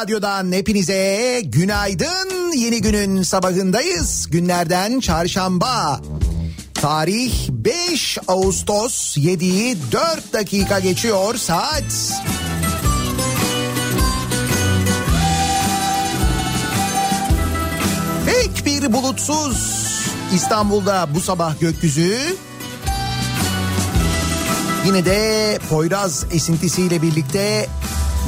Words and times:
radyodan 0.00 0.52
hepinize 0.52 1.42
günaydın. 1.44 2.52
Yeni 2.56 2.82
günün 2.82 3.22
sabahındayız. 3.22 4.30
Günlerden 4.30 5.00
çarşamba. 5.00 6.00
Tarih 6.74 7.48
5 7.48 8.18
Ağustos 8.28 9.16
7'yi 9.16 9.76
4 9.92 10.32
dakika 10.32 10.78
geçiyor 10.78 11.34
saat. 11.34 11.84
Pek 18.26 18.66
bir 18.66 18.92
bulutsuz 18.92 19.90
İstanbul'da 20.34 21.08
bu 21.14 21.20
sabah 21.20 21.60
gökyüzü. 21.60 22.16
Yine 24.86 25.04
de 25.04 25.58
Poyraz 25.70 26.24
esintisiyle 26.32 27.02
birlikte 27.02 27.68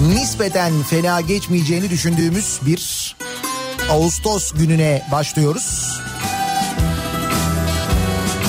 nispeten 0.00 0.82
fena 0.82 1.20
geçmeyeceğini 1.20 1.90
düşündüğümüz 1.90 2.60
bir 2.66 3.16
Ağustos 3.90 4.52
gününe 4.52 5.06
başlıyoruz. 5.12 5.98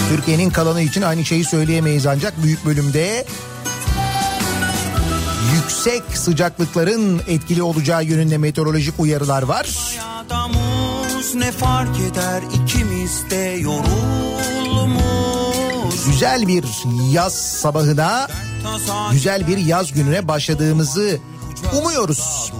Türkiye'nin 0.09 0.49
kalanı 0.49 0.81
için 0.81 1.01
aynı 1.01 1.25
şeyi 1.25 1.45
söyleyemeyiz 1.45 2.05
ancak 2.05 2.43
büyük 2.43 2.65
bölümde 2.65 3.25
yüksek 5.55 6.03
sıcaklıkların 6.17 7.21
etkili 7.27 7.63
olacağı 7.63 8.03
yönünde 8.03 8.37
meteorolojik 8.37 8.99
uyarılar 8.99 9.43
var. 9.43 9.69
Ne 11.35 11.51
fark 11.51 11.99
eder 11.99 12.41
ikimiz 12.63 13.29
de 13.29 13.57
yorulmuş. 13.59 15.03
Güzel 16.05 16.47
bir 16.47 16.65
yaz 17.11 17.33
sabahına, 17.33 18.27
güzel 19.11 19.47
bir 19.47 19.57
yaz 19.57 19.93
gününe 19.93 20.27
başladığımızı 20.27 21.19
umuyoruz. 21.77 22.51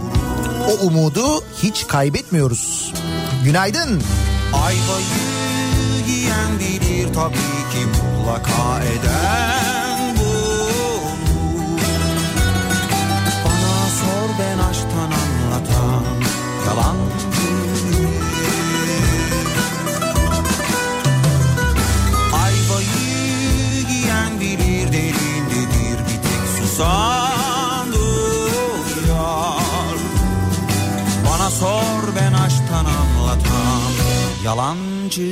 O 0.69 0.85
umudu 0.85 1.43
hiç 1.63 1.87
kaybetmiyoruz. 1.87 2.93
Günaydın. 3.43 4.03
Ayvayı 4.53 5.33
yiyen 6.07 6.59
bilir 6.59 7.13
tabii 7.13 7.63
ki 7.73 7.85
mutlaka 7.87 8.83
eden 8.83 10.15
bu. 10.17 10.33
Bana 13.45 13.89
sor 13.99 14.29
ben 14.39 14.57
aşktan 14.69 15.11
anlatan 15.21 16.03
yalancı. 16.67 17.23
Ayvayı 22.33 23.87
yiyen 23.89 24.39
bilir 24.39 24.93
derindedir 24.93 25.99
bir 25.99 26.21
tek 26.23 26.67
susandır 26.67 27.22
yalancı. 34.43 35.29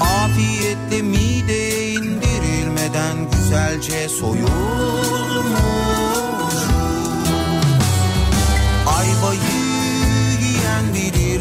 Afiyetle 0.00 1.02
mideye 1.02 1.92
indirilmeden 1.92 3.30
güzelce 3.32 4.08
soyulmuş. 4.08 4.46
Ayvayı 8.86 9.56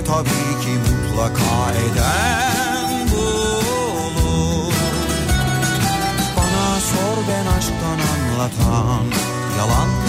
tabii 0.08 0.54
ki 0.62 0.74
mutlaka 0.86 1.72
eden 1.72 3.12
bulur 3.12 4.74
Bana 6.38 6.80
sor 6.80 7.18
ben 7.28 7.46
aşktan 7.58 8.00
anlatan 8.14 9.06
yalan 9.58 10.05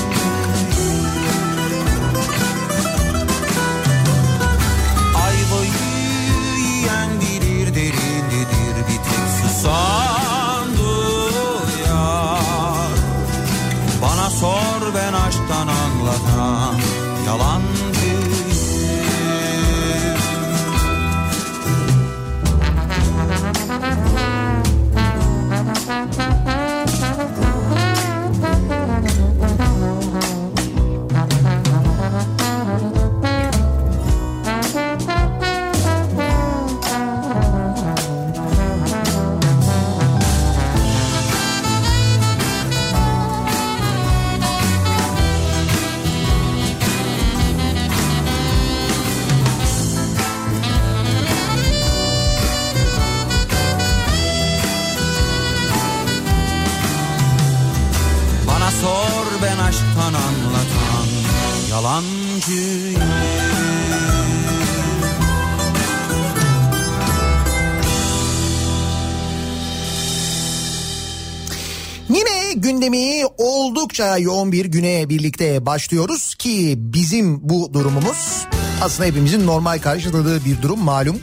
oldukça 73.96 74.18
yoğun 74.18 74.52
bir 74.52 74.64
güne 74.64 75.08
birlikte 75.08 75.66
başlıyoruz 75.66 76.34
ki 76.34 76.74
bizim 76.78 77.48
bu 77.48 77.70
durumumuz 77.72 78.46
aslında 78.82 79.08
hepimizin 79.08 79.46
normal 79.46 79.78
karşıladığı 79.78 80.44
bir 80.44 80.62
durum 80.62 80.80
malum. 80.80 81.18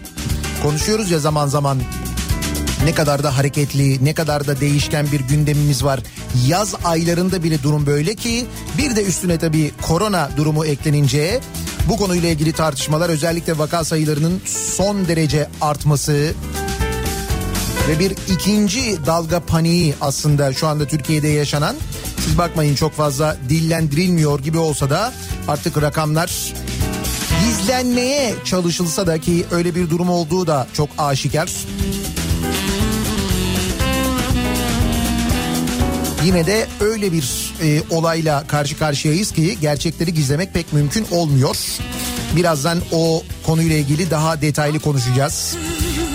Konuşuyoruz 0.63 1.11
ya 1.11 1.19
zaman 1.19 1.47
zaman 1.47 1.77
ne 2.85 2.93
kadar 2.93 3.23
da 3.23 3.37
hareketli, 3.37 4.05
ne 4.05 4.13
kadar 4.13 4.47
da 4.47 4.59
değişken 4.59 5.07
bir 5.11 5.19
gündemimiz 5.19 5.83
var. 5.83 5.99
Yaz 6.47 6.75
aylarında 6.83 7.43
bile 7.43 7.63
durum 7.63 7.85
böyle 7.85 8.15
ki 8.15 8.45
bir 8.77 8.95
de 8.95 9.03
üstüne 9.03 9.37
tabii 9.37 9.71
korona 9.81 10.29
durumu 10.37 10.65
eklenince 10.65 11.39
bu 11.89 11.97
konuyla 11.97 12.29
ilgili 12.29 12.53
tartışmalar 12.53 13.09
özellikle 13.09 13.57
vaka 13.57 13.83
sayılarının 13.83 14.41
son 14.75 15.07
derece 15.07 15.49
artması 15.61 16.33
ve 17.87 17.99
bir 17.99 18.11
ikinci 18.11 19.05
dalga 19.05 19.39
paniği 19.39 19.95
aslında 20.01 20.53
şu 20.53 20.67
anda 20.67 20.87
Türkiye'de 20.87 21.27
yaşanan. 21.27 21.75
Siz 22.25 22.37
bakmayın 22.37 22.75
çok 22.75 22.93
fazla 22.93 23.37
dillendirilmiyor 23.49 24.39
gibi 24.39 24.57
olsa 24.57 24.89
da 24.89 25.13
artık 25.47 25.81
rakamlar 25.81 26.53
gizlenmeye 27.45 28.35
çalışılsa 28.45 29.07
da 29.07 29.17
ki 29.17 29.45
öyle 29.51 29.75
bir 29.75 29.89
durum 29.89 30.09
olduğu 30.09 30.47
da 30.47 30.67
çok 30.73 30.89
aşikar. 30.97 31.51
Yine 36.25 36.45
de 36.45 36.67
öyle 36.79 37.11
bir 37.11 37.53
e, 37.63 37.81
olayla 37.89 38.47
karşı 38.47 38.77
karşıyayız 38.77 39.31
ki 39.31 39.57
gerçekleri 39.61 40.13
gizlemek 40.13 40.53
pek 40.53 40.73
mümkün 40.73 41.05
olmuyor. 41.11 41.57
Birazdan 42.35 42.79
o 42.91 43.23
konuyla 43.45 43.75
ilgili 43.77 44.11
daha 44.11 44.41
detaylı 44.41 44.79
konuşacağız. 44.79 45.57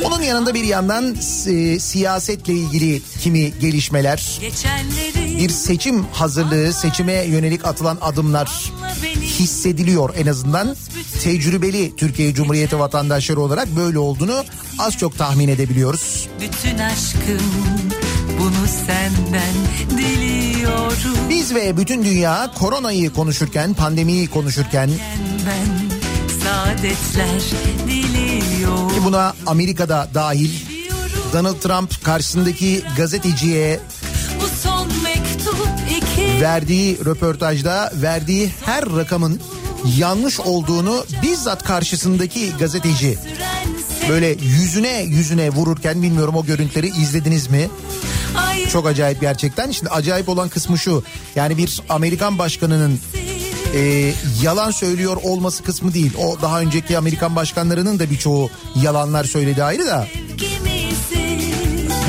Onun 0.04 0.22
yanında 0.22 0.54
bir 0.54 0.64
yandan 0.64 1.16
e, 1.46 1.78
siyasetle 1.78 2.52
ilgili 2.52 3.02
kimi 3.20 3.52
gelişmeler, 3.60 4.38
bir 5.38 5.48
seçim 5.48 6.04
hazırlığı, 6.12 6.72
seçime 6.72 7.12
yönelik 7.12 7.64
atılan 7.64 7.98
adımlar 8.00 8.72
hissediliyor 9.22 10.14
en 10.16 10.26
azından. 10.26 10.76
Tecrübeli 11.22 11.96
Türkiye 11.96 12.34
Cumhuriyeti 12.34 12.78
vatandaşları 12.78 13.40
olarak 13.40 13.76
böyle 13.76 13.98
olduğunu 13.98 14.44
az 14.78 14.98
çok 14.98 15.18
tahmin 15.18 15.48
edebiliyoruz. 15.48 16.28
Bütün 16.40 16.78
aşkım 16.78 17.46
bunu 18.38 18.68
senden 18.86 19.54
diliyorum. 19.98 21.28
Biz 21.28 21.54
ve 21.54 21.76
bütün 21.76 22.04
dünya 22.04 22.50
koronayı 22.58 23.12
konuşurken, 23.12 23.74
pandemiyi 23.74 24.26
konuşurken 24.26 24.90
Ben 25.46 25.88
saadetler 26.44 27.40
diliyorum. 27.86 28.88
ki 28.88 29.04
buna 29.04 29.34
Amerika'da 29.46 30.08
dahil 30.14 30.50
Donald 31.32 31.60
Trump 31.60 32.04
karşısındaki 32.04 32.82
gazeteciye 32.96 33.80
verdiği 36.40 36.98
röportajda 37.04 37.92
verdiği 37.94 38.50
her 38.64 38.96
rakamın 38.96 39.40
yanlış 39.96 40.40
olduğunu 40.40 41.04
bizzat 41.22 41.62
karşısındaki 41.62 42.52
gazeteci 42.58 43.18
böyle 44.08 44.26
yüzüne 44.26 45.02
yüzüne 45.02 45.50
vururken 45.50 46.02
bilmiyorum 46.02 46.36
o 46.36 46.46
görüntüleri 46.46 46.88
izlediniz 46.88 47.50
mi? 47.50 47.68
Çok 48.72 48.86
acayip 48.86 49.20
gerçekten. 49.20 49.70
Şimdi 49.70 49.90
acayip 49.90 50.28
olan 50.28 50.48
kısmı 50.48 50.78
şu. 50.78 51.02
Yani 51.36 51.56
bir 51.56 51.82
Amerikan 51.88 52.38
başkanının 52.38 53.00
e, 53.74 54.12
yalan 54.42 54.70
söylüyor 54.70 55.16
olması 55.22 55.62
kısmı 55.62 55.94
değil. 55.94 56.12
O 56.18 56.42
daha 56.42 56.60
önceki 56.60 56.98
Amerikan 56.98 57.36
başkanlarının 57.36 57.98
da 57.98 58.10
birçoğu 58.10 58.50
yalanlar 58.82 59.24
söyledi 59.24 59.64
ayrı 59.64 59.86
da. 59.86 60.06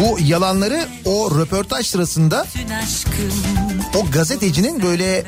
Bu 0.02 0.18
yalanları 0.20 0.88
o 1.06 1.40
röportaj 1.40 1.88
sırasında 1.88 2.48
o 4.00 4.12
gazetecinin 4.12 4.82
böyle 4.84 5.24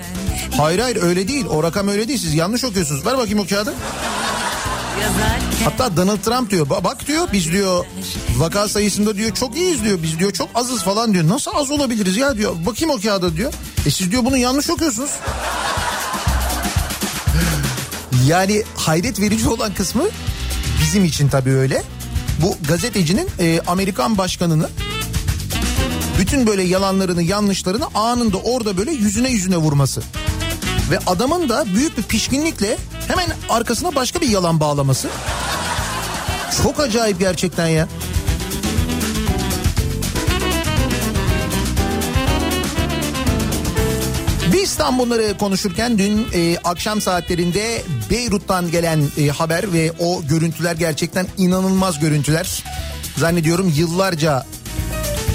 hayır 0.57 0.79
hayır 0.79 1.03
öyle 1.03 1.27
değil 1.27 1.45
o 1.45 1.63
rakam 1.63 1.87
öyle 1.87 2.07
değil 2.07 2.19
siz 2.19 2.33
yanlış 2.33 2.63
okuyorsunuz. 2.63 3.05
Ver 3.05 3.17
bakayım 3.17 3.39
o 3.39 3.47
kağıdı. 3.47 3.73
Hatta 5.63 5.97
Donald 5.97 6.17
Trump 6.19 6.49
diyor 6.51 6.67
"Ba- 6.67 6.83
bak 6.83 7.07
diyor 7.07 7.27
biz 7.33 7.51
diyor 7.51 7.85
vaka 8.37 8.67
sayısında 8.67 9.15
diyor 9.15 9.33
çok 9.35 9.55
iyiyiz 9.57 9.83
diyor 9.83 9.99
biz 10.03 10.19
diyor 10.19 10.31
çok 10.31 10.49
azız 10.55 10.83
falan 10.83 11.13
diyor. 11.13 11.27
Nasıl 11.27 11.51
az 11.55 11.71
olabiliriz 11.71 12.17
ya 12.17 12.37
diyor 12.37 12.53
bakayım 12.65 12.95
o 12.95 13.01
kağıda 13.01 13.35
diyor. 13.37 13.53
E 13.85 13.91
siz 13.91 14.11
diyor 14.11 14.25
bunu 14.25 14.37
yanlış 14.37 14.69
okuyorsunuz. 14.69 15.11
Yani 18.27 18.63
hayret 18.75 19.19
verici 19.19 19.49
olan 19.49 19.73
kısmı 19.73 20.03
bizim 20.81 21.05
için 21.05 21.29
tabii 21.29 21.51
öyle. 21.51 21.83
Bu 22.41 22.57
gazetecinin 22.67 23.29
e, 23.39 23.59
Amerikan 23.67 24.17
başkanını 24.17 24.69
bütün 26.19 26.47
böyle 26.47 26.63
yalanlarını 26.63 27.23
yanlışlarını 27.23 27.85
anında 27.95 28.37
orada 28.37 28.77
böyle 28.77 28.91
yüzüne 28.91 29.29
yüzüne 29.29 29.57
vurması. 29.57 30.01
Ve 30.91 30.99
adamın 31.07 31.49
da 31.49 31.65
büyük 31.75 31.97
bir 31.97 32.03
pişkinlikle 32.03 32.77
hemen 33.07 33.27
arkasına 33.49 33.95
başka 33.95 34.21
bir 34.21 34.29
yalan 34.29 34.59
bağlaması. 34.59 35.09
Çok 36.63 36.79
acayip 36.79 37.19
gerçekten 37.19 37.67
ya. 37.67 37.87
Biz 44.53 44.75
tam 44.75 44.99
bunları 44.99 45.37
konuşurken 45.37 45.97
dün 45.97 46.27
e, 46.33 46.57
akşam 46.63 47.01
saatlerinde 47.01 47.81
Beyrut'tan 48.09 48.71
gelen 48.71 49.01
e, 49.17 49.27
haber 49.27 49.73
ve 49.73 49.91
o 49.99 50.21
görüntüler 50.29 50.75
gerçekten 50.75 51.27
inanılmaz 51.37 51.99
görüntüler. 51.99 52.63
Zannediyorum 53.17 53.73
yıllarca 53.75 54.45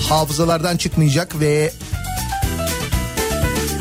hafızalardan 0.09 0.77
çıkmayacak 0.77 1.41
ve 1.41 1.73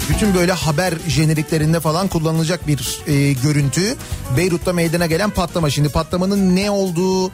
bütün 0.09 0.35
böyle 0.35 0.51
haber 0.51 0.93
jeneriklerinde 1.07 1.79
falan 1.79 2.07
kullanılacak 2.07 2.67
bir 2.67 2.99
e, 3.07 3.33
görüntü. 3.33 3.95
Beyrut'ta 4.37 4.73
meydana 4.73 5.05
gelen 5.05 5.29
patlama. 5.29 5.69
Şimdi 5.69 5.89
patlamanın 5.89 6.55
ne 6.55 6.71
olduğu, 6.71 7.29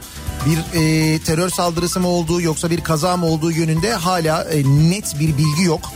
bir 0.45 0.57
e, 0.73 1.19
terör 1.19 1.49
saldırısı 1.49 1.99
mı 1.99 2.07
olduğu 2.07 2.41
yoksa 2.41 2.69
bir 2.69 2.81
kaza 2.81 3.17
mı 3.17 3.25
olduğu 3.25 3.51
yönünde 3.51 3.93
hala 3.93 4.43
e, 4.43 4.63
net 4.63 5.19
bir 5.19 5.37
bilgi 5.37 5.63
yok. 5.63 5.91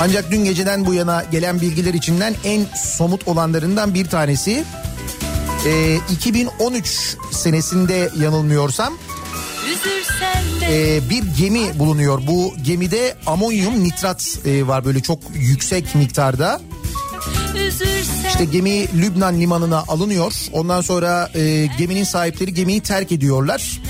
Ancak 0.00 0.30
dün 0.30 0.44
geceden 0.44 0.86
bu 0.86 0.94
yana 0.94 1.24
gelen 1.24 1.60
bilgiler 1.60 1.94
içinden 1.94 2.34
en 2.44 2.66
somut 2.76 3.28
olanlarından 3.28 3.94
bir 3.94 4.06
tanesi 4.06 4.64
e, 5.66 5.96
2013 6.10 7.16
senesinde 7.30 8.10
yanılmıyorsam 8.20 8.94
e, 10.70 11.00
bir 11.10 11.24
gemi 11.38 11.78
bulunuyor. 11.78 12.22
Bu 12.26 12.54
gemide 12.62 13.16
amonyum 13.26 13.84
nitrat 13.84 14.38
e, 14.46 14.66
var 14.66 14.84
böyle 14.84 15.00
çok 15.00 15.18
yüksek 15.34 15.94
miktarda. 15.94 16.60
İşte 18.28 18.44
gemi 18.44 19.00
Lübnan 19.02 19.40
limanına 19.40 19.78
alınıyor. 19.78 20.32
Ondan 20.52 20.80
sonra 20.80 21.30
e, 21.34 21.66
geminin 21.78 22.04
sahipleri 22.04 22.54
gemiyi 22.54 22.80
terk 22.80 23.12
ediyorlar. 23.12 23.80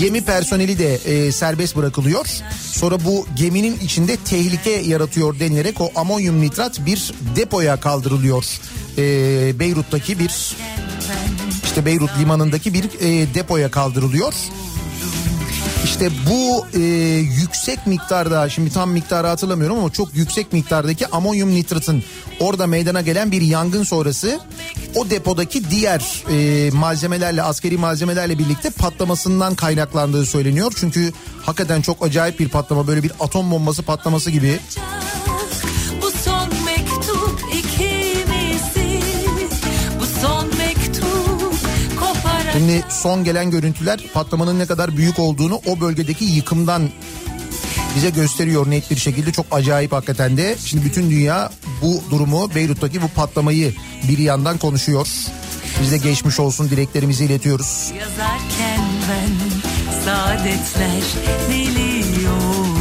Gemi 0.00 0.20
personeli 0.24 0.78
de 0.78 0.94
e, 0.94 1.32
serbest 1.32 1.76
bırakılıyor. 1.76 2.26
Sonra 2.72 3.04
bu 3.04 3.26
geminin 3.36 3.78
içinde 3.78 4.16
tehlike 4.16 4.70
yaratıyor 4.70 5.40
denilerek 5.40 5.80
o 5.80 5.90
amonyum 5.94 6.40
nitrat 6.40 6.86
bir 6.86 7.12
depoya 7.36 7.80
kaldırılıyor. 7.80 8.44
E, 8.98 9.58
Beyrut'taki 9.58 10.18
bir 10.18 10.56
işte 11.70 11.86
Beyrut 11.86 12.18
limanındaki 12.18 12.74
bir 12.74 12.84
e, 12.84 13.34
depoya 13.34 13.70
kaldırılıyor. 13.70 14.34
İşte 15.84 16.10
bu 16.30 16.66
e, 16.74 16.80
yüksek 17.40 17.86
miktarda 17.86 18.48
şimdi 18.48 18.72
tam 18.72 18.90
miktarı 18.90 19.26
hatırlamıyorum 19.26 19.78
ama 19.78 19.92
çok 19.92 20.14
yüksek 20.14 20.52
miktardaki 20.52 21.06
amonyum 21.06 21.54
nitratın 21.54 22.02
orada 22.40 22.66
meydana 22.66 23.00
gelen 23.00 23.32
bir 23.32 23.42
yangın 23.42 23.82
sonrası 23.82 24.40
o 24.94 25.10
depodaki 25.10 25.70
diğer 25.70 26.24
e, 26.30 26.70
malzemelerle 26.70 27.42
askeri 27.42 27.78
malzemelerle 27.78 28.38
birlikte 28.38 28.70
patlamasından 28.70 29.54
kaynaklandığı 29.54 30.26
söyleniyor. 30.26 30.72
Çünkü 30.76 31.12
hakikaten 31.42 31.80
çok 31.82 32.06
acayip 32.06 32.40
bir 32.40 32.48
patlama 32.48 32.86
böyle 32.86 33.02
bir 33.02 33.12
atom 33.20 33.50
bombası 33.50 33.82
patlaması 33.82 34.30
gibi. 34.30 34.60
Şimdi 42.60 42.84
son 42.88 43.24
gelen 43.24 43.50
görüntüler 43.50 44.00
patlamanın 44.14 44.58
ne 44.58 44.66
kadar 44.66 44.96
büyük 44.96 45.18
olduğunu 45.18 45.60
o 45.66 45.80
bölgedeki 45.80 46.24
yıkımdan 46.24 46.90
bize 47.96 48.10
gösteriyor 48.10 48.70
net 48.70 48.90
bir 48.90 48.96
şekilde 48.96 49.32
çok 49.32 49.46
acayip 49.50 49.92
hakikaten 49.92 50.36
de. 50.36 50.56
Şimdi 50.64 50.84
bütün 50.84 51.10
dünya 51.10 51.50
bu 51.82 52.02
durumu 52.10 52.54
Beyrut'taki 52.54 53.02
bu 53.02 53.08
patlamayı 53.08 53.74
bir 54.08 54.18
yandan 54.18 54.58
konuşuyor. 54.58 55.08
Biz 55.82 55.92
de 55.92 55.96
geçmiş 55.96 56.40
olsun 56.40 56.70
dileklerimizi 56.70 57.24
iletiyoruz. 57.24 57.92
Yazarken 57.98 58.80
ben 59.08 59.60
saadetler 60.04 61.02
diliyorum 61.48 62.80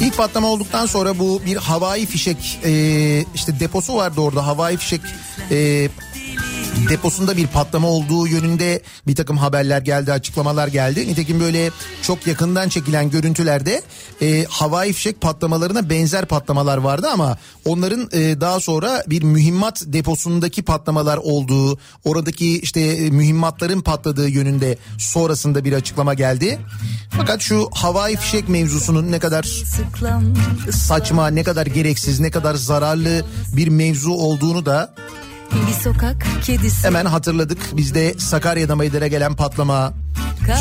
İlk 0.00 0.16
patlama 0.16 0.48
olduktan 0.48 0.86
sonra 0.86 1.18
bu 1.18 1.42
bir 1.46 1.56
havai 1.56 2.06
fişek 2.06 2.60
e, 2.64 2.70
işte 3.34 3.60
deposu 3.60 3.96
vardı 3.96 4.20
orada 4.20 4.46
havai 4.46 4.76
fişek 4.76 5.00
e, 5.50 5.88
deposunda 6.88 7.36
bir 7.36 7.46
patlama 7.46 7.88
olduğu 7.88 8.26
yönünde 8.26 8.82
bir 9.06 9.14
takım 9.14 9.36
haberler 9.36 9.82
geldi 9.82 10.12
açıklamalar 10.12 10.68
geldi. 10.68 11.08
Nitekim 11.08 11.40
böyle 11.40 11.70
çok 12.02 12.26
yakından 12.26 12.68
çekilen 12.68 13.10
görüntülerde 13.10 13.82
e, 14.22 14.44
havai 14.48 14.92
fişek 14.92 15.20
patlamalarına 15.20 15.90
benzer 15.90 16.24
patlamalar 16.24 16.76
vardı 16.78 17.08
ama 17.12 17.38
onların 17.64 18.08
e, 18.12 18.40
daha 18.40 18.60
sonra 18.60 19.04
bir 19.06 19.22
mühimmat 19.22 19.82
deposundaki 19.86 20.62
patlamalar 20.62 21.16
olduğu 21.16 21.78
oradaki 22.04 22.60
işte 22.60 22.80
e, 22.80 23.10
mühimmatların 23.10 23.80
patladığı 23.80 24.28
yönünde 24.28 24.78
sonrasında 24.98 25.64
bir 25.64 25.72
açıklama 25.72 26.14
geldi. 26.14 26.58
Fakat 27.10 27.40
şu 27.40 27.68
havai 27.74 28.16
fişek 28.16 28.48
mevzusunun 28.48 29.12
ne 29.12 29.18
kadar 29.18 29.64
saçma, 30.70 31.28
ne 31.28 31.42
kadar 31.42 31.66
gereksiz, 31.66 32.20
ne 32.20 32.30
kadar 32.30 32.54
zararlı 32.54 33.24
bir 33.56 33.68
mevzu 33.68 34.10
olduğunu 34.10 34.66
da 34.66 34.94
bir 35.68 35.72
sokak 35.72 36.26
kedisi 36.44 36.86
hemen 36.86 37.06
hatırladık. 37.06 37.58
Bizde 37.76 38.14
Sakarya'da 38.18 38.76
meydana 38.76 39.06
gelen 39.06 39.36
patlama, 39.36 39.92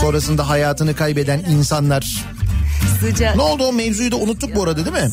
sonrasında 0.01 0.49
hayatını 0.49 0.95
kaybeden 0.95 1.39
insanlar. 1.39 2.25
sıcak 2.99 3.35
Ne 3.35 3.41
oldu 3.41 3.63
o 3.63 3.73
mevzuyu 3.73 4.11
da 4.11 4.15
unuttuk 4.15 4.55
bu 4.55 4.63
arada 4.63 4.85
değil 4.85 5.05
mi? 5.05 5.11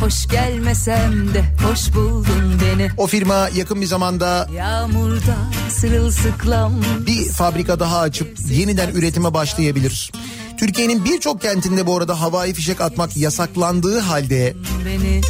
Hoş 0.00 0.28
gelmesem 0.28 1.34
de 1.34 1.44
hoş 1.70 1.94
buldun 1.94 2.60
beni 2.62 2.88
O 2.96 3.06
firma 3.06 3.48
yakın 3.54 3.80
bir 3.80 3.86
zamanda 3.86 4.48
Yağmurda 4.54 5.36
sırılsıklam 5.70 6.72
bir 7.06 7.28
fabrika 7.28 7.80
daha 7.80 8.00
açıp 8.00 8.38
yeniden 8.50 8.90
üretime 8.90 9.34
başlayabilir. 9.34 10.12
Türkiye'nin 10.58 11.04
birçok 11.04 11.40
kentinde 11.40 11.86
bu 11.86 11.96
arada 11.96 12.20
havai 12.20 12.54
fişek 12.54 12.80
atmak 12.80 13.16
yasaklandığı 13.16 13.98
halde 13.98 14.54
beni 14.86 15.20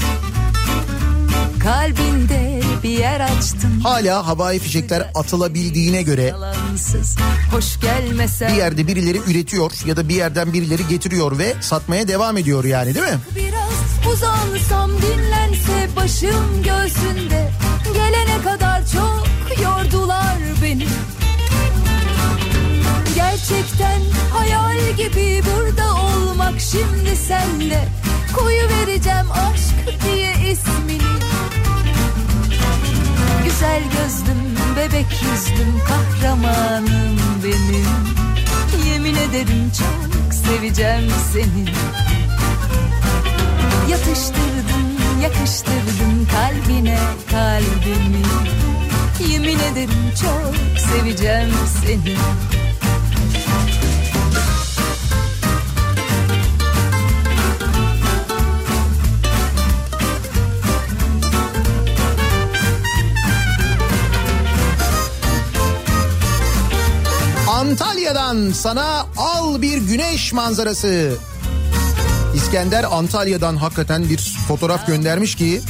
Kalbinde 1.64 2.53
bir 2.84 2.98
yer 2.98 3.20
açtın 3.20 3.80
hala 3.82 4.26
havai 4.26 4.58
fişekler 4.58 5.10
atılabildiğine 5.14 6.02
göre 6.02 6.34
bir 8.40 8.56
yerde 8.56 8.86
birileri 8.86 9.18
üretiyor 9.18 9.72
ya 9.86 9.96
da 9.96 10.08
bir 10.08 10.14
yerden 10.14 10.52
birileri 10.52 10.88
getiriyor 10.88 11.38
ve 11.38 11.54
satmaya 11.60 12.08
devam 12.08 12.36
ediyor 12.36 12.64
yani 12.64 12.94
değil 12.94 13.06
mi? 13.06 13.18
Biraz 13.36 14.12
uzansam 14.12 14.90
dinlense 14.90 15.96
başım 15.96 16.62
göğsünde. 16.62 17.50
Gelene 17.94 18.42
kadar 18.44 18.82
çok 18.86 19.26
yordular 19.62 20.38
beni. 20.62 20.86
Gerçekten 23.14 24.00
hayal 24.32 24.96
gibi 24.96 25.42
burada 25.46 25.94
olmak 25.94 26.60
şimdi 26.60 27.16
senle 27.16 27.88
Koyu 28.36 28.68
vereceğim 28.68 29.26
aşk 29.32 30.04
diye 30.04 30.52
ismini 30.52 31.33
Güzel 33.54 33.82
gözlüm, 33.82 34.56
bebek 34.76 35.22
yüzlüm, 35.22 35.80
kahramanım 35.88 37.18
benim. 37.44 37.86
Yemin 38.90 39.14
ederim 39.14 39.72
çok 39.78 40.34
seveceğim 40.34 41.10
seni. 41.32 41.64
Yatıştırdım, 43.90 45.20
yakıştırdım 45.22 46.26
kalbine 46.32 46.98
kalbimi. 47.30 48.22
Yemin 49.32 49.58
ederim 49.58 50.12
çok 50.22 50.78
seveceğim 50.78 51.52
seni 51.86 52.16
Antalya'dan 67.74 68.50
sana 68.52 69.06
al 69.16 69.62
bir 69.62 69.78
güneş 69.78 70.32
manzarası. 70.32 71.12
İskender 72.34 72.84
Antalya'dan 72.90 73.56
hakikaten 73.56 74.08
bir 74.08 74.36
fotoğraf 74.48 74.86
göndermiş 74.86 75.34
ki 75.34 75.60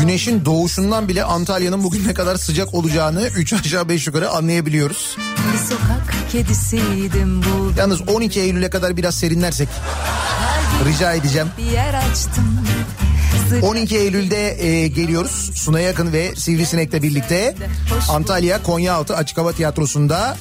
güneşin 0.00 0.44
doğuşundan 0.44 1.08
bile 1.08 1.24
Antalya'nın 1.24 1.84
bugün 1.84 2.08
ne 2.08 2.14
kadar 2.14 2.36
sıcak 2.36 2.74
olacağını 2.74 3.26
3 3.36 3.52
aşağı 3.52 3.88
5 3.88 4.06
yukarı 4.06 4.30
anlayabiliyoruz. 4.30 5.16
bir 5.52 5.58
sokak 5.58 6.14
kedisiydim 6.32 7.42
bu 7.42 7.72
Yalnız 7.78 8.08
12 8.08 8.40
Eylül'e 8.40 8.70
kadar 8.70 8.96
biraz 8.96 9.14
serinlersek 9.14 9.68
rica 10.84 11.12
edeceğim. 11.12 11.48
Bir 11.58 11.72
yer 11.72 11.94
açtım 11.94 12.58
Sıcak 13.48 13.64
12 13.64 13.98
Eylül'de 13.98 14.66
e, 14.66 14.88
geliyoruz. 14.88 15.50
Suna 15.54 15.80
Yakın 15.80 16.12
ve 16.12 16.36
Sivrisinek'le 16.36 17.02
birlikte 17.02 17.54
Antalya 18.08 18.62
Konyaaltı 18.62 19.16
Açık 19.16 19.38
Hava 19.38 19.52
Tiyatrosu'nda 19.52 20.36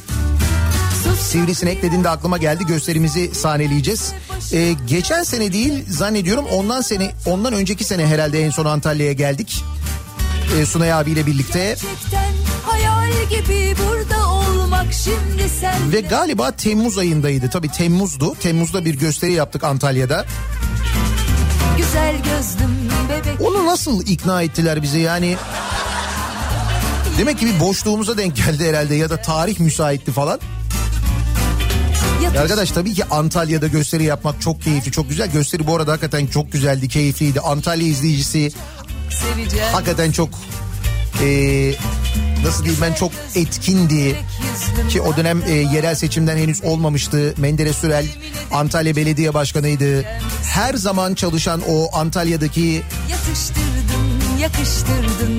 Sivrisinek 1.21 1.81
dediğinde 1.83 2.09
aklıma 2.09 2.37
geldi 2.37 2.65
gösterimizi 2.65 3.35
sahneleyeceğiz. 3.35 4.13
E, 4.53 4.73
geçen 4.87 5.23
sene 5.23 5.53
değil 5.53 5.85
zannediyorum 5.89 6.45
ondan 6.45 6.81
sene 6.81 7.11
ondan 7.25 7.53
önceki 7.53 7.83
sene 7.83 8.07
herhalde 8.07 8.43
en 8.45 8.49
son 8.49 8.65
Antalya'ya 8.65 9.13
geldik. 9.13 9.63
E, 10.59 10.65
Sunay 10.65 10.93
abiyle 10.93 11.25
birlikte 11.25 11.59
Gerçekten 11.59 12.31
hayal 12.65 13.11
gibi 13.29 13.75
burada 13.79 14.29
olmak 14.29 14.93
şimdi 14.93 15.49
sen 15.59 15.91
ve 15.91 16.01
galiba 16.01 16.51
Temmuz 16.51 16.97
ayındaydı. 16.97 17.49
Tabii 17.49 17.69
Temmuz'du. 17.69 18.35
Temmuz'da 18.35 18.85
bir 18.85 18.95
gösteri 18.95 19.31
yaptık 19.31 19.63
Antalya'da. 19.63 20.25
Güzel 21.77 22.15
gözlüm 22.15 22.89
bebek 23.09 23.41
Onu 23.41 23.65
nasıl 23.65 24.07
ikna 24.07 24.41
ettiler 24.41 24.81
bize 24.81 24.99
yani? 24.99 25.37
Demek 27.17 27.39
ki 27.39 27.45
bir 27.45 27.59
boşluğumuza 27.59 28.17
denk 28.17 28.35
geldi 28.35 28.69
herhalde 28.69 28.95
ya 28.95 29.09
da 29.09 29.17
tarih 29.17 29.59
müsaitti 29.59 30.11
falan. 30.11 30.39
Ya 32.23 32.41
Arkadaş 32.41 32.71
tabii 32.71 32.93
ki 32.93 33.05
Antalya'da 33.05 33.67
gösteri 33.67 34.03
yapmak 34.03 34.41
çok 34.41 34.61
keyifli, 34.61 34.91
çok 34.91 35.09
güzel. 35.09 35.31
Gösteri 35.31 35.67
bu 35.67 35.75
arada 35.75 35.91
hakikaten 35.91 36.27
çok 36.27 36.51
güzeldi, 36.51 36.87
keyifliydi. 36.87 37.39
Antalya 37.39 37.87
izleyicisi 37.87 38.51
seveceğim 39.09 39.65
hakikaten 39.71 40.11
çok 40.11 40.29
eee, 41.21 41.75
nasıl 42.45 42.63
diyeyim 42.63 42.81
ben 42.81 42.93
çok 42.93 43.11
etkindi. 43.35 44.15
Ki 44.89 45.01
o 45.01 45.17
dönem 45.17 45.41
e, 45.47 45.51
yerel 45.51 45.95
seçimden 45.95 46.37
henüz 46.37 46.63
olmamıştı. 46.63 47.33
Menderes 47.37 47.77
Sürel 47.77 48.05
Antalya 48.51 48.95
Belediye 48.95 49.33
Başkanı'ydı. 49.33 50.03
Her 50.43 50.73
zaman 50.73 51.13
çalışan 51.13 51.61
o 51.69 51.89
Antalya'daki 51.97 52.81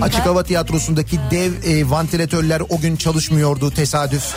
Açık 0.03 0.27
Hava 0.27 0.43
Tiyatrosu'ndaki 0.45 1.21
dev 1.31 1.53
e, 1.65 1.91
vantilatörler 1.91 2.63
o 2.69 2.81
gün 2.81 2.97
çalışmıyordu 2.97 3.71
tesadüf. 3.71 4.35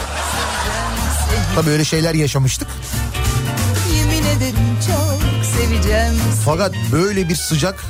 Tabii 1.58 1.70
öyle 1.70 1.86
şeyler 1.86 2.14
yaşamıştık. 2.14 2.68
yemin 3.96 4.26
ederim 4.26 4.78
çok 4.88 5.46
seveceğim 5.46 6.14
Fakat 6.46 6.76
böyle 6.92 7.30
bir 7.30 7.36
sıcak 7.36 7.86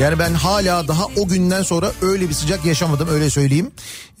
Yani 0.00 0.18
ben 0.18 0.34
hala 0.34 0.88
daha 0.88 1.04
o 1.16 1.28
günden 1.28 1.62
sonra 1.62 1.92
öyle 2.02 2.28
bir 2.28 2.34
sıcak 2.34 2.64
yaşamadım 2.64 3.08
öyle 3.08 3.30
söyleyeyim. 3.30 3.70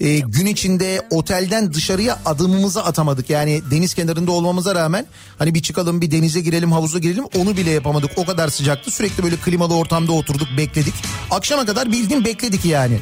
Ee, 0.00 0.18
gün 0.18 0.46
içinde 0.46 1.02
otelden 1.10 1.74
dışarıya 1.74 2.18
adımımızı 2.24 2.84
atamadık. 2.84 3.30
Yani 3.30 3.62
deniz 3.70 3.94
kenarında 3.94 4.32
olmamıza 4.32 4.74
rağmen 4.74 5.06
hani 5.38 5.54
bir 5.54 5.62
çıkalım 5.62 6.00
bir 6.00 6.10
denize 6.10 6.40
girelim 6.40 6.72
havuza 6.72 6.98
girelim 6.98 7.24
onu 7.36 7.56
bile 7.56 7.70
yapamadık. 7.70 8.10
O 8.16 8.24
kadar 8.24 8.48
sıcaktı 8.48 8.90
sürekli 8.90 9.22
böyle 9.22 9.36
klimalı 9.36 9.74
ortamda 9.74 10.12
oturduk 10.12 10.48
bekledik. 10.58 10.94
Akşama 11.30 11.66
kadar 11.66 11.92
bildiğin 11.92 12.24
bekledik 12.24 12.64
yani. 12.64 12.98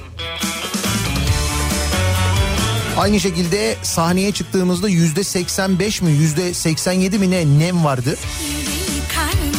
Aynı 3.00 3.20
şekilde 3.20 3.76
sahneye 3.82 4.32
çıktığımızda 4.32 4.88
yüzde 4.88 5.24
85 5.24 6.02
mi 6.02 6.10
yüzde 6.12 6.54
87 6.54 7.18
mi 7.18 7.30
ne 7.30 7.58
nem 7.58 7.84
vardı. 7.84 8.16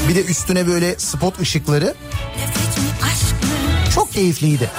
Bir 0.10 0.16
de 0.16 0.26
üstüne 0.26 0.68
böyle 0.68 1.00
spot 1.00 1.40
ışıkları. 1.40 1.96
Çok 3.96 4.14
keyifliydi. 4.14 4.70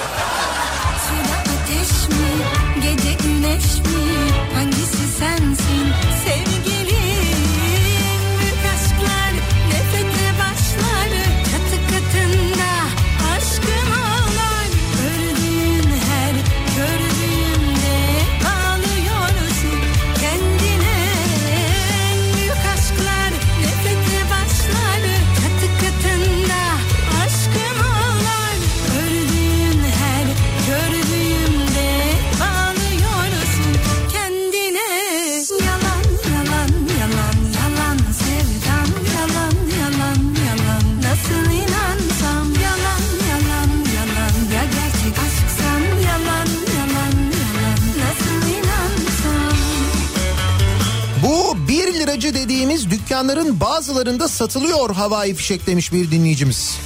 Dükkanların 53.22 53.60
bazılarında 53.60 54.28
satılıyor 54.28 54.94
havai 54.94 55.34
fişek 55.34 55.66
demiş 55.66 55.92
bir 55.92 56.10
dinleyicimiz. 56.10 56.78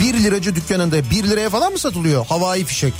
1 0.00 0.14
liracı 0.14 0.54
dükkanında 0.54 1.10
1 1.10 1.24
liraya 1.24 1.50
falan 1.50 1.72
mı 1.72 1.78
satılıyor 1.78 2.26
havai 2.26 2.64
fişek? 2.64 2.94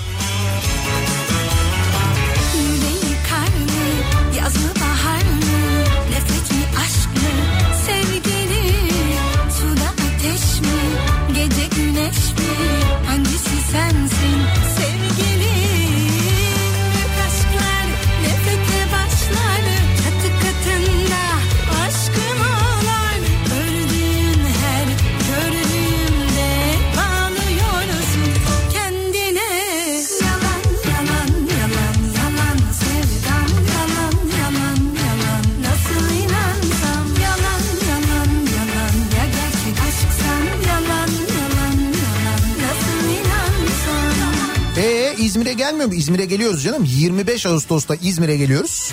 Gelmiyor 45.58 45.86
mu? 45.86 45.94
İzmir'e 45.94 46.24
geliyoruz 46.24 46.62
canım. 46.62 46.84
25 46.84 47.46
Ağustos'ta 47.46 47.94
İzmir'e 47.94 48.36
geliyoruz. 48.36 48.92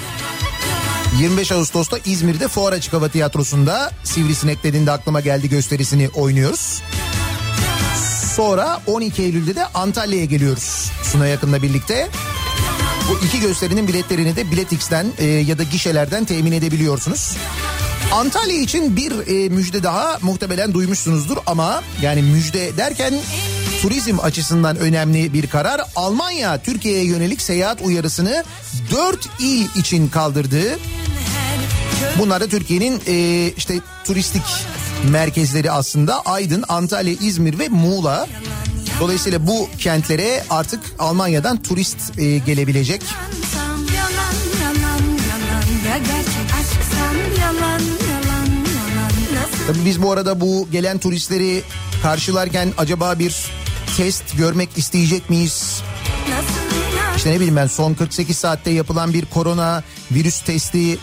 25 1.19 1.51
Ağustos'ta 1.51 1.97
İzmir'de 2.05 2.47
Fuar 2.47 2.73
Açık 2.73 2.93
Hava 2.93 3.09
Tiyatrosu'nda 3.09 3.91
Sivrisinek 4.03 4.63
dediğinde 4.63 4.91
aklıma 4.91 5.21
geldi 5.21 5.49
gösterisini 5.49 6.09
oynuyoruz. 6.09 6.81
Sonra 8.35 8.81
12 8.87 9.23
Eylül'de 9.23 9.55
de 9.55 9.65
Antalya'ya 9.65 10.25
geliyoruz 10.25 10.91
Suna 11.03 11.27
Yakın'la 11.27 11.61
birlikte. 11.61 12.09
Bu 13.09 13.25
iki 13.25 13.39
gösterinin 13.39 13.87
biletlerini 13.87 14.35
de 14.35 14.51
Biletix'ten 14.51 15.05
e, 15.17 15.25
ya 15.25 15.57
da 15.57 15.63
gişelerden 15.63 16.25
temin 16.25 16.51
edebiliyorsunuz. 16.51 17.37
Antalya 18.11 18.55
için 18.55 18.97
bir 18.97 19.11
e, 19.27 19.49
müjde 19.49 19.83
daha 19.83 20.17
muhtemelen 20.21 20.73
duymuşsunuzdur 20.73 21.37
ama 21.45 21.83
yani 22.01 22.21
müjde 22.21 22.77
derken 22.77 23.13
turizm 23.81 24.19
açısından 24.19 24.77
önemli 24.77 25.33
bir 25.33 25.47
karar. 25.47 25.81
Almanya 25.95 26.61
Türkiye'ye 26.61 27.03
yönelik 27.03 27.41
seyahat 27.41 27.81
uyarısını 27.81 28.43
4 28.91 29.29
il 29.39 29.67
için 29.75 30.07
kaldırdı. 30.07 30.79
Bunlar 32.19 32.41
da 32.41 32.47
Türkiye'nin 32.47 33.01
e, 33.07 33.47
işte 33.57 33.79
turistik 34.05 34.43
merkezleri 35.11 35.71
aslında 35.71 36.21
Aydın, 36.21 36.63
Antalya, 36.67 37.13
İzmir 37.21 37.59
ve 37.59 37.69
Muğla. 37.69 38.27
Dolayısıyla 38.99 39.47
bu 39.47 39.69
kentlere 39.79 40.43
artık 40.49 40.79
Almanya'dan 40.99 41.61
turist 41.61 42.19
e, 42.19 42.37
gelebilecek. 42.37 43.01
Tabii 49.67 49.85
biz 49.85 50.01
bu 50.01 50.11
arada 50.11 50.41
bu 50.41 50.67
gelen 50.71 50.97
turistleri 50.97 51.61
karşılarken 52.03 52.73
acaba 52.77 53.19
bir 53.19 53.64
test 53.97 54.37
görmek 54.37 54.69
isteyecek 54.77 55.29
miyiz? 55.29 55.81
İşte 57.15 57.31
ne 57.31 57.35
bileyim 57.35 57.55
ben 57.55 57.67
son 57.67 57.93
48 57.93 58.37
saatte 58.37 58.71
yapılan 58.71 59.13
bir 59.13 59.25
korona 59.25 59.83
virüs 60.11 60.41
testi 60.41 60.97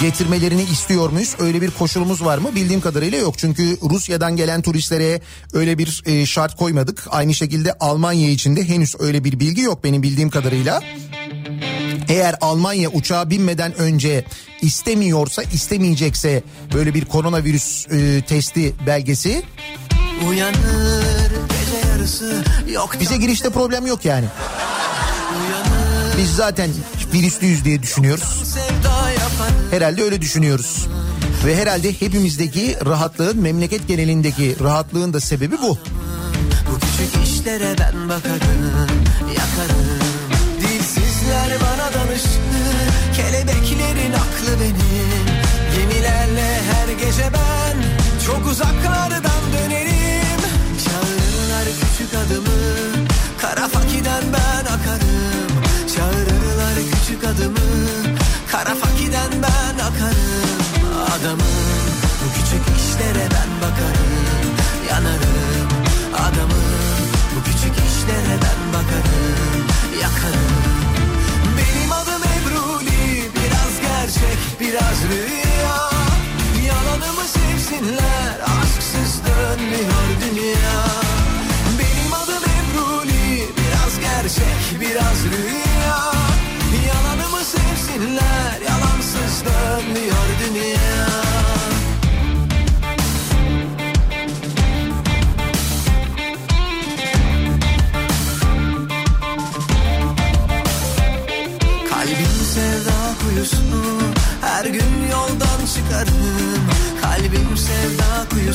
getirmelerini 0.00 0.62
istiyor 0.62 1.10
muyuz? 1.10 1.36
Öyle 1.38 1.62
bir 1.62 1.70
koşulumuz 1.70 2.24
var 2.24 2.38
mı? 2.38 2.54
Bildiğim 2.54 2.80
kadarıyla 2.80 3.18
yok. 3.18 3.38
Çünkü 3.38 3.78
Rusya'dan 3.82 4.36
gelen 4.36 4.62
turistlere 4.62 5.20
öyle 5.52 5.78
bir 5.78 6.02
e, 6.06 6.26
şart 6.26 6.56
koymadık. 6.56 7.06
Aynı 7.10 7.34
şekilde 7.34 7.72
Almanya 7.72 8.30
için 8.30 8.56
de 8.56 8.68
henüz 8.68 8.94
öyle 9.00 9.24
bir 9.24 9.40
bilgi 9.40 9.60
yok 9.60 9.84
benim 9.84 10.02
bildiğim 10.02 10.30
kadarıyla. 10.30 10.82
Eğer 12.08 12.34
Almanya 12.40 12.90
uçağa 12.90 13.30
binmeden 13.30 13.78
önce 13.78 14.24
istemiyorsa 14.62 15.42
istemeyecekse 15.42 16.42
böyle 16.74 16.94
bir 16.94 17.04
koronavirüs 17.04 17.86
e, 17.90 18.22
testi 18.28 18.74
belgesi 18.86 19.42
Uyanır 20.28 21.55
bize 23.00 23.16
girişte 23.16 23.50
problem 23.50 23.86
yok 23.86 24.04
yani. 24.04 24.26
Biz 26.18 26.34
zaten 26.34 26.70
virüslüyüz 27.12 27.64
diye 27.64 27.82
düşünüyoruz. 27.82 28.56
Herhalde 29.70 30.02
öyle 30.02 30.20
düşünüyoruz. 30.20 30.86
Ve 31.46 31.56
herhalde 31.56 31.92
hepimizdeki 32.00 32.76
rahatlığın 32.86 33.40
memleket 33.40 33.88
genelindeki 33.88 34.56
rahatlığın 34.62 35.12
da 35.12 35.20
sebebi 35.20 35.58
bu. 35.62 35.78
Bu 36.70 36.78
küçük 36.80 37.28
işlere 37.28 37.76
ben 37.78 38.08
bakarım 38.08 38.88
yakarım 39.28 39.86
Dilsizler 40.60 41.60
bana 41.60 41.94
danıştı 41.94 42.38
Kelebeklerin 43.16 44.12
aklı 44.12 44.60
benim 44.60 45.26
Gemilerle 45.76 46.60
her 46.72 46.88
gece 47.06 47.30
ben 47.32 47.76
Çok 48.26 48.46
uzaklardan 48.46 49.35
adımı 57.36 57.56
Kara 58.52 58.74
fakiden 58.74 59.30
ben 59.32 59.84
akarım. 59.84 60.58
Adamım 61.18 61.56
bu 62.20 62.32
küçük 62.34 62.64
işlere 62.78 63.28
ben 63.30 63.50
bakarım. 63.60 64.56
Yanarım 64.90 65.68
adamım 66.14 66.64
Bu 67.36 67.44
küçük 67.44 67.74
işlere 67.88 68.36
ben 68.42 68.72
bakarım. 68.72 69.66
Yakarım. 70.02 70.56
Benim 71.56 71.92
adım 71.92 72.22
Ebruli 72.22 73.30
Biraz 73.34 73.80
gerçek 73.82 74.60
biraz 74.60 75.02
rüya 75.10 75.45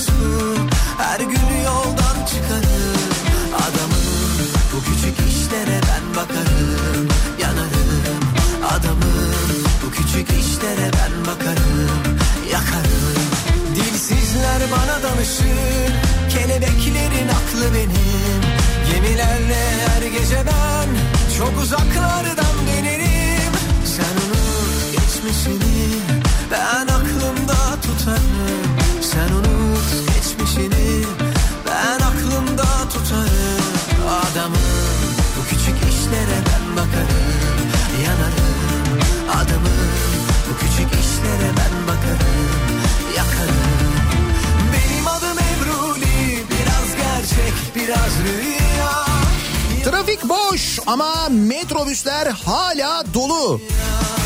kuyusu 0.02 0.56
Her 0.98 1.20
gün 1.20 1.64
yoldan 1.66 2.26
çıkarım. 2.26 3.02
Adamım 3.56 4.38
bu 4.74 4.84
küçük 4.84 5.30
işlere 5.30 5.82
ben 5.82 6.16
bakarım. 6.16 7.08
Yanarım. 7.40 8.22
Adamım 8.70 9.34
bu 9.86 9.92
küçük 9.92 10.30
işlere 10.30 10.92
ben 10.94 11.26
bakarım. 11.26 12.18
Yakarım. 12.52 13.22
Dilsizler 13.76 14.62
bana 14.72 15.04
danışır. 15.04 15.94
Kelebeklerin 16.30 17.28
aklı 17.28 17.76
benim. 17.76 18.42
Gemilerle 18.92 19.66
her 19.88 20.02
gece 20.02 20.38
ben 20.46 20.90
Çok 21.38 21.62
uzaklardan 21.64 22.56
dönerim 22.68 23.54
Sen 23.86 24.16
unut 24.26 24.92
geçmişini 24.92 25.88
Ben 26.52 26.88
aklımda 26.88 27.82
tutarım 27.82 28.71
Sen 29.14 29.34
unut 29.36 30.16
geçmişini 30.16 31.04
Ben 31.68 32.00
aklımda 32.06 32.90
tutarım. 32.94 33.66
Adamım 34.10 34.58
bu 35.38 35.44
küçük 35.50 35.76
işlere 35.90 36.38
ben 36.48 36.76
bakarım 36.76 37.26
Yanarım. 38.04 39.00
Adamım 39.30 39.78
Bu 40.50 40.58
küçük 40.60 40.92
işlere 41.04 41.50
ben 41.58 41.88
bakarım 41.88 42.50
Yakarım. 43.18 43.56
Benim 44.74 45.08
adım 45.08 45.38
Ebruli 45.38 46.44
Biraz 46.50 46.90
gerçek 46.98 47.54
biraz 47.76 48.12
rüya. 48.24 49.06
Trafik 49.86 50.30
boş 50.30 50.80
ama 50.88 51.30
metrobüsler 51.30 52.28
hala 52.28 53.04
dolu. 53.14 53.62
Adım 53.62 54.21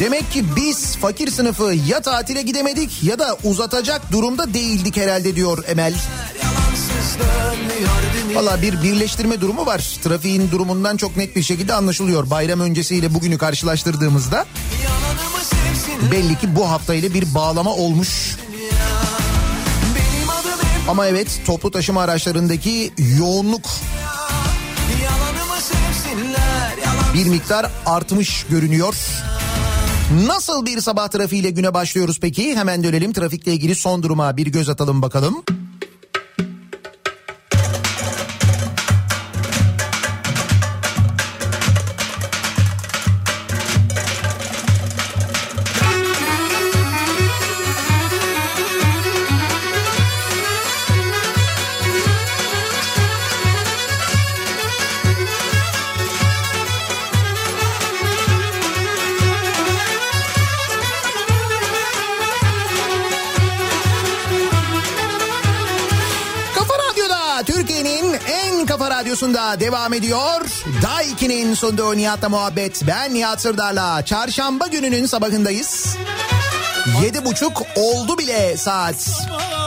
Demek 0.00 0.32
ki 0.32 0.44
biz 0.56 0.96
fakir 0.96 1.30
sınıfı 1.30 1.74
ya 1.86 2.00
tatile 2.00 2.42
gidemedik 2.42 3.02
ya 3.02 3.18
da 3.18 3.36
uzatacak 3.44 4.12
durumda 4.12 4.54
değildik 4.54 4.96
herhalde 4.96 5.36
diyor 5.36 5.64
Emel. 5.68 5.94
Valla 8.34 8.62
bir 8.62 8.82
birleştirme 8.82 9.40
durumu 9.40 9.66
var. 9.66 9.98
Trafiğin 10.04 10.50
durumundan 10.50 10.96
çok 10.96 11.16
net 11.16 11.36
bir 11.36 11.42
şekilde 11.42 11.74
anlaşılıyor. 11.74 12.30
Bayram 12.30 12.60
öncesiyle 12.60 13.14
bugünü 13.14 13.38
karşılaştırdığımızda 13.38 14.46
belli 16.12 16.38
ki 16.38 16.56
bu 16.56 16.70
haftayla 16.70 17.14
bir 17.14 17.34
bağlama 17.34 17.74
olmuş. 17.74 18.36
Ama 20.88 21.06
evet 21.06 21.40
toplu 21.46 21.70
taşıma 21.70 22.02
araçlarındaki 22.02 22.92
yoğunluk 23.18 23.70
bir 27.14 27.26
miktar 27.26 27.70
artmış 27.86 28.46
görünüyor. 28.50 28.94
Nasıl 30.10 30.66
bir 30.66 30.80
sabah 30.80 31.08
trafiğiyle 31.08 31.50
güne 31.50 31.74
başlıyoruz 31.74 32.18
peki? 32.20 32.56
Hemen 32.56 32.84
dönelim 32.84 33.12
trafikle 33.12 33.52
ilgili 33.52 33.74
son 33.74 34.02
duruma 34.02 34.36
bir 34.36 34.46
göz 34.46 34.68
atalım 34.68 35.02
bakalım. 35.02 35.42
Devam 69.60 69.92
ediyor. 69.92 70.40
Daiki'nin 70.82 71.54
sunduğu 71.54 71.96
Nihat'la 71.96 72.28
muhabbet. 72.28 72.82
Ben 72.86 73.14
Nihat 73.14 73.40
Sırdar'la 73.40 74.04
çarşamba 74.04 74.66
gününün 74.66 75.06
sabahındayız. 75.06 75.96
Yedi 77.02 77.24
buçuk 77.24 77.62
oldu 77.76 78.18
bile 78.18 78.56
saat. 78.56 79.08
Dumana, 79.28 79.60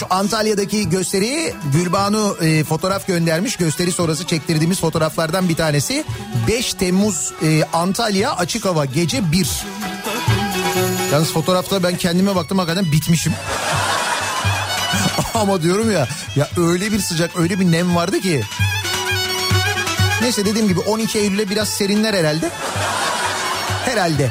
Temmuz'muş 0.00 0.02
Antalya'daki 0.10 0.88
gösteri. 0.88 1.54
Gülbanu 1.72 2.36
e, 2.40 2.64
fotoğraf 2.64 3.06
göndermiş. 3.06 3.56
Gösteri 3.56 3.92
sonrası 3.92 4.26
çektirdiğimiz 4.26 4.80
fotoğraflardan 4.80 5.48
bir 5.48 5.56
tanesi. 5.56 6.04
5 6.48 6.74
Temmuz 6.74 7.32
e, 7.42 7.64
Antalya 7.72 8.36
açık 8.36 8.64
hava 8.64 8.84
gece 8.84 9.32
1. 9.32 9.48
Yalnız 11.12 11.32
fotoğrafta 11.32 11.82
ben 11.82 11.96
kendime 11.96 12.34
baktım 12.34 12.58
hakikaten 12.58 12.92
bitmişim. 12.92 13.34
Ama 15.34 15.62
diyorum 15.62 15.90
ya 15.90 16.08
ya 16.36 16.48
öyle 16.56 16.92
bir 16.92 17.00
sıcak 17.00 17.36
öyle 17.36 17.60
bir 17.60 17.72
nem 17.72 17.96
vardı 17.96 18.20
ki. 18.20 18.42
Neyse 20.22 20.44
dediğim 20.44 20.68
gibi 20.68 20.80
12 20.80 21.18
Eylül'e 21.18 21.50
biraz 21.50 21.68
serinler 21.68 22.14
herhalde. 22.14 22.50
Herhalde. 23.84 24.30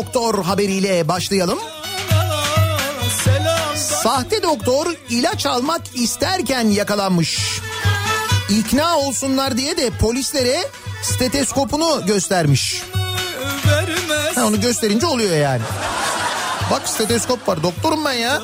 Doktor 0.00 0.44
haberiyle 0.44 1.08
başlayalım. 1.08 1.58
Sahte 4.02 4.42
doktor 4.42 4.86
ilaç 5.10 5.46
almak 5.46 5.80
isterken 5.94 6.64
yakalanmış. 6.68 7.60
İkna 8.48 8.98
olsunlar 8.98 9.56
diye 9.56 9.76
de 9.76 9.90
polislere 9.90 10.68
steteskopunu 11.02 12.06
göstermiş. 12.06 12.82
Ha, 14.34 14.44
onu 14.44 14.60
gösterince 14.60 15.06
oluyor 15.06 15.36
yani. 15.36 15.62
Bak 16.70 16.88
steteskop 16.88 17.48
var 17.48 17.62
doktorum 17.62 18.04
ben 18.04 18.12
ya. 18.12 18.42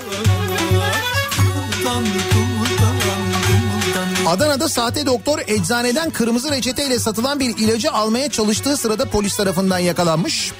Adana'da 4.26 4.68
sahte 4.68 5.06
doktor 5.06 5.38
eczaneden 5.46 6.10
kırmızı 6.10 6.50
reçeteyle 6.50 6.98
satılan 6.98 7.40
bir 7.40 7.58
ilacı 7.58 7.92
almaya 7.92 8.30
çalıştığı 8.30 8.76
sırada 8.76 9.04
polis 9.04 9.36
tarafından 9.36 9.78
yakalanmış. 9.78 10.52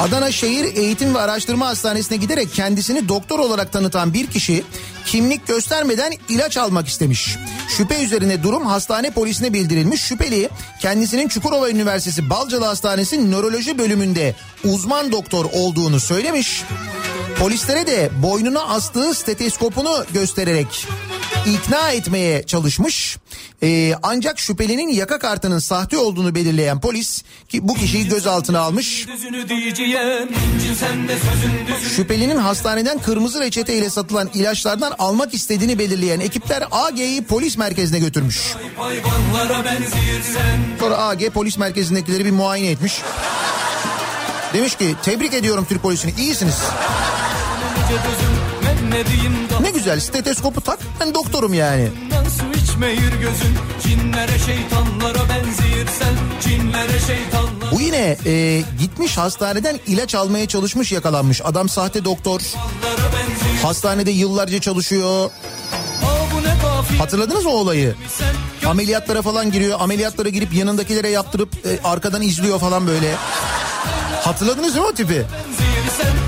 Adana 0.00 0.32
Şehir 0.32 0.76
Eğitim 0.76 1.14
ve 1.14 1.18
Araştırma 1.18 1.66
Hastanesi'ne 1.66 2.16
giderek 2.16 2.52
kendisini 2.54 3.08
doktor 3.08 3.38
olarak 3.38 3.72
tanıtan 3.72 4.14
bir 4.14 4.26
kişi 4.26 4.64
kimlik 5.06 5.46
göstermeden 5.46 6.12
ilaç 6.28 6.56
almak 6.56 6.88
istemiş. 6.88 7.36
Şüphe 7.76 8.04
üzerine 8.04 8.42
durum 8.42 8.66
hastane 8.66 9.10
polisine 9.10 9.52
bildirilmiş. 9.52 10.00
Şüpheli 10.00 10.48
kendisinin 10.80 11.28
Çukurova 11.28 11.70
Üniversitesi 11.70 12.30
Balcalı 12.30 12.64
Hastanesi 12.64 13.30
nöroloji 13.30 13.78
bölümünde 13.78 14.34
uzman 14.64 15.12
doktor 15.12 15.44
olduğunu 15.52 16.00
söylemiş. 16.00 16.62
Polislere 17.38 17.86
de 17.86 18.10
boynuna 18.22 18.62
astığı 18.62 19.14
steteskopunu 19.14 20.04
göstererek 20.14 20.86
ikna 21.46 21.90
etmeye 21.90 22.42
çalışmış. 22.42 23.16
Ee, 23.62 23.94
ancak 24.02 24.38
şüphelinin 24.38 24.88
yaka 24.88 25.18
kartının 25.18 25.58
sahte 25.58 25.98
olduğunu 25.98 26.34
belirleyen 26.34 26.80
polis 26.80 27.22
ki 27.48 27.68
bu 27.68 27.74
kişiyi 27.74 28.08
gözaltına 28.08 28.60
almış. 28.60 29.06
Şüphelinin 31.96 32.36
hastaneden 32.36 32.98
kırmızı 32.98 33.40
reçete 33.40 33.78
ile 33.78 33.90
satılan 33.90 34.30
ilaçlardan 34.34 34.94
almak 34.98 35.34
istediğini 35.34 35.78
belirleyen 35.78 36.20
ekipler 36.20 36.64
AG'yi 36.70 37.24
polis 37.24 37.56
merkezine 37.58 37.98
götürmüş. 37.98 38.54
Sonra 40.80 40.96
AG 40.98 41.30
polis 41.34 41.58
merkezindekileri 41.58 42.24
bir 42.24 42.30
muayene 42.30 42.70
etmiş. 42.70 43.02
Demiş 44.54 44.76
ki 44.76 44.94
tebrik 45.02 45.34
ediyorum 45.34 45.66
Türk 45.68 45.82
polisini 45.82 46.12
iyisiniz. 46.18 46.56
Ne 49.60 49.70
güzel 49.70 50.00
stetoskopu 50.00 50.60
tak 50.60 50.78
ben 51.00 51.14
doktorum 51.14 51.54
yani. 51.54 51.88
Su 52.38 52.62
içmeyir 52.62 53.12
gözün. 53.12 53.56
Cinlere 53.82 54.38
şeytanlara 54.38 55.28
benzirsen. 55.28 56.14
Cinlere 56.42 56.98
şeytanlara 57.06 57.70
Bu 57.72 57.80
yine 57.80 58.16
e, 58.26 58.62
gitmiş 58.80 59.16
hastaneden 59.18 59.80
ilaç 59.86 60.14
almaya 60.14 60.48
çalışmış 60.48 60.92
yakalanmış. 60.92 61.40
Adam 61.44 61.68
sahte 61.68 62.04
doktor. 62.04 62.40
Hastanede 63.62 64.10
yıllarca 64.10 64.60
çalışıyor. 64.60 65.30
Hatırladınız 66.98 67.46
o 67.46 67.50
olayı? 67.50 67.94
Ameliyatlara 68.66 69.22
falan 69.22 69.52
giriyor. 69.52 69.80
Ameliyatlara 69.80 70.28
girip 70.28 70.54
yanındakilere 70.54 71.08
yaptırıp 71.08 71.66
e, 71.66 71.78
arkadan 71.84 72.22
izliyor 72.22 72.58
falan 72.58 72.86
böyle. 72.86 73.14
Hatırladınız 74.24 74.76
mı 74.76 74.82
o 74.82 74.92
tipi? 74.92 75.14
Benzirsen. 75.14 76.27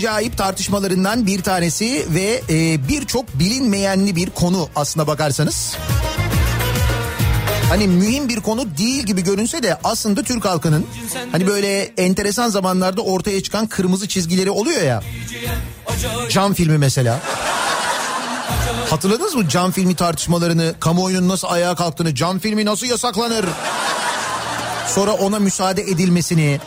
Acayip 0.00 0.38
tartışmalarından 0.38 1.26
bir 1.26 1.42
tanesi 1.42 2.06
ve 2.14 2.42
e, 2.50 2.88
birçok 2.88 3.34
bilinmeyenli 3.34 4.16
bir 4.16 4.30
konu 4.30 4.68
aslına 4.76 5.06
bakarsanız. 5.06 5.76
Hani 7.68 7.88
mühim 7.88 8.28
bir 8.28 8.40
konu 8.40 8.76
değil 8.78 9.02
gibi 9.02 9.24
görünse 9.24 9.62
de 9.62 9.78
aslında 9.84 10.22
Türk 10.22 10.44
halkının 10.44 10.86
hani 11.32 11.46
böyle 11.46 11.82
enteresan 11.82 12.48
zamanlarda 12.48 13.00
ortaya 13.02 13.42
çıkan 13.42 13.66
kırmızı 13.66 14.08
çizgileri 14.08 14.50
oluyor 14.50 14.82
ya. 14.82 15.02
Cam 16.30 16.54
filmi 16.54 16.78
mesela. 16.78 17.20
Hatırladınız 18.90 19.34
mı 19.34 19.48
cam 19.48 19.70
filmi 19.70 19.94
tartışmalarını, 19.94 20.74
kamuoyunun 20.80 21.28
nasıl 21.28 21.48
ayağa 21.48 21.74
kalktığını, 21.74 22.14
cam 22.14 22.38
filmi 22.38 22.64
nasıl 22.64 22.86
yasaklanır? 22.86 23.44
Sonra 24.86 25.12
ona 25.12 25.38
müsaade 25.38 25.82
edilmesini. 25.82 26.60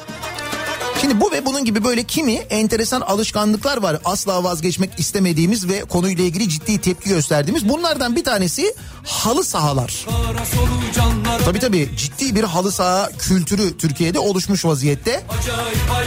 Şimdi 1.03 1.21
bu 1.21 1.31
ve 1.31 1.45
bunun 1.45 1.65
gibi 1.65 1.83
böyle 1.83 2.03
kimi 2.03 2.33
enteresan 2.33 3.01
alışkanlıklar 3.01 3.77
var. 3.77 3.97
Asla 4.05 4.43
vazgeçmek 4.43 4.89
istemediğimiz 4.99 5.69
ve 5.69 5.81
konuyla 5.81 6.23
ilgili 6.23 6.49
ciddi 6.49 6.81
tepki 6.81 7.09
gösterdiğimiz. 7.09 7.69
Bunlardan 7.69 8.15
bir 8.15 8.23
tanesi 8.23 8.75
halı 9.03 9.43
sahalar. 9.43 10.05
Tabii 11.45 11.59
tabii 11.59 11.89
ciddi 11.97 12.35
bir 12.35 12.43
halı 12.43 12.71
saha 12.71 13.09
kültürü 13.19 13.77
Türkiye'de 13.77 14.19
oluşmuş 14.19 14.65
vaziyette. 14.65 15.23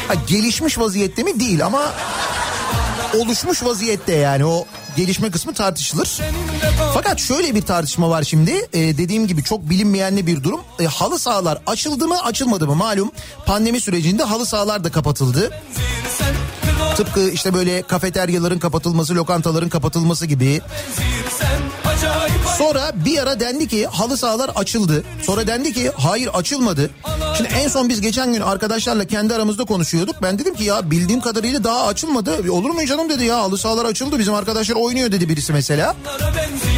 Ha, 0.09 0.15
gelişmiş 0.27 0.79
vaziyette 0.79 1.23
mi 1.23 1.41
değil 1.41 1.67
ama 1.67 1.93
oluşmuş 3.15 3.65
vaziyette 3.65 4.13
yani 4.15 4.45
o 4.45 4.67
gelişme 4.97 5.31
kısmı 5.31 5.55
tartışılır. 5.55 6.21
Fakat 6.95 7.21
şöyle 7.21 7.55
bir 7.55 7.63
tartışma 7.63 8.11
var 8.11 8.23
şimdi 8.23 8.53
Ee, 8.73 8.99
dediğim 8.99 9.27
gibi 9.27 9.45
çok 9.45 9.71
bilinmeyenli 9.71 10.27
bir 10.27 10.43
durum. 10.45 10.61
Ee, 10.81 10.85
halı 10.85 11.19
sahalar 11.19 11.59
açıldı 11.67 12.09
mı 12.09 12.23
açılmadı 12.23 12.67
mı 12.67 12.75
malum 12.75 13.11
pandemi 13.47 13.81
sürecinde 13.81 14.23
halı 14.23 14.47
sahalar 14.47 14.85
da 14.85 14.91
kapatıldı. 14.91 15.51
Tıpkı 16.97 17.31
işte 17.31 17.55
böyle 17.55 17.83
kafeteryaların 17.83 18.59
kapatılması, 18.59 19.15
lokantaların 19.15 19.69
kapatılması 19.69 20.27
gibi. 20.27 20.61
Sonra 22.59 22.93
bir 23.05 23.19
ara 23.19 23.41
dendi 23.41 23.69
ki 23.69 23.87
halı 23.87 24.17
sahalar 24.17 24.51
açıldı. 24.55 25.05
Sonra 25.23 25.47
dendi 25.47 25.73
ki 25.73 25.91
hayır 25.97 26.31
açılmadı. 26.35 26.91
Şimdi 27.37 27.51
en 27.55 27.69
son 27.69 27.89
biz 27.89 28.01
geçen 28.01 28.33
gün 28.33 28.41
arkadaşlarla 28.41 29.05
kendi 29.05 29.35
aramızda 29.35 29.65
konuşuyorduk. 29.65 30.17
Ben 30.23 30.39
dedim 30.39 30.55
ki 30.55 30.65
ya 30.65 30.91
bildiğim 30.91 31.21
kadarıyla 31.21 31.65
daha 31.65 31.87
açılmadı. 31.87 32.53
Olur 32.53 32.71
mu 32.71 32.87
canım 32.87 33.09
dedi 33.11 33.25
ya 33.25 33.37
halı 33.37 33.59
sahalar 33.59 33.85
açıldı 33.85 34.19
bizim 34.19 34.35
arkadaşlar 34.35 34.75
oynuyor 34.77 35.13
dedi 35.13 35.29
birisi 35.29 35.53
mesela. 35.53 35.97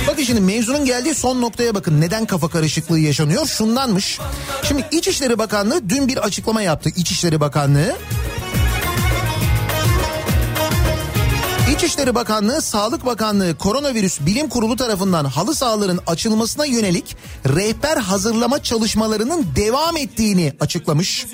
Bakın 0.09 0.23
şimdi 0.23 0.41
mevzunun 0.41 0.85
geldiği 0.85 1.15
son 1.15 1.41
noktaya 1.41 1.75
bakın. 1.75 2.01
Neden 2.01 2.27
kafa 2.27 2.49
karışıklığı 2.49 2.99
yaşanıyor? 2.99 3.47
Şundanmış. 3.47 4.19
Şimdi 4.63 4.85
İçişleri 4.91 5.39
Bakanlığı 5.39 5.89
dün 5.89 6.09
bir 6.09 6.17
açıklama 6.17 6.63
yaptı. 6.63 6.91
İçişleri 6.97 7.41
Bakanlığı. 7.41 7.97
İçişleri 11.79 12.15
Bakanlığı, 12.15 12.63
Sağlık 12.63 13.07
Bakanlığı, 13.07 13.59
Koronavirüs 13.59 14.21
Bilim 14.21 14.49
Kurulu 14.49 14.77
tarafından 14.77 15.25
halı 15.25 15.55
sahaların 15.55 16.01
açılmasına 16.07 16.65
yönelik 16.65 17.17
rehber 17.47 17.97
hazırlama 17.97 18.63
çalışmalarının 18.63 19.47
devam 19.57 19.97
ettiğini 19.97 20.53
açıklamış. 20.61 21.27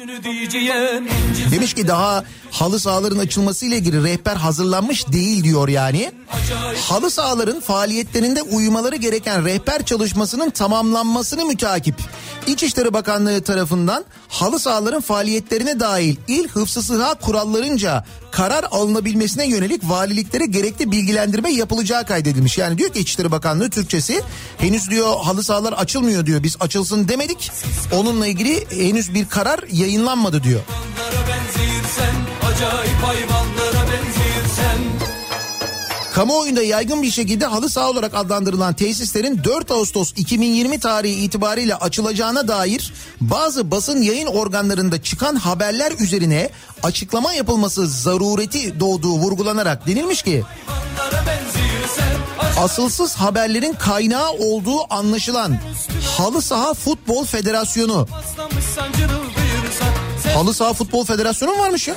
Demiş 1.50 1.74
ki 1.74 1.88
daha 1.88 2.24
halı 2.50 2.80
sahaların 2.80 3.18
açılması 3.18 3.66
ile 3.66 3.76
ilgili 3.76 4.04
rehber 4.04 4.36
hazırlanmış 4.36 5.08
değil 5.08 5.44
diyor 5.44 5.68
yani. 5.68 6.12
Halı 6.88 7.10
sahaların 7.10 7.60
faaliyetlerinde 7.60 8.42
uymaları 8.42 8.96
gereken 8.96 9.44
rehber 9.44 9.84
çalışmasının 9.84 10.50
tamamlanmasını 10.50 11.44
mütakip. 11.44 11.94
İçişleri 12.46 12.92
Bakanlığı 12.92 13.42
tarafından 13.42 14.04
halı 14.28 14.58
sahaların 14.58 15.00
faaliyetlerine 15.00 15.80
dahil 15.80 16.16
il 16.28 16.48
hıfzı 16.48 16.82
sıha 16.82 17.14
kurallarınca 17.14 18.04
karar 18.30 18.64
alınabilmesine 18.70 19.48
yönelik 19.48 19.82
valiliklere 19.84 20.46
gerekli 20.46 20.90
bilgilendirme 20.90 21.52
yapılacağı 21.52 22.06
kaydedilmiş. 22.06 22.58
Yani 22.58 22.78
diyor 22.78 22.92
ki 22.92 23.00
İçişleri 23.00 23.30
Bakanlığı 23.30 23.70
Türkçesi 23.70 24.22
henüz 24.58 24.90
diyor 24.90 25.16
halı 25.22 25.44
sahalar 25.44 25.72
açılmıyor 25.72 26.26
diyor 26.26 26.42
biz 26.42 26.56
açılsın 26.60 27.08
demedik. 27.08 27.50
Onunla 27.92 28.26
ilgili 28.26 28.86
henüz 28.88 29.14
bir 29.14 29.28
karar 29.28 29.60
yayınlanmadı 29.72 30.42
diyor. 30.42 30.60
Acayip 32.42 33.02
benzirsen 33.02 33.63
Kamuoyunda 36.14 36.62
yaygın 36.62 37.02
bir 37.02 37.10
şekilde 37.10 37.46
halı 37.46 37.70
saha 37.70 37.90
olarak 37.90 38.14
adlandırılan 38.14 38.74
tesislerin 38.74 39.44
4 39.44 39.70
Ağustos 39.70 40.12
2020 40.16 40.80
tarihi 40.80 41.24
itibariyle 41.24 41.74
açılacağına 41.74 42.48
dair 42.48 42.92
bazı 43.20 43.70
basın 43.70 44.02
yayın 44.02 44.26
organlarında 44.26 45.02
çıkan 45.02 45.36
haberler 45.36 45.92
üzerine 45.92 46.50
açıklama 46.82 47.32
yapılması 47.32 47.86
zarureti 47.86 48.80
doğduğu 48.80 49.12
vurgulanarak 49.12 49.86
denilmiş 49.86 50.22
ki 50.22 50.42
asılsız 52.58 53.14
haberlerin 53.14 53.72
kaynağı 53.72 54.30
olduğu 54.30 54.94
anlaşılan 54.94 55.58
Halı 56.18 56.42
Saha 56.42 56.74
Futbol 56.74 57.24
Federasyonu 57.24 58.08
Halı 60.34 60.54
Saha 60.54 60.72
Futbol 60.72 61.04
Federasyonu 61.04 61.52
mu 61.52 61.62
varmış 61.62 61.88
ya? 61.88 61.94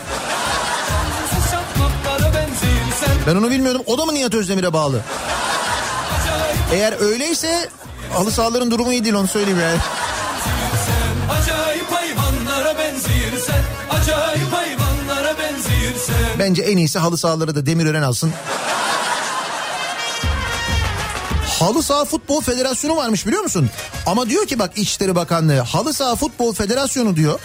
Ben 3.27 3.35
onu 3.35 3.49
bilmiyordum. 3.49 3.81
O 3.85 3.97
da 3.97 4.05
mı 4.05 4.13
Nihat 4.13 4.33
Özdemir'e 4.33 4.73
bağlı? 4.73 5.01
Eğer 6.73 7.01
öyleyse 7.01 7.69
halı 8.13 8.31
sahaların 8.31 8.71
durumu 8.71 8.91
iyi 8.91 9.03
değil 9.03 9.15
onu 9.15 9.27
söyleyeyim 9.27 9.59
yani. 9.59 9.77
Bence 16.39 16.61
en 16.61 16.77
iyisi 16.77 16.99
halı 16.99 17.17
sahaları 17.17 17.55
da 17.55 17.65
Demirören 17.65 18.01
alsın. 18.01 18.33
Halı 21.59 21.83
Saha 21.83 22.05
Futbol 22.05 22.41
Federasyonu 22.41 22.95
varmış 22.95 23.27
biliyor 23.27 23.43
musun? 23.43 23.69
Ama 24.05 24.29
diyor 24.29 24.47
ki 24.47 24.59
bak 24.59 24.71
İçişleri 24.75 25.15
Bakanlığı 25.15 25.59
Halı 25.59 25.93
Saha 25.93 26.15
Futbol 26.15 26.53
Federasyonu 26.53 27.15
diyor 27.15 27.39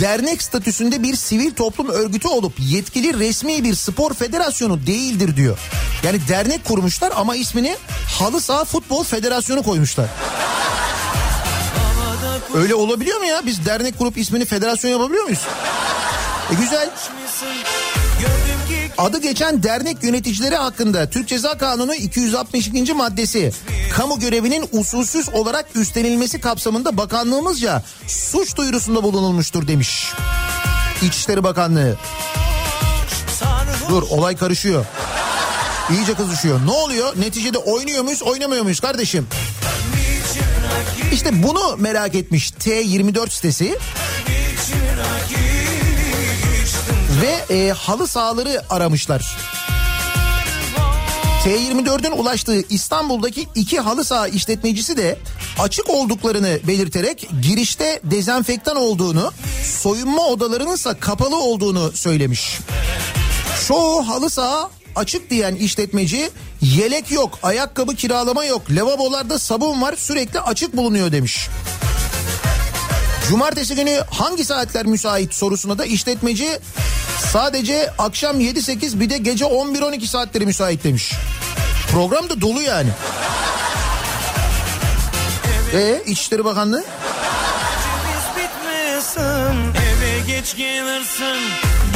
dernek 0.00 0.42
statüsünde 0.42 1.02
bir 1.02 1.16
sivil 1.16 1.54
toplum 1.54 1.88
örgütü 1.88 2.28
olup 2.28 2.52
yetkili 2.58 3.18
resmi 3.18 3.64
bir 3.64 3.74
spor 3.74 4.14
federasyonu 4.14 4.86
değildir 4.86 5.36
diyor. 5.36 5.58
Yani 6.02 6.20
dernek 6.28 6.64
kurmuşlar 6.64 7.12
ama 7.16 7.36
ismini 7.36 7.76
Halı 8.18 8.40
Saha 8.40 8.64
Futbol 8.64 9.04
Federasyonu 9.04 9.62
koymuşlar. 9.62 10.06
Öyle 12.54 12.74
olabiliyor 12.74 13.18
mu 13.18 13.26
ya? 13.26 13.46
Biz 13.46 13.66
dernek 13.66 13.98
kurup 13.98 14.18
ismini 14.18 14.44
federasyon 14.44 14.90
yapabiliyor 14.90 15.24
muyuz? 15.24 15.40
E 16.52 16.54
güzel. 16.54 16.90
Adı 19.00 19.20
geçen 19.20 19.62
dernek 19.62 20.04
yöneticileri 20.04 20.56
hakkında 20.56 21.10
Türk 21.10 21.28
Ceza 21.28 21.58
Kanunu 21.58 21.94
262. 21.94 22.94
maddesi 22.94 23.52
kamu 23.92 24.20
görevinin 24.20 24.68
usulsüz 24.72 25.28
olarak 25.28 25.66
üstlenilmesi 25.74 26.40
kapsamında 26.40 26.96
bakanlığımızca 26.96 27.82
suç 28.06 28.56
duyurusunda 28.56 29.02
bulunulmuştur 29.02 29.68
demiş. 29.68 30.12
İçişleri 31.02 31.44
Bakanlığı. 31.44 31.96
Dur 33.88 34.02
olay 34.02 34.36
karışıyor. 34.36 34.86
İyice 35.90 36.14
kızışıyor. 36.14 36.66
Ne 36.66 36.70
oluyor? 36.70 37.12
Neticede 37.20 37.58
oynuyor 37.58 38.04
muyuz 38.04 38.22
oynamıyor 38.22 38.62
muyuz 38.62 38.80
kardeşim? 38.80 39.26
İşte 41.12 41.42
bunu 41.42 41.76
merak 41.76 42.14
etmiş 42.14 42.50
T24 42.50 43.30
sitesi. 43.30 43.78
Ve 47.22 47.54
e, 47.54 47.70
halı 47.70 48.06
sahaları 48.08 48.62
aramışlar. 48.70 49.36
T24'ün 51.44 52.10
ulaştığı 52.10 52.60
İstanbul'daki 52.68 53.48
iki 53.54 53.80
halı 53.80 54.04
saha 54.04 54.28
işletmecisi 54.28 54.96
de 54.96 55.18
açık 55.58 55.90
olduklarını 55.90 56.58
belirterek 56.66 57.28
girişte 57.42 58.00
dezenfektan 58.04 58.76
olduğunu, 58.76 59.32
soyunma 59.64 60.26
odalarının 60.26 60.74
ise 60.74 60.94
kapalı 61.00 61.36
olduğunu 61.36 61.92
söylemiş. 61.94 62.58
Çoğu 63.68 64.08
halı 64.08 64.30
saha 64.30 64.70
açık 64.96 65.30
diyen 65.30 65.54
işletmeci 65.54 66.30
yelek 66.62 67.10
yok, 67.10 67.38
ayakkabı 67.42 67.94
kiralama 67.94 68.44
yok, 68.44 68.62
lavabolarda 68.70 69.38
sabun 69.38 69.82
var 69.82 69.94
sürekli 69.96 70.40
açık 70.40 70.76
bulunuyor 70.76 71.12
demiş. 71.12 71.48
Cumartesi 73.30 73.74
günü 73.74 74.00
hangi 74.10 74.44
saatler 74.44 74.86
müsait 74.86 75.34
sorusuna 75.34 75.78
da 75.78 75.84
işletmeci 75.84 76.48
sadece 77.32 77.92
akşam 77.98 78.40
7-8 78.40 79.00
bir 79.00 79.10
de 79.10 79.18
gece 79.18 79.44
11-12 79.44 80.06
saatleri 80.06 80.46
müsait 80.46 80.84
demiş. 80.84 81.12
Program 81.92 82.30
da 82.30 82.40
dolu 82.40 82.62
yani. 82.62 82.88
E 85.74 86.02
İçişleri 86.06 86.44
Bakanlığı? 86.44 86.84
Eve 89.76 90.20
geç 90.26 90.56
gelirsin 90.56 91.40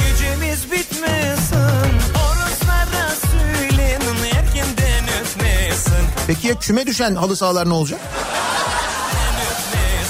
Gecemiz 0.08 0.72
bitmesin 0.72 1.90
Oroslara 2.14 3.10
söylenin 3.32 4.24
erkenden 4.24 5.04
ötmesin 5.20 6.06
Peki 6.26 6.48
ya 6.48 6.58
küme 6.58 6.86
düşen 6.86 7.14
halı 7.14 7.36
sahalar 7.36 7.68
ne 7.68 7.72
olacak? 7.72 8.00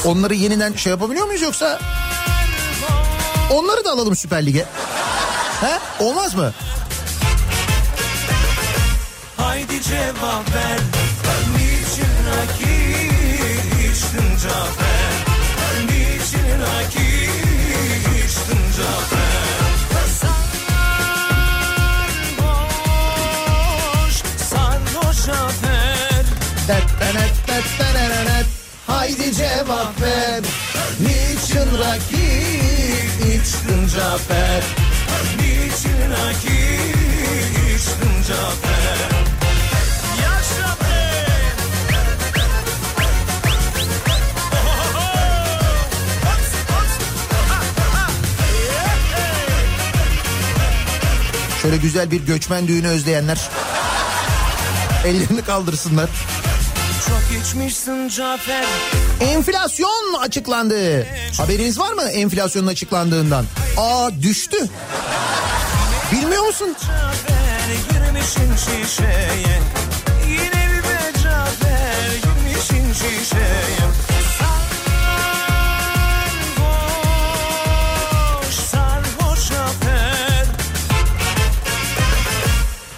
Onları 0.04 0.34
yeniden 0.34 0.72
şey 0.72 0.90
yapabiliyor 0.90 1.26
muyuz 1.26 1.42
yoksa? 1.42 1.78
Onları 3.52 3.84
da 3.84 3.90
alalım 3.90 4.16
Süper 4.16 4.46
Lig'e. 4.46 4.64
He? 5.60 6.04
Olmaz 6.04 6.34
mı? 6.34 6.52
Haydi 9.36 9.82
cevap 9.82 10.54
ver. 10.54 10.78
Ben 11.24 11.52
niçin 11.52 12.14
rakip 12.30 13.92
içtim 13.92 14.38
cevap 14.42 14.83
cevap 29.64 30.00
ver. 30.00 30.42
Niçin 31.00 31.78
rakip 31.78 33.34
içtin 33.34 33.88
Cafer? 33.96 34.62
Niçin 35.36 36.10
rakı 36.10 36.54
içtin 37.74 38.22
Cafer 38.28 38.98
Yaşa 40.22 40.76
be 40.80 41.24
Şöyle 51.62 51.76
güzel 51.76 52.10
bir 52.10 52.20
göçmen 52.20 52.68
düğünü 52.68 52.88
özleyenler 52.88 53.50
ellerini 55.04 55.42
kaldırsınlar. 55.42 56.10
Çok 57.34 57.42
içmişsin 57.42 58.08
Cafer 58.08 58.64
Enflasyon 59.20 60.14
açıklandı. 60.20 61.06
Haberiniz 61.36 61.78
var 61.78 61.92
mı 61.92 62.02
enflasyonun 62.02 62.66
açıklandığından? 62.66 63.44
Aa 63.76 64.10
düştü. 64.22 64.56
Bilmiyor 66.12 66.46
musun? 66.46 66.76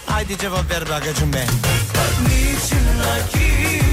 Haydi 0.06 0.38
cevap 0.38 0.70
ver 0.70 0.88
be 0.88 0.94
agacım 0.94 1.32
be 1.32 1.44
Niçin 2.28 2.86
Cafer 2.98 3.85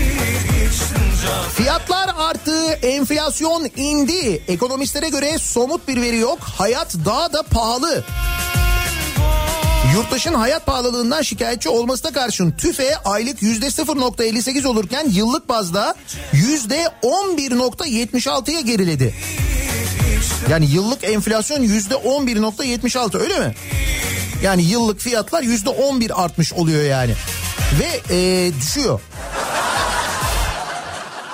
Fiyatlar 1.56 2.10
arttı, 2.18 2.74
enflasyon 2.74 3.70
indi. 3.76 4.44
Ekonomistlere 4.48 5.10
göre 5.10 5.38
somut 5.38 5.88
bir 5.88 6.02
veri 6.02 6.18
yok. 6.18 6.40
Hayat 6.58 6.96
daha 7.06 7.34
da 7.34 7.44
pahalı. 7.44 8.04
Yurttaşın 9.96 10.34
hayat 10.34 10.66
pahalılığından 10.66 11.22
şikayetçi 11.22 11.70
olmasına 11.70 12.14
karşın 12.14 12.52
TÜFE 12.52 12.98
aylık 12.98 13.42
%0.58 13.42 14.68
olurken 14.68 15.10
yıllık 15.10 15.50
bazda 15.50 15.96
%11.76'ya 16.34 18.62
geriledi. 18.62 19.16
Yani 20.50 20.66
yıllık 20.66 21.04
enflasyon 21.04 21.64
%11.76 21.64 23.20
öyle 23.20 23.40
mi? 23.40 23.56
Yani 24.44 24.64
yıllık 24.64 25.00
fiyatlar 25.00 25.44
%11 25.44 26.14
artmış 26.14 26.54
oluyor 26.54 26.84
yani. 26.84 27.14
Ve 27.80 28.02
e, 28.16 28.52
düşüyor. 28.62 29.00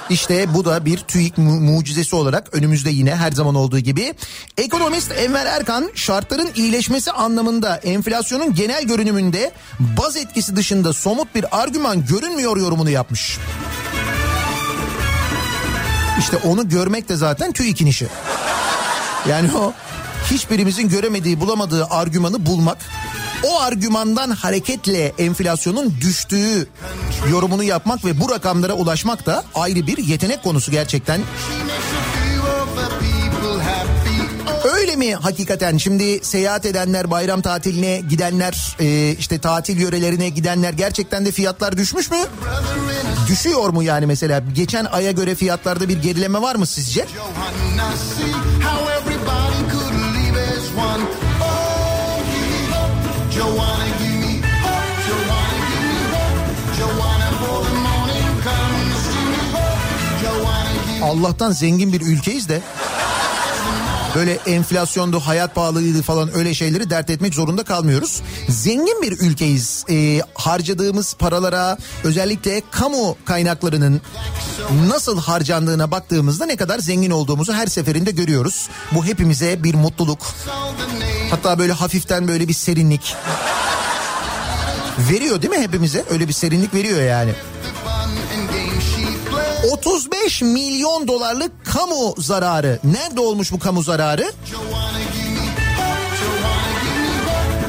İşte 0.10 0.54
bu 0.54 0.66
da 0.66 0.86
bir 0.86 0.98
TÜİK 0.98 1.38
mu- 1.38 1.60
mucizesi 1.62 2.16
olarak 2.16 2.54
önümüzde 2.54 2.90
yine 2.90 3.16
her 3.16 3.32
zaman 3.32 3.56
olduğu 3.56 3.80
gibi. 3.80 4.14
Ekonomist 4.58 5.12
Enver 5.12 5.46
Erkan 5.46 5.92
şartların 5.96 6.50
iyileşmesi 6.56 7.12
anlamında 7.12 7.76
enflasyonun 7.78 8.56
genel 8.56 8.84
görünümünde 8.84 9.52
baz 9.80 10.18
etkisi 10.18 10.56
dışında 10.56 10.94
somut 10.94 11.36
bir 11.36 11.62
argüman 11.62 12.06
görünmüyor 12.06 12.58
yorumunu 12.58 12.90
yapmış. 12.90 13.38
İşte 16.20 16.38
onu 16.38 16.70
görmek 16.70 17.10
de 17.10 17.16
zaten 17.16 17.52
TÜİK'in 17.52 17.86
işi. 17.88 18.08
Yani 19.30 19.50
o 19.58 19.74
hiçbirimizin 20.32 20.90
göremediği 20.90 21.40
bulamadığı 21.40 21.86
argümanı 21.86 22.46
bulmak 22.46 22.78
o 23.44 23.60
argümandan 23.60 24.30
hareketle 24.30 25.14
enflasyonun 25.18 25.94
düştüğü 26.02 26.68
yorumunu 27.32 27.64
yapmak 27.64 28.06
ve 28.06 28.20
bu 28.20 28.30
rakamlara 28.30 28.74
ulaşmak 28.74 29.26
da 29.26 29.44
ayrı 29.56 29.88
bir 29.88 29.98
yetenek 29.98 30.44
konusu 30.44 30.72
gerçekten. 30.72 31.22
Öyle 34.74 34.96
mi 34.96 35.16
hakikaten 35.16 35.78
şimdi 35.78 36.26
seyahat 36.26 36.66
edenler 36.66 37.12
bayram 37.12 37.42
tatiline 37.42 38.02
gidenler 38.10 38.76
e, 38.80 39.16
işte 39.20 39.40
tatil 39.40 39.80
yörelerine 39.80 40.30
gidenler 40.30 40.74
gerçekten 40.74 41.26
de 41.26 41.32
fiyatlar 41.32 41.78
düşmüş 41.78 42.12
mü? 42.12 42.18
Düşüyor 43.30 43.70
mu 43.70 43.84
yani 43.84 44.06
mesela 44.06 44.44
geçen 44.56 44.86
aya 44.86 45.12
göre 45.12 45.36
fiyatlarda 45.36 45.90
bir 45.90 46.02
gerileme 46.02 46.42
var 46.42 46.56
mı 46.56 46.66
sizce? 46.68 47.06
Allah'tan 61.04 61.52
zengin 61.52 61.94
bir 61.94 62.02
ülkeyiz 62.02 62.50
de 62.50 62.62
böyle 64.16 64.34
enflasyondu, 64.34 65.20
hayat 65.20 65.56
pahalılığıydı 65.56 66.02
falan 66.02 66.36
öyle 66.38 66.54
şeyleri 66.54 66.90
dert 66.90 67.10
etmek 67.10 67.34
zorunda 67.34 67.64
kalmıyoruz. 67.64 68.22
Zengin 68.50 69.02
bir 69.02 69.12
ülkeyiz. 69.12 69.84
Ee, 69.90 70.22
harcadığımız 70.34 71.14
paralara 71.14 71.78
özellikle 72.04 72.62
kamu 72.72 73.18
kaynaklarının 73.26 74.02
nasıl 74.88 75.20
harcandığına 75.20 75.92
baktığımızda 75.92 76.46
ne 76.46 76.56
kadar 76.56 76.80
zengin 76.80 77.12
olduğumuzu 77.12 77.54
her 77.54 77.68
seferinde 77.68 78.12
görüyoruz. 78.12 78.70
Bu 78.92 79.06
hepimize 79.06 79.64
bir 79.64 79.76
mutluluk. 79.76 80.20
Hatta 81.30 81.60
böyle 81.60 81.74
hafiften 81.74 82.28
böyle 82.28 82.48
bir 82.48 82.54
serinlik. 82.54 83.16
Veriyor 85.12 85.42
değil 85.42 85.54
mi 85.54 85.62
hepimize? 85.62 86.04
Öyle 86.10 86.28
bir 86.28 86.34
serinlik 86.34 86.74
veriyor 86.74 87.02
yani. 87.02 87.32
35 89.70 90.42
milyon 90.42 91.08
dolarlık 91.08 91.52
kamu 91.66 92.16
zararı. 92.18 92.80
Nerede 92.84 93.22
olmuş 93.22 93.52
bu 93.52 93.60
kamu 93.60 93.84
zararı? 93.84 94.32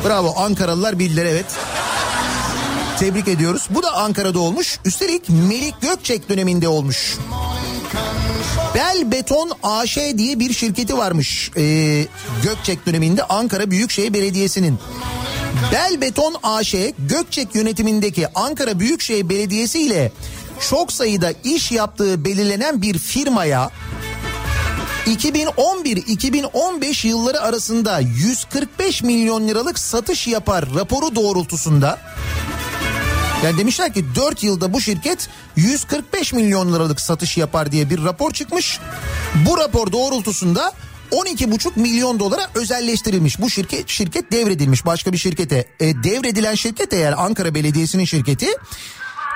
Bravo 0.05 0.35
Ankaralılar 0.37 0.99
bildiler 0.99 1.27
evet. 1.27 1.47
Tebrik 2.99 3.29
ediyoruz. 3.29 3.67
Bu 3.71 3.83
da 3.83 3.93
Ankara'da 3.93 4.39
olmuş. 4.39 4.79
Üstelik 4.85 5.29
Melik 5.29 5.81
Gökçek 5.81 6.29
döneminde 6.29 6.69
olmuş. 6.69 7.19
Bel 8.75 9.13
Beton 9.13 9.51
AŞ 9.63 9.97
diye 9.97 10.41
bir 10.41 10.53
şirketi 10.53 10.99
varmış. 10.99 11.51
Ee, 11.57 12.07
Gökçek 12.43 12.87
döneminde 12.87 13.25
Ankara 13.25 13.71
Büyükşehir 13.71 14.15
Belediyesi'nin. 14.15 14.79
Bel 15.73 16.01
Beton 16.01 16.35
AŞ 16.43 16.75
Gökçek 16.99 17.55
yönetimindeki 17.55 18.29
Ankara 18.35 18.81
Büyükşehir 18.81 19.29
Belediyesi 19.29 19.81
ile 19.83 20.13
çok 20.69 20.93
sayıda 20.93 21.33
iş 21.45 21.73
yaptığı 21.73 22.25
belirlenen 22.25 22.83
bir 22.83 22.99
firmaya 22.99 23.71
2011-2015 25.07 27.07
yılları 27.07 27.41
arasında 27.41 28.01
145 28.01 29.03
milyon 29.03 29.49
liralık 29.49 29.79
satış 29.79 30.27
yapar 30.27 30.65
raporu 30.75 31.15
doğrultusunda 31.15 31.99
yani 33.45 33.59
demişler 33.59 33.93
ki 33.93 34.05
4 34.15 34.43
yılda 34.43 34.73
bu 34.73 34.81
şirket 34.81 35.29
145 35.57 36.33
milyon 36.33 36.75
liralık 36.75 37.01
satış 37.01 37.37
yapar 37.37 37.73
diye 37.73 37.91
bir 37.91 38.05
rapor 38.05 38.31
çıkmış. 38.31 38.79
Bu 39.47 39.59
rapor 39.59 39.93
doğrultusunda 39.93 40.73
12,5 41.13 41.81
milyon 41.81 42.21
dolara 42.21 42.47
özelleştirilmiş. 42.55 43.41
Bu 43.41 43.51
şirket 43.51 43.89
şirket 43.89 44.33
devredilmiş 44.33 44.87
başka 44.87 45.13
bir 45.13 45.19
şirkete. 45.19 45.65
E, 45.81 46.03
devredilen 46.03 46.55
şirket 46.55 46.93
yani 46.93 47.15
Ankara 47.15 47.55
Belediyesi'nin 47.55 48.05
şirketi 48.05 48.47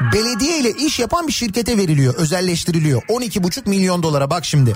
belediye 0.01 0.59
ile 0.59 0.71
iş 0.71 0.99
yapan 0.99 1.27
bir 1.27 1.33
şirkete 1.33 1.79
veriliyor, 1.79 2.15
özelleştiriliyor. 2.15 3.03
12,5 3.03 3.69
milyon 3.69 4.03
dolara 4.03 4.31
bak 4.31 4.45
şimdi. 4.45 4.75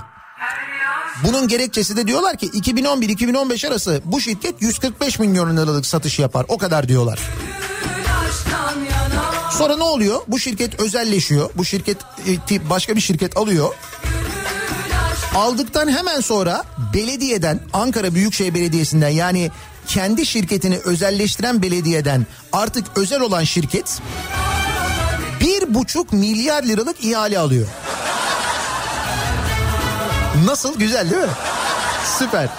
Bunun 1.23 1.47
gerekçesi 1.47 1.97
de 1.97 2.07
diyorlar 2.07 2.37
ki 2.37 2.47
2011-2015 2.47 3.67
arası 3.67 4.01
bu 4.05 4.21
şirket 4.21 4.61
145 4.61 5.19
milyon 5.19 5.57
liralık 5.57 5.85
satış 5.85 6.19
yapar. 6.19 6.45
O 6.47 6.57
kadar 6.57 6.87
diyorlar. 6.87 7.19
Sonra 9.51 9.77
ne 9.77 9.83
oluyor? 9.83 10.21
Bu 10.27 10.39
şirket 10.39 10.79
özelleşiyor. 10.79 11.49
Bu 11.55 11.65
şirket 11.65 11.97
e, 12.51 12.69
başka 12.69 12.95
bir 12.95 13.01
şirket 13.01 13.37
alıyor. 13.37 13.75
Aldıktan 15.35 15.87
hemen 15.87 16.19
sonra 16.19 16.63
belediyeden 16.93 17.59
Ankara 17.73 18.15
Büyükşehir 18.15 18.53
Belediyesi'nden 18.53 19.09
yani 19.09 19.51
kendi 19.87 20.25
şirketini 20.25 20.77
özelleştiren 20.77 21.61
belediyeden 21.61 22.25
artık 22.51 22.97
özel 22.97 23.21
olan 23.21 23.43
şirket 23.43 24.01
bir 25.39 25.73
buçuk 25.73 26.13
milyar 26.13 26.63
liralık 26.63 27.03
ihale 27.03 27.39
alıyor. 27.39 27.67
Nasıl 30.45 30.79
güzel 30.79 31.09
değil 31.09 31.21
mi? 31.21 31.27
Süper. 32.19 32.49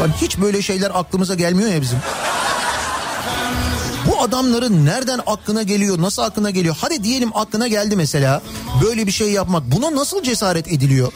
Lan 0.00 0.12
hiç 0.20 0.38
böyle 0.38 0.62
şeyler 0.62 0.90
aklımıza 0.94 1.34
gelmiyor 1.34 1.70
ya 1.70 1.80
bizim. 1.80 1.98
Bu 4.16 4.22
adamların 4.22 4.86
nereden 4.86 5.20
aklına 5.26 5.62
geliyor, 5.62 6.02
nasıl 6.02 6.22
aklına 6.22 6.50
geliyor? 6.50 6.76
Hadi 6.80 7.04
diyelim 7.04 7.30
aklına 7.34 7.68
geldi 7.68 7.96
mesela 7.96 8.42
böyle 8.82 9.06
bir 9.06 9.12
şey 9.12 9.32
yapmak. 9.32 9.72
Buna 9.72 9.96
nasıl 9.96 10.22
cesaret 10.22 10.68
ediliyor? 10.68 11.12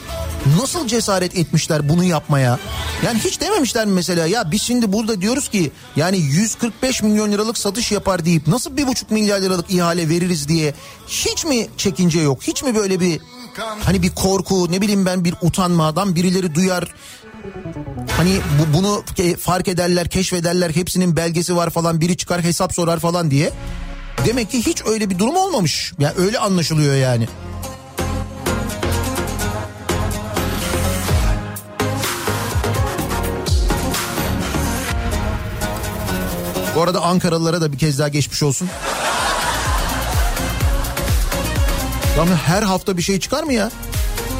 Nasıl 0.61 0.87
cesaret 0.87 1.35
etmişler 1.37 1.89
bunu 1.89 2.03
yapmaya? 2.03 2.59
Yani 3.05 3.19
hiç 3.19 3.41
dememişler 3.41 3.85
mi 3.85 3.93
mesela 3.93 4.25
ya 4.25 4.51
biz 4.51 4.61
şimdi 4.61 4.93
burada 4.93 5.21
diyoruz 5.21 5.49
ki 5.49 5.71
yani 5.95 6.17
145 6.17 7.03
milyon 7.03 7.31
liralık 7.31 7.57
satış 7.57 7.91
yapar 7.91 8.25
deyip 8.25 8.47
nasıl 8.47 8.77
bir 8.77 8.87
buçuk 8.87 9.11
milyar 9.11 9.41
liralık 9.41 9.71
ihale 9.71 10.09
veririz 10.09 10.47
diye 10.47 10.73
hiç 11.07 11.45
mi 11.45 11.67
çekince 11.77 12.19
yok? 12.19 12.39
Hiç 12.43 12.63
mi 12.63 12.75
böyle 12.75 12.99
bir 12.99 13.19
hani 13.83 14.01
bir 14.01 14.09
korku 14.09 14.71
ne 14.71 14.81
bileyim 14.81 15.05
ben 15.05 15.25
bir 15.25 15.35
utanmadan 15.41 16.15
birileri 16.15 16.55
duyar 16.55 16.93
Hani 18.17 18.39
bu, 18.59 18.77
bunu 18.77 19.03
fark 19.39 19.67
ederler, 19.67 20.09
keşfederler, 20.09 20.75
hepsinin 20.75 21.15
belgesi 21.15 21.55
var 21.55 21.69
falan, 21.69 22.01
biri 22.01 22.17
çıkar 22.17 22.43
hesap 22.43 22.73
sorar 22.73 22.99
falan 22.99 23.31
diye. 23.31 23.51
Demek 24.25 24.51
ki 24.51 24.65
hiç 24.65 24.85
öyle 24.85 25.09
bir 25.09 25.19
durum 25.19 25.35
olmamış. 25.35 25.93
Yani 25.99 26.13
öyle 26.17 26.39
anlaşılıyor 26.39 26.95
yani. 26.95 27.27
Bu 36.75 36.81
arada 36.81 37.01
Ankaralılara 37.01 37.61
da 37.61 37.73
bir 37.73 37.77
kez 37.77 37.99
daha 37.99 38.07
geçmiş 38.07 38.43
olsun. 38.43 38.69
Ama 42.19 42.35
her 42.35 42.63
hafta 42.63 42.97
bir 42.97 43.01
şey 43.01 43.19
çıkar 43.19 43.43
mı 43.43 43.53
ya? 43.53 43.71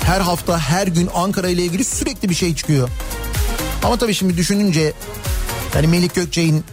Her 0.05 0.21
hafta 0.21 0.59
her 0.59 0.87
gün 0.87 1.09
Ankara 1.15 1.49
ile 1.49 1.63
ilgili 1.63 1.83
sürekli 1.83 2.29
bir 2.29 2.35
şey 2.35 2.55
çıkıyor. 2.55 2.89
Ama 3.83 3.97
tabii 3.97 4.13
şimdi 4.13 4.37
düşününce 4.37 4.93
yani 5.75 5.87
Melik 5.87 6.15
Gökçe'nin 6.15 6.63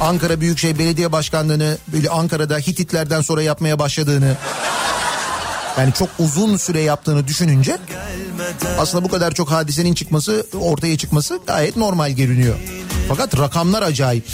Ankara 0.00 0.40
Büyükşehir 0.40 0.78
Belediye 0.78 1.12
Başkanlığı'nı 1.12 1.78
böyle 1.92 2.10
Ankara'da 2.10 2.58
Hititlerden 2.58 3.20
sonra 3.20 3.42
yapmaya 3.42 3.78
başladığını 3.78 4.36
yani 5.78 5.92
çok 5.92 6.08
uzun 6.18 6.56
süre 6.56 6.80
yaptığını 6.80 7.26
düşününce 7.26 7.78
aslında 8.78 9.04
bu 9.04 9.08
kadar 9.08 9.34
çok 9.34 9.50
hadisenin 9.50 9.94
çıkması 9.94 10.46
ortaya 10.60 10.98
çıkması 10.98 11.40
gayet 11.46 11.76
normal 11.76 12.10
görünüyor. 12.10 12.56
Fakat 13.08 13.38
rakamlar 13.38 13.82
acayip. 13.82 14.24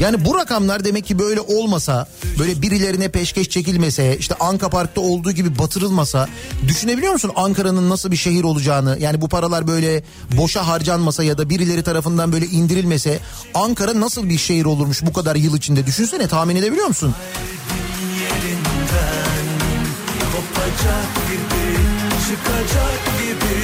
Yani 0.00 0.24
bu 0.24 0.38
rakamlar 0.38 0.84
demek 0.84 1.06
ki 1.06 1.18
böyle 1.18 1.40
olmasa, 1.40 2.08
böyle 2.38 2.62
birilerine 2.62 3.08
peşkeş 3.08 3.50
çekilmese, 3.50 4.16
işte 4.18 4.34
Anka 4.40 4.70
Park'ta 4.70 5.00
olduğu 5.00 5.32
gibi 5.32 5.58
batırılmasa, 5.58 6.28
düşünebiliyor 6.68 7.12
musun 7.12 7.32
Ankara'nın 7.36 7.90
nasıl 7.90 8.10
bir 8.10 8.16
şehir 8.16 8.44
olacağını? 8.44 8.96
Yani 9.00 9.20
bu 9.20 9.28
paralar 9.28 9.66
böyle 9.66 10.02
boşa 10.36 10.66
harcanmasa 10.66 11.24
ya 11.24 11.38
da 11.38 11.50
birileri 11.50 11.82
tarafından 11.82 12.32
böyle 12.32 12.46
indirilmese, 12.46 13.18
Ankara 13.54 14.00
nasıl 14.00 14.28
bir 14.28 14.38
şehir 14.38 14.64
olurmuş 14.64 15.02
bu 15.02 15.12
kadar 15.12 15.36
yıl 15.36 15.56
içinde? 15.56 15.86
Düşünsene, 15.86 16.28
tahmin 16.28 16.56
edebiliyor 16.56 16.86
musun? 16.86 17.14
Kopacak 20.32 21.27
çıkacak 22.28 23.00
gibi, 23.18 23.56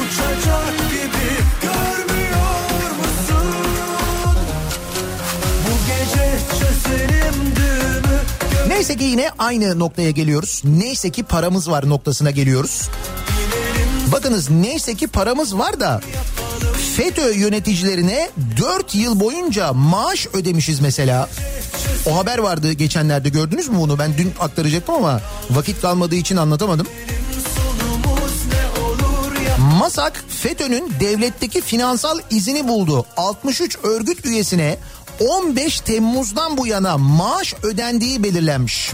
uçacak 0.00 0.74
gibi 0.90 1.28
görmüyor 1.62 2.90
musun? 2.98 3.48
Bu 5.66 5.72
gece 5.86 6.38
çözelim 6.50 7.56
düğümü 7.56 8.18
Neyse 8.68 8.96
ki 8.96 9.04
yine 9.04 9.30
aynı 9.38 9.78
noktaya 9.78 10.10
geliyoruz. 10.10 10.62
Neyse 10.64 11.10
ki 11.10 11.22
paramız 11.22 11.70
var 11.70 11.88
noktasına 11.88 12.30
geliyoruz. 12.30 12.88
Bakınız 14.12 14.50
neyse 14.50 14.94
ki 14.94 15.06
paramız 15.06 15.58
var 15.58 15.80
da 15.80 16.00
FETÖ 16.96 17.32
yöneticilerine 17.32 18.30
4 18.60 18.94
yıl 18.94 19.20
boyunca 19.20 19.72
maaş 19.72 20.26
ödemişiz 20.32 20.80
mesela. 20.80 21.28
O 22.06 22.18
haber 22.18 22.38
vardı 22.38 22.72
geçenlerde 22.72 23.28
gördünüz 23.28 23.68
mü 23.68 23.78
bunu? 23.78 23.98
Ben 23.98 24.18
dün 24.18 24.32
aktaracaktım 24.40 24.94
ama 24.94 25.20
vakit 25.50 25.80
kalmadığı 25.80 26.14
için 26.14 26.36
anlatamadım. 26.36 26.86
Masak 29.80 30.24
FETÖ'nün 30.28 30.92
devletteki 31.00 31.60
finansal 31.60 32.18
izini 32.30 32.68
buldu. 32.68 33.06
63 33.16 33.78
örgüt 33.82 34.26
üyesine 34.26 34.78
15 35.20 35.80
Temmuz'dan 35.80 36.56
bu 36.56 36.66
yana 36.66 36.98
maaş 36.98 37.54
ödendiği 37.62 38.22
belirlenmiş. 38.22 38.90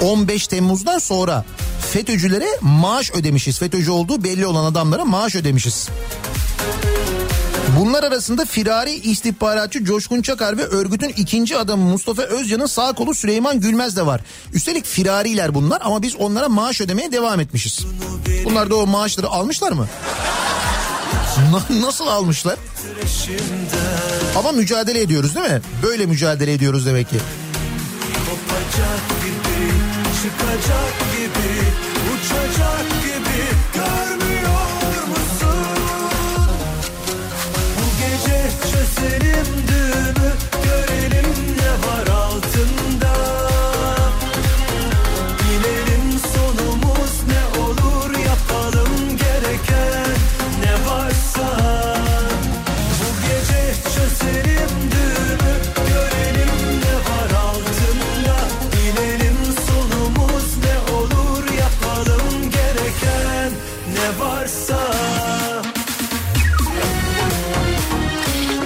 15 0.00 0.48
Temmuz'dan 0.48 0.98
sonra 0.98 1.44
FETÖ'cülere 1.92 2.46
maaş 2.60 3.10
ödemişiz. 3.10 3.58
FETÖ'cü 3.58 3.90
olduğu 3.90 4.24
belli 4.24 4.46
olan 4.46 4.64
adamlara 4.64 5.04
maaş 5.04 5.34
ödemişiz. 5.34 5.88
Bunlar 7.78 8.02
arasında 8.04 8.44
firari 8.44 8.90
istihbaratçı 8.94 9.84
Coşkun 9.84 10.22
Çakar 10.22 10.58
ve 10.58 10.62
örgütün 10.66 11.08
ikinci 11.08 11.56
adamı 11.56 11.84
Mustafa 11.84 12.22
Özcan'ın 12.22 12.66
sağ 12.66 12.92
kolu 12.92 13.14
Süleyman 13.14 13.60
Gülmez 13.60 13.96
de 13.96 14.06
var. 14.06 14.20
Üstelik 14.52 14.84
firariler 14.86 15.54
bunlar 15.54 15.80
ama 15.84 16.02
biz 16.02 16.16
onlara 16.16 16.48
maaş 16.48 16.80
ödemeye 16.80 17.12
devam 17.12 17.40
etmişiz. 17.40 17.86
Bunlar 18.44 18.70
da 18.70 18.76
o 18.76 18.86
maaşları 18.86 19.28
almışlar 19.28 19.72
mı? 19.72 19.86
Na- 21.52 21.80
Nasıl 21.86 22.06
almışlar? 22.06 22.56
Ama 24.38 24.52
mücadele 24.52 25.00
ediyoruz 25.00 25.34
değil 25.34 25.50
mi? 25.50 25.60
Böyle 25.82 26.06
mücadele 26.06 26.52
ediyoruz 26.52 26.86
demek 26.86 27.10
ki. 27.10 27.16
kopacak 28.30 29.00
gibi, 29.24 29.70
çıkacak 30.22 30.94
gibi, 31.16 31.62
uçacak 32.14 32.86
gibi 33.02 33.44
görmüyor 33.74 34.13
çözelim 39.04 39.73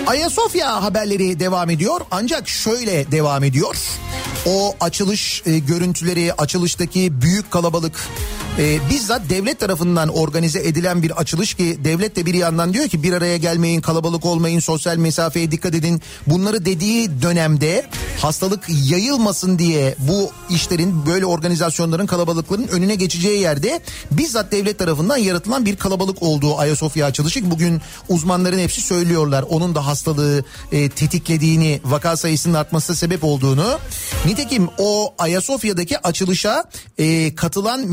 Ayasofya 0.09 0.83
haberleri 0.83 1.41
devam 1.41 1.71
ediyor 1.71 2.01
ancak 2.11 2.49
şöyle 2.49 3.13
devam 3.13 3.45
ediyor. 3.45 3.77
O 4.47 4.75
açılış 4.81 5.43
e, 5.47 5.59
görüntüleri, 5.59 6.33
açılıştaki 6.33 7.23
büyük 7.23 7.51
kalabalık 7.51 8.09
e, 8.59 8.91
bizzat 8.91 9.31
devlet 9.31 9.61
tarafından 9.61 10.09
organize 10.09 10.61
edilen 10.61 11.03
bir 11.03 11.11
açılış 11.11 11.55
ki 11.55 11.79
devlet 11.85 12.17
de 12.17 12.27
bir 12.27 12.35
yandan 12.35 12.73
diyor 12.73 12.89
ki 12.89 13.03
bir 13.03 13.13
araya 13.13 13.37
gelmeyin, 13.37 13.81
kalabalık 13.81 14.25
olmayın, 14.25 14.61
sosyal 14.61 14.97
mesafeye 14.97 15.51
dikkat 15.51 15.75
edin. 15.75 16.03
Bunları 16.27 16.65
dediği 16.65 17.23
dönemde 17.23 17.87
hastalık 18.21 18.65
yayılmasın 18.85 19.59
diye 19.59 19.95
bu 19.99 20.31
işlerin 20.51 21.07
böyle 21.07 21.27
organizasyonların 21.27 22.07
kalabalıkların 22.07 22.69
önüne 22.69 22.95
geçeceği 22.95 23.41
yerde 23.41 23.81
bizzat 24.11 24.53
devlet 24.53 24.79
tarafından 24.79 25.17
yaratılan 25.17 25.67
bir 25.67 25.77
kalabalık 25.77 26.23
olduğu 26.23 26.59
Ayasofya 26.59 27.07
açılışı. 27.07 27.51
Bugün 27.51 27.81
uzmanların 28.09 28.59
hepsi 28.59 28.81
söylüyorlar 28.81 29.45
onun 29.49 29.75
da 29.75 29.87
hastalığı 29.87 30.45
e, 30.73 30.89
tetiklediğini, 30.89 31.81
vaka 31.85 32.17
sayısının 32.17 32.55
artmasına 32.55 32.97
sebep 32.97 33.25
olduğunu. 33.25 33.79
Nitekim 34.27 34.69
o 34.79 35.15
Ayasofya'daki 35.19 35.99
açılışa 35.99 36.65
e, 36.99 37.35
katılan 37.35 37.87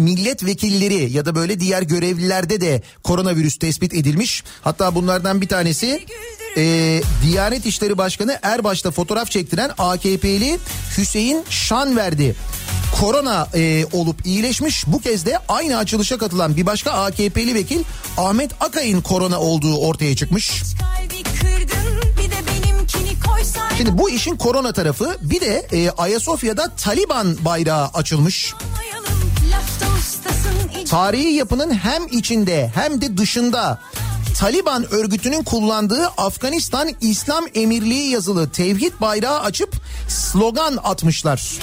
milletvekilleri 0.63 1.13
ya 1.13 1.25
da 1.25 1.35
böyle 1.35 1.59
diğer 1.59 1.81
görevlilerde 1.81 2.61
de 2.61 2.81
koronavirüs 3.03 3.57
tespit 3.57 3.93
edilmiş. 3.93 4.43
Hatta 4.61 4.95
bunlardan 4.95 5.41
bir 5.41 5.47
tanesi 5.47 6.05
e, 6.57 7.01
Diyanet 7.23 7.65
İşleri 7.65 7.97
Başkanı 7.97 8.39
Erbaş'ta 8.41 8.91
fotoğraf 8.91 9.31
çektiren 9.31 9.71
AKP'li 9.77 10.59
Hüseyin 10.97 11.43
Şanverdi. 11.49 12.35
Korona 13.01 13.47
e, 13.55 13.85
olup 13.93 14.25
iyileşmiş. 14.25 14.83
Bu 14.87 15.01
kez 15.01 15.25
de 15.25 15.39
aynı 15.49 15.77
açılışa 15.77 16.17
katılan 16.17 16.57
bir 16.57 16.65
başka 16.65 16.91
AKP'li 16.91 17.55
vekil 17.55 17.83
Ahmet 18.17 18.51
Akay'ın 18.59 19.01
korona 19.01 19.39
olduğu 19.39 19.77
ortaya 19.77 20.15
çıkmış. 20.15 20.63
Şimdi 23.77 23.97
bu 23.97 24.09
işin 24.09 24.35
korona 24.35 24.73
tarafı 24.73 25.17
bir 25.21 25.41
de 25.41 25.67
e, 25.71 25.89
Ayasofya'da 25.89 26.75
Taliban 26.75 27.37
bayrağı 27.45 27.87
açılmış. 27.93 28.53
Tarihi 30.89 31.33
yapının 31.33 31.73
hem 31.73 32.07
içinde 32.07 32.71
hem 32.75 33.01
de 33.01 33.17
dışında 33.17 33.79
Taliban 34.39 34.93
örgütünün 34.93 35.43
kullandığı 35.43 36.07
Afganistan 36.07 36.89
İslam 37.01 37.45
Emirliği 37.55 38.09
yazılı 38.09 38.49
tevhid 38.49 38.93
bayrağı 39.01 39.39
açıp 39.39 39.75
slogan 40.07 40.79
atmışlar. 40.83 41.59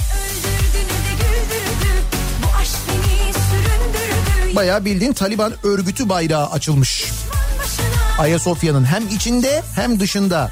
Bayağı 4.56 4.84
bildiğin 4.84 5.12
Taliban 5.12 5.52
örgütü 5.62 6.08
bayrağı 6.08 6.46
açılmış. 6.50 7.04
Ayasofya'nın 8.18 8.84
hem 8.84 9.08
içinde 9.08 9.62
hem 9.74 10.00
dışında. 10.00 10.50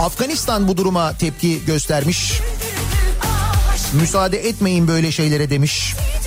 Afganistan 0.00 0.68
bu 0.68 0.76
duruma 0.76 1.12
tepki 1.12 1.64
göstermiş. 1.66 2.32
Müsaade 3.92 4.48
etmeyin 4.48 4.88
böyle 4.88 5.12
şeylere 5.12 5.50
demiş. 5.50 5.94
Düşman 5.94 6.17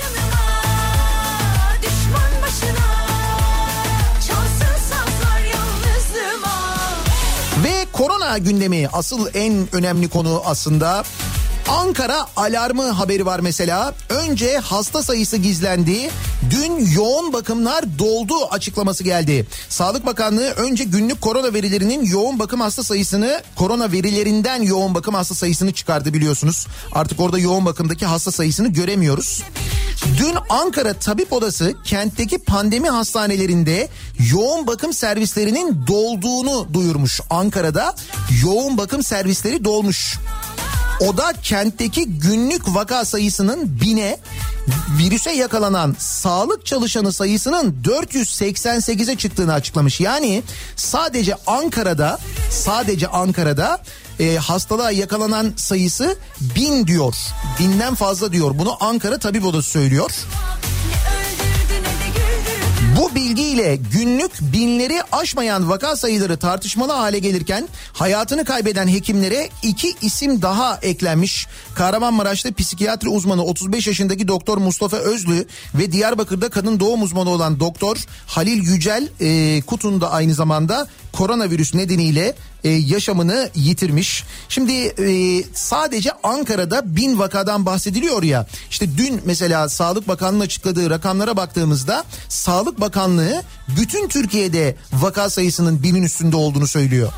Gündemi 8.37 8.87
asıl 8.93 9.27
en 9.33 9.67
önemli 9.71 10.09
konu 10.09 10.41
aslında. 10.45 11.03
Ankara 11.69 12.25
alarmı 12.35 12.89
haberi 12.89 13.25
var 13.25 13.39
mesela. 13.39 13.93
Önce 14.09 14.57
hasta 14.57 15.03
sayısı 15.03 15.37
gizlendi. 15.37 16.09
Dün 16.49 16.91
yoğun 16.95 17.33
bakımlar 17.33 17.99
doldu 17.99 18.33
açıklaması 18.51 19.03
geldi. 19.03 19.47
Sağlık 19.69 20.05
Bakanlığı 20.05 20.49
önce 20.49 20.83
günlük 20.83 21.21
korona 21.21 21.53
verilerinin 21.53 22.05
yoğun 22.05 22.39
bakım 22.39 22.61
hasta 22.61 22.83
sayısını 22.83 23.41
korona 23.55 23.91
verilerinden 23.91 24.61
yoğun 24.61 24.95
bakım 24.95 25.15
hasta 25.15 25.35
sayısını 25.35 25.73
çıkardı 25.73 26.13
biliyorsunuz. 26.13 26.67
Artık 26.91 27.19
orada 27.19 27.39
yoğun 27.39 27.65
bakımdaki 27.65 28.05
hasta 28.05 28.31
sayısını 28.31 28.67
göremiyoruz. 28.67 29.43
Dün 30.17 30.35
Ankara 30.49 30.93
Tabip 30.93 31.33
Odası 31.33 31.73
kentteki 31.83 32.37
pandemi 32.37 32.89
hastanelerinde 32.89 33.89
yoğun 34.31 34.67
bakım 34.67 34.93
servislerinin 34.93 35.87
dolduğunu 35.87 36.73
duyurmuş. 36.73 37.21
Ankara'da 37.29 37.95
yoğun 38.43 38.77
bakım 38.77 39.03
servisleri 39.03 39.63
dolmuş. 39.63 40.17
O 41.01 41.17
da 41.17 41.33
kentteki 41.43 42.05
günlük 42.05 42.75
vaka 42.75 43.05
sayısının 43.05 43.81
bine, 43.81 44.17
virüse 44.99 45.31
yakalanan 45.31 45.95
sağlık 45.99 46.65
çalışanı 46.65 47.13
sayısının 47.13 47.81
488'e 47.83 49.15
çıktığını 49.15 49.53
açıklamış. 49.53 49.99
Yani 49.99 50.43
sadece 50.75 51.35
Ankara'da, 51.47 52.19
sadece 52.49 53.07
Ankara'da 53.07 53.81
e, 54.19 54.35
hastalığa 54.35 54.91
yakalanan 54.91 55.53
sayısı 55.55 56.17
bin 56.55 56.87
diyor. 56.87 57.15
Binden 57.59 57.95
fazla 57.95 58.33
diyor. 58.33 58.51
Bunu 58.59 58.77
Ankara 58.79 59.17
Tabip 59.17 59.45
Odası 59.45 59.69
söylüyor. 59.69 60.11
Bu 62.97 63.15
bilgiyle 63.15 63.75
günlük 63.93 64.31
binleri 64.41 65.01
aşmayan 65.11 65.69
vaka 65.69 65.95
sayıları 65.95 66.37
tartışmalı 66.37 66.91
hale 66.91 67.19
gelirken 67.19 67.67
hayatını 67.93 68.45
kaybeden 68.45 68.87
hekimlere 68.87 69.49
iki 69.63 69.93
isim 70.01 70.41
daha 70.41 70.79
eklenmiş. 70.81 71.47
Kahramanmaraş'ta 71.75 72.53
psikiyatri 72.53 73.09
uzmanı 73.09 73.43
35 73.43 73.87
yaşındaki 73.87 74.27
doktor 74.27 74.57
Mustafa 74.57 74.97
Özlü 74.97 75.47
ve 75.75 75.91
Diyarbakır'da 75.91 76.49
kadın 76.49 76.79
doğum 76.79 77.01
uzmanı 77.03 77.29
olan 77.29 77.59
doktor 77.59 77.97
Halil 78.27 78.63
Yücel 78.63 79.07
e, 79.21 79.61
Kutun 79.61 80.01
da 80.01 80.11
aynı 80.11 80.33
zamanda 80.33 80.87
koronavirüs 81.11 81.73
nedeniyle 81.73 82.35
e, 82.63 82.69
yaşamını 82.69 83.49
yitirmiş. 83.55 84.23
Şimdi 84.49 84.73
e, 84.73 85.43
sadece 85.53 86.11
Ankara'da 86.23 86.95
bin 86.95 87.19
vakadan 87.19 87.65
bahsediliyor 87.65 88.23
ya. 88.23 88.47
İşte 88.69 88.97
dün 88.97 89.21
mesela 89.25 89.69
Sağlık 89.69 90.07
Bakanlığı 90.07 90.43
açıkladığı 90.43 90.89
rakamlara 90.89 91.37
baktığımızda 91.37 92.03
Sağlık 92.29 92.81
Bakanlığı 92.81 93.43
bütün 93.79 94.07
Türkiye'de 94.07 94.75
vaka 94.93 95.29
sayısının 95.29 95.83
binin 95.83 96.03
üstünde 96.03 96.35
olduğunu 96.35 96.67
söylüyor. 96.67 97.13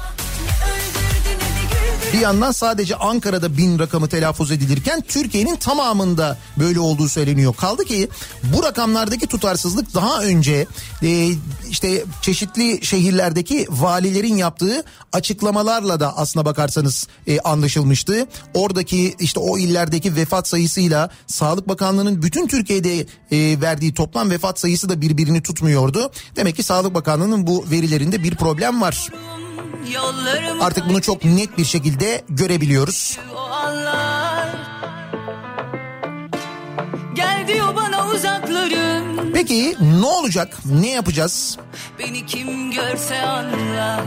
Bir 2.13 2.19
yandan 2.19 2.51
sadece 2.51 2.95
Ankara'da 2.95 3.57
bin 3.57 3.79
rakamı 3.79 4.09
telaffuz 4.09 4.51
edilirken 4.51 5.01
Türkiye'nin 5.07 5.55
tamamında 5.55 6.37
böyle 6.59 6.79
olduğu 6.79 7.09
söyleniyor. 7.09 7.53
Kaldı 7.53 7.85
ki 7.85 8.09
bu 8.43 8.63
rakamlardaki 8.63 9.27
tutarsızlık 9.27 9.93
daha 9.93 10.21
önce 10.21 10.67
e, 11.03 11.29
işte 11.69 12.03
çeşitli 12.21 12.85
şehirlerdeki 12.85 13.67
valilerin 13.69 14.37
yaptığı 14.37 14.83
açıklamalarla 15.13 15.99
da 15.99 16.17
aslına 16.17 16.45
bakarsanız 16.45 17.07
e, 17.27 17.39
anlaşılmıştı. 17.39 18.27
Oradaki 18.53 19.15
işte 19.19 19.39
o 19.39 19.57
illerdeki 19.57 20.15
vefat 20.15 20.47
sayısıyla 20.47 21.09
Sağlık 21.27 21.67
Bakanlığı'nın 21.67 22.21
bütün 22.21 22.47
Türkiye'de 22.47 22.99
e, 23.31 23.61
verdiği 23.61 23.93
toplam 23.93 24.29
vefat 24.29 24.59
sayısı 24.59 24.89
da 24.89 25.01
birbirini 25.01 25.43
tutmuyordu. 25.43 26.11
Demek 26.35 26.55
ki 26.55 26.63
Sağlık 26.63 26.93
Bakanlığı'nın 26.93 27.47
bu 27.47 27.65
verilerinde 27.71 28.23
bir 28.23 28.35
problem 28.35 28.81
var. 28.81 29.09
Artık 30.61 30.89
bunu 30.89 31.01
çok 31.01 31.25
net 31.25 31.57
bir 31.57 31.65
şekilde 31.65 32.21
görebiliyoruz. 32.29 33.19
Gel 37.15 37.47
diyor 37.47 37.75
bana 37.75 38.07
uzaklarım 38.07 39.31
Peki 39.33 39.75
ne 39.99 40.05
olacak? 40.05 40.57
Ne 40.81 40.89
yapacağız? 40.89 41.57
Beni 41.99 42.25
kim 42.25 42.71
görse 42.71 43.21
anlar 43.21 44.01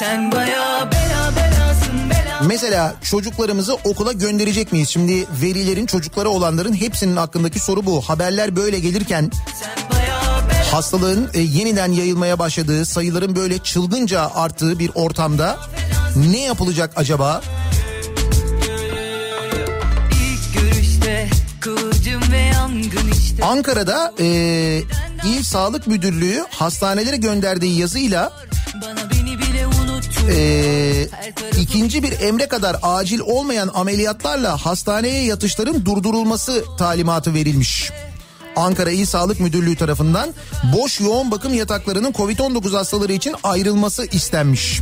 Sen 0.00 0.32
baya 0.32 0.90
bela 0.92 1.32
belasın 1.36 2.10
bela 2.10 2.40
Mesela 2.46 2.94
çocuklarımızı 3.10 3.74
okula 3.74 4.12
gönderecek 4.12 4.72
miyiz? 4.72 4.88
Şimdi 4.88 5.26
verilerin 5.42 5.86
çocuklara 5.86 6.28
olanların 6.28 6.74
hepsinin 6.74 7.16
hakkındaki 7.16 7.60
soru 7.60 7.86
bu. 7.86 8.00
Haberler 8.00 8.56
böyle 8.56 8.78
gelirken 8.78 9.30
Sen 9.60 9.98
hastalığın 10.72 11.30
e, 11.34 11.40
yeniden 11.40 11.92
yayılmaya 11.92 12.38
başladığı, 12.38 12.86
sayıların 12.86 13.36
böyle 13.36 13.58
çılgınca 13.58 14.30
arttığı 14.34 14.78
bir 14.78 14.90
ortamda 14.94 15.58
ne 16.16 16.40
yapılacak 16.40 16.92
acaba? 16.96 17.42
İşte 23.12 23.44
Ankara'da 23.44 24.12
e, 24.20 24.26
İl 25.24 25.42
Sağlık 25.42 25.86
Müdürlüğü 25.86 26.44
hastanelere 26.50 27.16
gönderdiği 27.16 27.80
yazıyla 27.80 28.32
e, 30.30 31.08
ikinci 31.60 32.02
bir 32.02 32.20
emre 32.20 32.46
kadar 32.46 32.76
acil 32.82 33.20
olmayan 33.20 33.70
ameliyatlarla 33.74 34.56
hastaneye 34.56 35.24
yatışların 35.24 35.84
durdurulması 35.84 36.64
talimatı 36.78 37.34
verilmiş. 37.34 37.92
Ankara 38.56 38.90
İl 38.90 39.06
Sağlık 39.06 39.40
Müdürlüğü 39.40 39.76
tarafından 39.76 40.34
boş 40.76 41.00
yoğun 41.00 41.30
bakım 41.30 41.54
yataklarının 41.54 42.12
Covid-19 42.12 42.76
hastaları 42.76 43.12
için 43.12 43.34
ayrılması 43.42 44.06
istenmiş. 44.06 44.80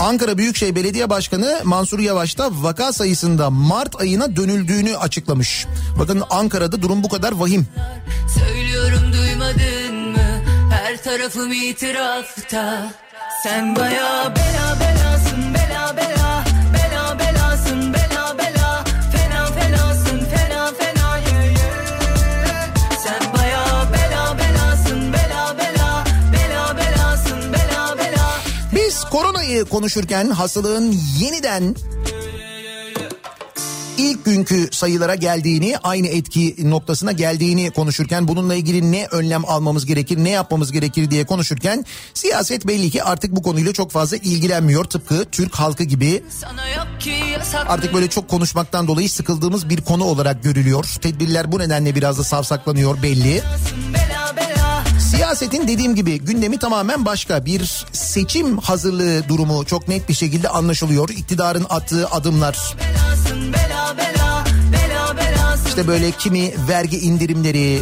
Ankara 0.00 0.38
Büyükşehir 0.38 0.74
Belediye 0.74 1.10
Başkanı 1.10 1.60
Mansur 1.64 1.98
Yavaş 1.98 2.38
da 2.38 2.50
vaka 2.52 2.92
sayısında 2.92 3.50
Mart 3.50 4.00
ayına 4.00 4.36
dönüldüğünü 4.36 4.96
açıklamış. 4.96 5.66
Bakın 5.98 6.22
Ankara'da 6.30 6.82
durum 6.82 7.02
bu 7.02 7.08
kadar 7.08 7.32
vahim. 7.32 7.66
Söylüyorum 8.38 9.12
duymadın 9.12 9.94
mı 9.94 10.42
Her 10.70 11.02
tarafım 11.02 11.52
itirafta 11.52 12.92
Sen 13.42 13.76
baya 13.76 14.34
bela 14.36 14.80
bela 14.80 15.05
Koronayı 29.46 29.64
konuşurken 29.64 30.30
hastalığın 30.30 30.96
yeniden 31.18 31.74
ilk 33.98 34.24
günkü 34.24 34.68
sayılara 34.72 35.14
geldiğini, 35.14 35.78
aynı 35.82 36.06
etki 36.06 36.70
noktasına 36.70 37.12
geldiğini 37.12 37.70
konuşurken 37.70 38.28
bununla 38.28 38.54
ilgili 38.54 38.92
ne 38.92 39.06
önlem 39.06 39.44
almamız 39.44 39.86
gerekir, 39.86 40.24
ne 40.24 40.30
yapmamız 40.30 40.72
gerekir 40.72 41.10
diye 41.10 41.26
konuşurken 41.26 41.84
siyaset 42.14 42.66
belli 42.66 42.90
ki 42.90 43.02
artık 43.02 43.36
bu 43.36 43.42
konuyla 43.42 43.72
çok 43.72 43.90
fazla 43.90 44.16
ilgilenmiyor. 44.16 44.84
Tıpkı 44.84 45.24
Türk 45.32 45.54
halkı 45.54 45.84
gibi 45.84 46.22
artık 47.66 47.94
böyle 47.94 48.08
çok 48.08 48.28
konuşmaktan 48.28 48.88
dolayı 48.88 49.10
sıkıldığımız 49.10 49.68
bir 49.68 49.80
konu 49.80 50.04
olarak 50.04 50.42
görülüyor. 50.42 50.84
Tedbirler 51.00 51.52
bu 51.52 51.58
nedenle 51.58 51.94
biraz 51.94 52.18
da 52.18 52.24
savsaklanıyor 52.24 53.02
belli. 53.02 53.42
bela 53.94 54.45
Siyasetin 55.10 55.68
dediğim 55.68 55.94
gibi 55.94 56.18
gündemi 56.18 56.58
tamamen 56.58 57.04
başka. 57.04 57.44
Bir 57.44 57.86
seçim 57.92 58.58
hazırlığı 58.58 59.28
durumu 59.28 59.64
çok 59.64 59.88
net 59.88 60.08
bir 60.08 60.14
şekilde 60.14 60.48
anlaşılıyor. 60.48 61.08
İktidarın 61.08 61.66
attığı 61.70 62.08
adımlar. 62.08 62.76
İşte 65.68 65.88
böyle 65.88 66.10
kimi 66.10 66.54
vergi 66.68 66.98
indirimleri, 66.98 67.80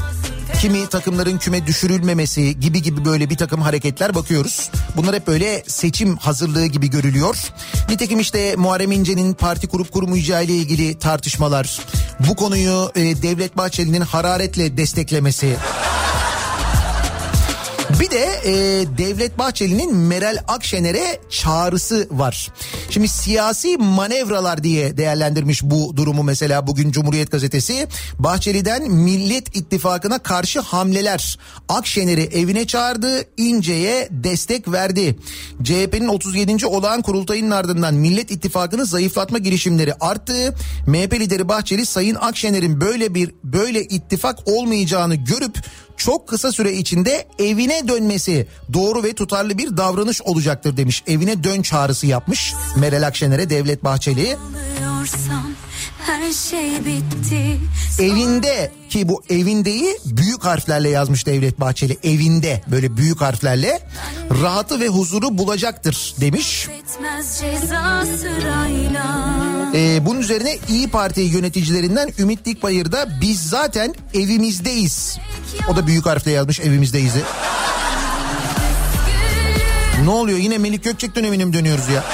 kimi 0.60 0.88
takımların 0.88 1.38
küme 1.38 1.66
düşürülmemesi 1.66 2.60
gibi 2.60 2.82
gibi 2.82 3.04
böyle 3.04 3.30
bir 3.30 3.36
takım 3.36 3.62
hareketler 3.62 4.14
bakıyoruz. 4.14 4.70
Bunlar 4.96 5.14
hep 5.14 5.26
böyle 5.26 5.64
seçim 5.66 6.16
hazırlığı 6.16 6.66
gibi 6.66 6.90
görülüyor. 6.90 7.36
Nitekim 7.88 8.20
işte 8.20 8.56
Muharrem 8.56 8.92
İnce'nin 8.92 9.34
parti 9.34 9.66
kurup 9.66 9.92
kurmayacağı 9.92 10.44
ile 10.44 10.54
ilgili 10.54 10.98
tartışmalar, 10.98 11.80
bu 12.28 12.36
konuyu 12.36 12.92
e, 12.94 13.00
Devlet 13.22 13.56
Bahçeli'nin 13.56 14.00
hararetle 14.00 14.76
desteklemesi. 14.76 15.56
Bir 18.00 18.10
de 18.10 18.40
e, 18.44 18.52
Devlet 18.98 19.38
Bahçeli'nin 19.38 19.96
Meral 19.96 20.38
Akşener'e 20.48 21.20
çağrısı 21.30 22.08
var. 22.10 22.52
Şimdi 22.90 23.08
siyasi 23.08 23.76
manevralar 23.76 24.62
diye 24.64 24.96
değerlendirmiş 24.96 25.62
bu 25.62 25.96
durumu 25.96 26.22
mesela 26.22 26.66
bugün 26.66 26.90
Cumhuriyet 26.90 27.30
Gazetesi. 27.30 27.88
Bahçeli'den 28.18 28.90
Millet 28.90 29.56
İttifakı'na 29.56 30.18
karşı 30.18 30.60
hamleler. 30.60 31.38
Akşener'i 31.68 32.22
evine 32.22 32.66
çağırdı, 32.66 33.24
İnce'ye 33.36 34.08
destek 34.10 34.72
verdi. 34.72 35.16
CHP'nin 35.62 36.08
37. 36.08 36.66
olağan 36.66 37.02
kurultayının 37.02 37.50
ardından 37.50 37.94
Millet 37.94 38.30
İttifakı'nı 38.30 38.86
zayıflatma 38.86 39.38
girişimleri 39.38 39.94
arttı. 39.94 40.54
MHP 40.86 41.20
lideri 41.20 41.48
Bahçeli 41.48 41.86
Sayın 41.86 42.14
Akşener'in 42.14 42.80
böyle 42.80 43.14
bir 43.14 43.34
böyle 43.44 43.82
ittifak 43.84 44.48
olmayacağını 44.48 45.14
görüp 45.14 45.58
çok 45.96 46.28
kısa 46.28 46.52
süre 46.52 46.72
içinde 46.72 47.26
evine 47.38 47.88
dönmesi 47.88 48.46
doğru 48.72 49.02
ve 49.02 49.12
tutarlı 49.12 49.58
bir 49.58 49.76
davranış 49.76 50.22
olacaktır 50.22 50.76
demiş. 50.76 51.02
Evine 51.06 51.44
dön 51.44 51.62
çağrısı 51.62 52.06
yapmış 52.06 52.54
Meral 52.76 53.06
Akşener'e 53.06 53.50
Devlet 53.50 53.84
Bahçeli. 53.84 54.36
Ağlıyorsam 54.36 55.46
her 56.06 56.32
şey 56.32 56.84
bitti. 56.84 57.60
Evinde 57.98 58.72
ki 58.90 59.08
bu 59.08 59.22
evindeyi 59.30 59.98
büyük 60.04 60.44
harflerle 60.44 60.88
yazmış 60.88 61.26
Devlet 61.26 61.60
Bahçeli. 61.60 61.98
Evinde 62.02 62.62
böyle 62.70 62.96
büyük 62.96 63.20
harflerle 63.20 63.80
rahatı 64.42 64.80
ve 64.80 64.88
huzuru 64.88 65.38
bulacaktır 65.38 66.14
demiş. 66.20 66.68
Ee, 69.74 70.06
bunun 70.06 70.20
üzerine 70.20 70.58
İyi 70.68 70.90
Parti 70.90 71.20
yöneticilerinden 71.20 72.12
Ümit 72.18 72.44
Dikbayır 72.44 72.92
da 72.92 73.08
biz 73.20 73.42
zaten 73.48 73.94
evimizdeyiz. 74.14 75.18
O 75.68 75.76
da 75.76 75.86
büyük 75.86 76.06
harfle 76.06 76.30
yazmış 76.30 76.60
evimizdeyiz'i. 76.60 77.22
Ne 80.04 80.10
oluyor 80.10 80.38
yine 80.38 80.58
Melik 80.58 80.84
Gökçek 80.84 81.14
dönemine 81.14 81.44
mi 81.44 81.52
dönüyoruz 81.52 81.88
ya? 81.88 82.04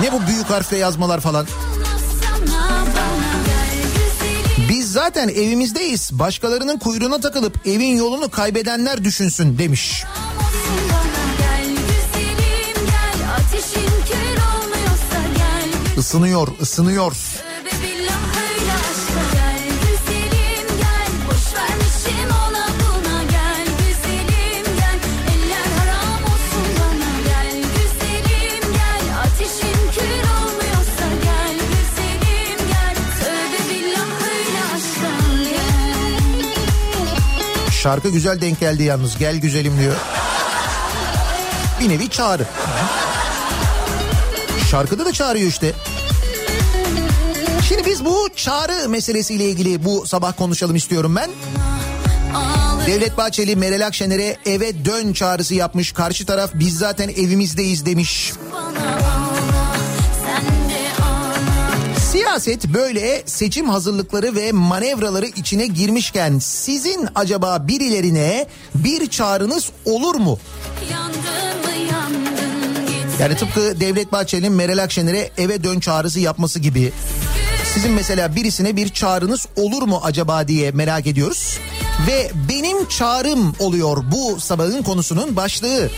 Ne 0.00 0.12
bu 0.12 0.26
büyük 0.26 0.50
harfle 0.50 0.76
yazmalar 0.76 1.20
falan? 1.20 1.46
Zaten 5.04 5.28
evimizdeyiz. 5.28 6.10
Başkalarının 6.12 6.78
kuyruğuna 6.78 7.20
takılıp 7.20 7.66
evin 7.66 7.96
yolunu 7.96 8.30
kaybedenler 8.30 9.04
düşünsün 9.04 9.58
demiş. 9.58 10.04
olsun 15.96 16.86
bana 16.86 17.49
Şarkı 37.82 38.08
güzel 38.08 38.40
denk 38.40 38.60
geldi 38.60 38.82
yalnız. 38.82 39.18
Gel 39.18 39.36
güzelim 39.36 39.78
diyor. 39.78 39.96
Bir 41.80 41.88
nevi 41.88 42.10
çağrı. 42.10 42.46
Şarkıda 44.70 45.04
da 45.04 45.12
çağırıyor 45.12 45.48
işte. 45.48 45.72
Şimdi 47.68 47.86
biz 47.86 48.04
bu 48.04 48.28
çağrı 48.36 48.88
meselesiyle 48.88 49.44
ilgili 49.44 49.84
bu 49.84 50.06
sabah 50.06 50.32
konuşalım 50.38 50.76
istiyorum 50.76 51.16
ben. 51.16 51.30
Devlet 52.86 53.16
Bahçeli 53.16 53.56
Meral 53.56 53.86
Akşener'e 53.86 54.36
eve 54.46 54.84
dön 54.84 55.12
çağrısı 55.12 55.54
yapmış. 55.54 55.92
Karşı 55.92 56.26
taraf 56.26 56.50
biz 56.54 56.78
zaten 56.78 57.08
evimizdeyiz 57.08 57.86
demiş. 57.86 58.32
Siyaset 62.40 62.74
böyle 62.74 63.22
seçim 63.26 63.68
hazırlıkları 63.68 64.34
ve 64.34 64.52
manevraları 64.52 65.26
içine 65.26 65.66
girmişken 65.66 66.38
sizin 66.38 67.08
acaba 67.14 67.68
birilerine 67.68 68.46
bir 68.74 69.06
çağrınız 69.06 69.70
olur 69.84 70.14
mu? 70.14 70.38
Yani 73.20 73.36
tıpkı 73.36 73.80
Devlet 73.80 74.12
Bahçeli'nin 74.12 74.52
Meral 74.52 74.78
Akşener'e 74.78 75.30
eve 75.38 75.64
dön 75.64 75.80
çağrısı 75.80 76.20
yapması 76.20 76.58
gibi. 76.58 76.92
Sizin 77.74 77.92
mesela 77.92 78.36
birisine 78.36 78.76
bir 78.76 78.88
çağrınız 78.88 79.46
olur 79.56 79.82
mu 79.82 80.00
acaba 80.04 80.48
diye 80.48 80.70
merak 80.70 81.06
ediyoruz. 81.06 81.58
Ve 82.06 82.30
benim 82.48 82.88
çağrım 82.88 83.54
oluyor 83.58 84.04
bu 84.12 84.40
sabahın 84.40 84.82
konusunun 84.82 85.36
başlığı. 85.36 85.90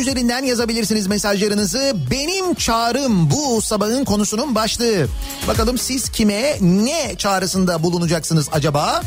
Üzerinden 0.00 0.44
yazabilirsiniz 0.44 1.06
mesajlarınızı. 1.06 1.96
Benim 2.10 2.54
çağrım 2.54 3.30
bu 3.30 3.62
sabahın 3.62 4.04
konusunun 4.04 4.54
başlığı. 4.54 5.06
Bakalım 5.48 5.78
siz 5.78 6.08
kime 6.08 6.58
ne 6.60 7.14
çağrısında 7.18 7.82
bulunacaksınız 7.82 8.48
acaba? 8.52 9.02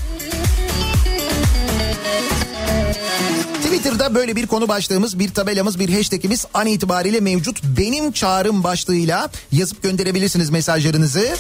Twitter'da 3.64 4.16
böyle 4.16 4.36
bir 4.36 4.48
konu 4.48 4.68
başlığımız, 4.68 5.20
bir 5.20 5.34
tabelamız, 5.34 5.80
bir 5.80 5.94
hashtagimiz 5.94 6.46
an 6.54 6.68
itibariyle 6.68 7.20
mevcut. 7.20 7.64
Benim 7.64 8.12
çağrım 8.12 8.64
başlığıyla 8.64 9.30
yazıp 9.52 9.84
gönderebilirsiniz 9.84 10.50
mesajlarınızı. 10.50 11.36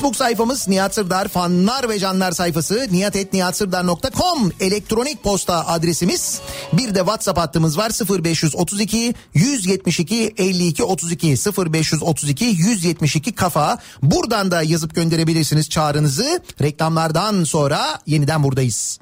Facebook 0.00 0.16
sayfamız 0.16 0.68
Nihat 0.68 0.94
Sırdar 0.94 1.28
fanlar 1.28 1.88
ve 1.88 1.98
canlar 1.98 2.32
sayfası 2.32 2.86
nihatetnihatsırdar.com 2.90 4.52
elektronik 4.60 5.22
posta 5.22 5.66
adresimiz. 5.66 6.40
Bir 6.72 6.94
de 6.94 6.98
WhatsApp 6.98 7.38
hattımız 7.38 7.78
var 7.78 7.90
0532 8.24 9.14
172 9.34 10.34
52 10.38 10.84
32 10.84 11.26
0532 11.72 12.44
172 12.44 13.32
kafa. 13.34 13.78
Buradan 14.02 14.50
da 14.50 14.62
yazıp 14.62 14.94
gönderebilirsiniz 14.94 15.70
çağrınızı. 15.70 16.42
Reklamlardan 16.62 17.44
sonra 17.44 18.00
yeniden 18.06 18.42
buradayız. 18.42 18.98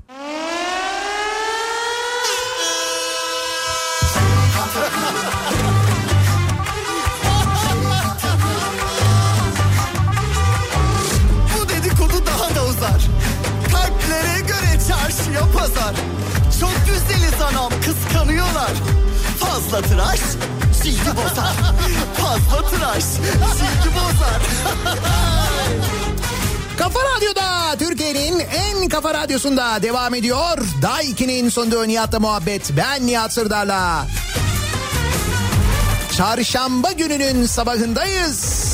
Fazla 19.70 19.88
tıraş 19.88 20.20
cildi 20.82 21.16
bozar. 21.16 21.52
Fazla 22.16 22.70
tıraş 22.70 23.04
cildi 23.04 23.94
bozar. 23.94 24.40
Kafa 26.78 27.00
Radyo'da 27.16 27.76
Türkiye'nin 27.78 28.38
en 28.40 28.88
kafa 28.88 29.14
radyosunda 29.14 29.82
devam 29.82 30.14
ediyor. 30.14 30.58
Daiki'nin 30.82 31.48
sonunda 31.48 31.84
Nihat'la 31.84 32.20
muhabbet. 32.20 32.70
Ben 32.76 33.06
Nihat 33.06 33.32
Sırdar'la. 33.32 34.06
Çarşamba 36.16 36.92
gününün 36.92 37.46
sabahındayız. 37.46 38.68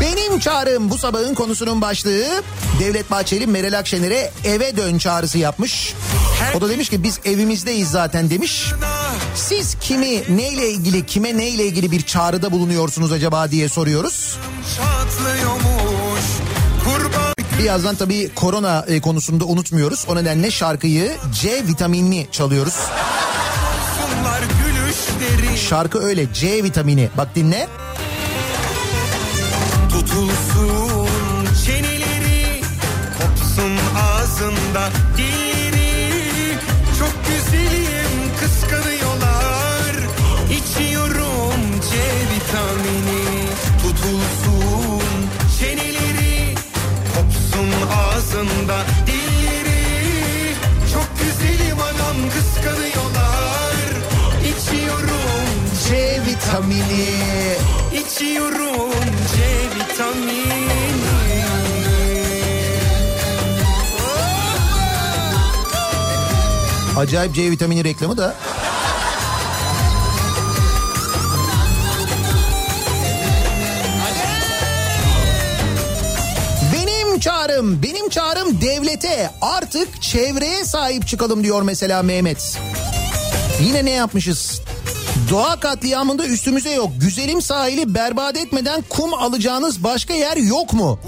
Benim 0.00 0.40
çağrım 0.40 0.90
bu 0.90 0.98
sabahın 0.98 1.34
konusunun 1.34 1.80
başlığı 1.80 2.26
Devlet 2.80 3.10
Bahçeli 3.10 3.46
Meral 3.46 3.78
Akşener'e 3.78 4.32
eve 4.44 4.76
dön 4.76 4.98
çağrısı 4.98 5.38
yapmış. 5.38 5.94
O 6.54 6.60
da 6.60 6.68
demiş 6.68 6.88
ki 6.88 7.02
biz 7.02 7.20
evimizdeyiz 7.24 7.90
zaten 7.90 8.30
demiş. 8.30 8.72
Siz 9.34 9.76
kimi 9.80 10.36
neyle 10.36 10.70
ilgili 10.70 11.06
kime 11.06 11.36
neyle 11.36 11.66
ilgili 11.66 11.90
bir 11.90 12.02
çağrıda 12.02 12.52
bulunuyorsunuz 12.52 13.12
acaba 13.12 13.50
diye 13.50 13.68
soruyoruz. 13.68 14.38
Birazdan 17.58 17.94
tabii 17.94 18.30
korona 18.34 18.84
e, 18.88 19.00
konusunda 19.00 19.44
unutmuyoruz. 19.44 20.04
O 20.08 20.16
nedenle 20.16 20.50
şarkıyı 20.50 21.12
C 21.40 21.66
vitaminli 21.66 22.26
çalıyoruz. 22.32 22.74
Şarkı 25.68 25.98
öyle 25.98 26.32
C 26.32 26.64
vitamini. 26.64 27.08
Bak 27.16 27.34
dinle. 27.34 27.68
Tutulsun 29.90 31.08
çeneleri 31.66 32.62
Kopsun 33.18 33.72
ağzında 33.96 34.90
Çok 35.16 35.41
güzelim 37.44 38.36
kıskanıyorlar. 38.40 39.94
İçiyorum 40.50 41.60
C 41.90 41.96
vitamini. 42.30 43.46
Tutulsun 43.82 45.02
çeneleri. 45.58 46.54
Kopsun 47.14 47.70
ağzında 47.96 48.84
dilleri. 49.06 50.54
Çok 50.92 51.08
güzelim 51.18 51.78
anam 51.80 52.16
kıskanıyorlar. 52.30 53.86
İçiyorum 54.40 55.50
C 55.88 56.20
vitamini. 56.26 57.08
İçiyorum 57.92 58.92
C 59.36 59.42
vitamini 59.74 60.51
Acayip 66.96 67.34
C 67.34 67.50
vitamini 67.50 67.84
reklamı 67.84 68.16
da. 68.16 68.34
Benim 76.72 77.20
çağrım, 77.20 77.82
benim 77.82 78.08
çağrım 78.08 78.60
devlete 78.60 79.30
artık 79.40 80.02
çevreye 80.02 80.64
sahip 80.64 81.06
çıkalım 81.06 81.44
diyor 81.44 81.62
mesela 81.62 82.02
Mehmet. 82.02 82.58
Yine 83.62 83.84
ne 83.84 83.90
yapmışız? 83.90 84.60
Doğa 85.30 85.60
katliamında 85.60 86.26
üstümüze 86.26 86.70
yok. 86.70 86.90
Güzelim 87.00 87.42
sahili 87.42 87.94
berbat 87.94 88.36
etmeden 88.36 88.84
kum 88.88 89.14
alacağınız 89.14 89.84
başka 89.84 90.14
yer 90.14 90.36
yok 90.36 90.72
mu? 90.72 90.98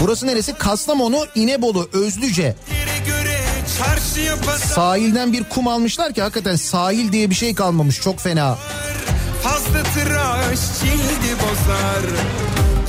Burası 0.00 0.26
neresi? 0.26 0.54
Kastamonu, 0.54 1.26
İnebolu, 1.34 1.88
Özlüce. 1.92 2.56
Sahilden 4.74 5.32
bir 5.32 5.44
kum 5.44 5.68
almışlar 5.68 6.12
ki 6.12 6.22
hakikaten 6.22 6.56
sahil 6.56 7.12
diye 7.12 7.30
bir 7.30 7.34
şey 7.34 7.54
kalmamış. 7.54 8.00
Çok 8.00 8.20
fena. 8.20 8.58
Fazla 9.42 9.82
tıraş 9.82 10.58
cildi 10.80 11.36
bozar 11.42 12.04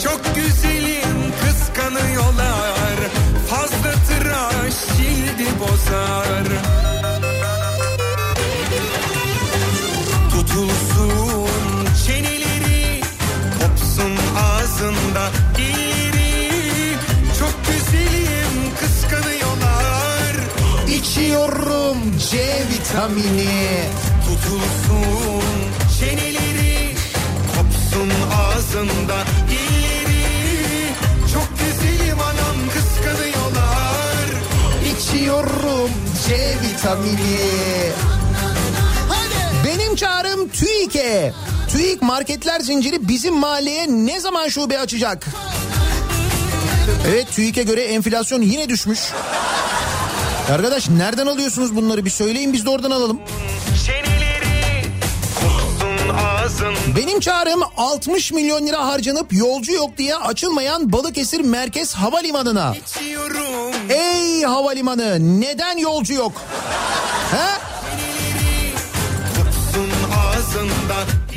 Çok 0.03 0.35
güzelim 0.35 1.33
kıskanıyorlar 1.41 2.95
Fazla 3.49 3.91
tıraş 4.07 4.73
cildi 4.97 5.47
bozar 5.59 6.43
Tutulsun 10.31 11.87
çeneleri 12.07 13.01
Kopsun 13.59 14.11
ağzında 14.37 15.29
İçiyorum 21.27 21.97
C 22.31 22.37
vitamini. 22.71 23.79
Tutulsun 24.25 25.43
çeneleri 25.99 26.95
Kopsun 27.47 28.11
ağzında 28.37 29.23
dilleri 29.49 30.93
Çok 31.33 31.49
güzelim 31.59 32.19
anam 32.19 32.55
kıskanıyorlar 32.73 34.25
İçiyorum 34.97 35.89
C 36.27 36.35
vitamini. 36.63 37.91
Benim 39.65 39.95
çağrım 39.95 40.49
TÜİK'e. 40.49 41.33
TÜİK 41.71 42.01
marketler 42.01 42.59
zinciri 42.59 43.07
bizim 43.07 43.35
mahalleye 43.35 43.87
ne 43.89 44.19
zaman 44.19 44.47
şube 44.47 44.79
açacak? 44.79 45.25
Evet 47.07 47.27
TÜİK'e 47.31 47.63
göre 47.63 47.81
enflasyon 47.83 48.41
yine 48.41 48.69
düşmüş. 48.69 48.99
Arkadaş 50.51 50.89
nereden 50.89 51.27
alıyorsunuz 51.27 51.75
bunları 51.75 52.05
bir 52.05 52.09
söyleyin 52.09 52.53
biz 52.53 52.65
de 52.65 52.69
oradan 52.69 52.91
alalım. 52.91 53.19
Benim 56.95 57.19
çağrım 57.19 57.61
60 57.77 58.31
milyon 58.31 58.67
lira 58.67 58.85
harcanıp 58.87 59.33
yolcu 59.33 59.71
yok 59.71 59.97
diye 59.97 60.15
açılmayan 60.15 60.91
Balıkesir 60.93 61.39
Merkez 61.41 61.93
Havalimanı'na. 61.93 62.75
Ey 63.89 64.43
havalimanı 64.43 65.41
neden 65.41 65.77
yolcu 65.77 66.13
yok? 66.13 66.31
He? 67.31 67.47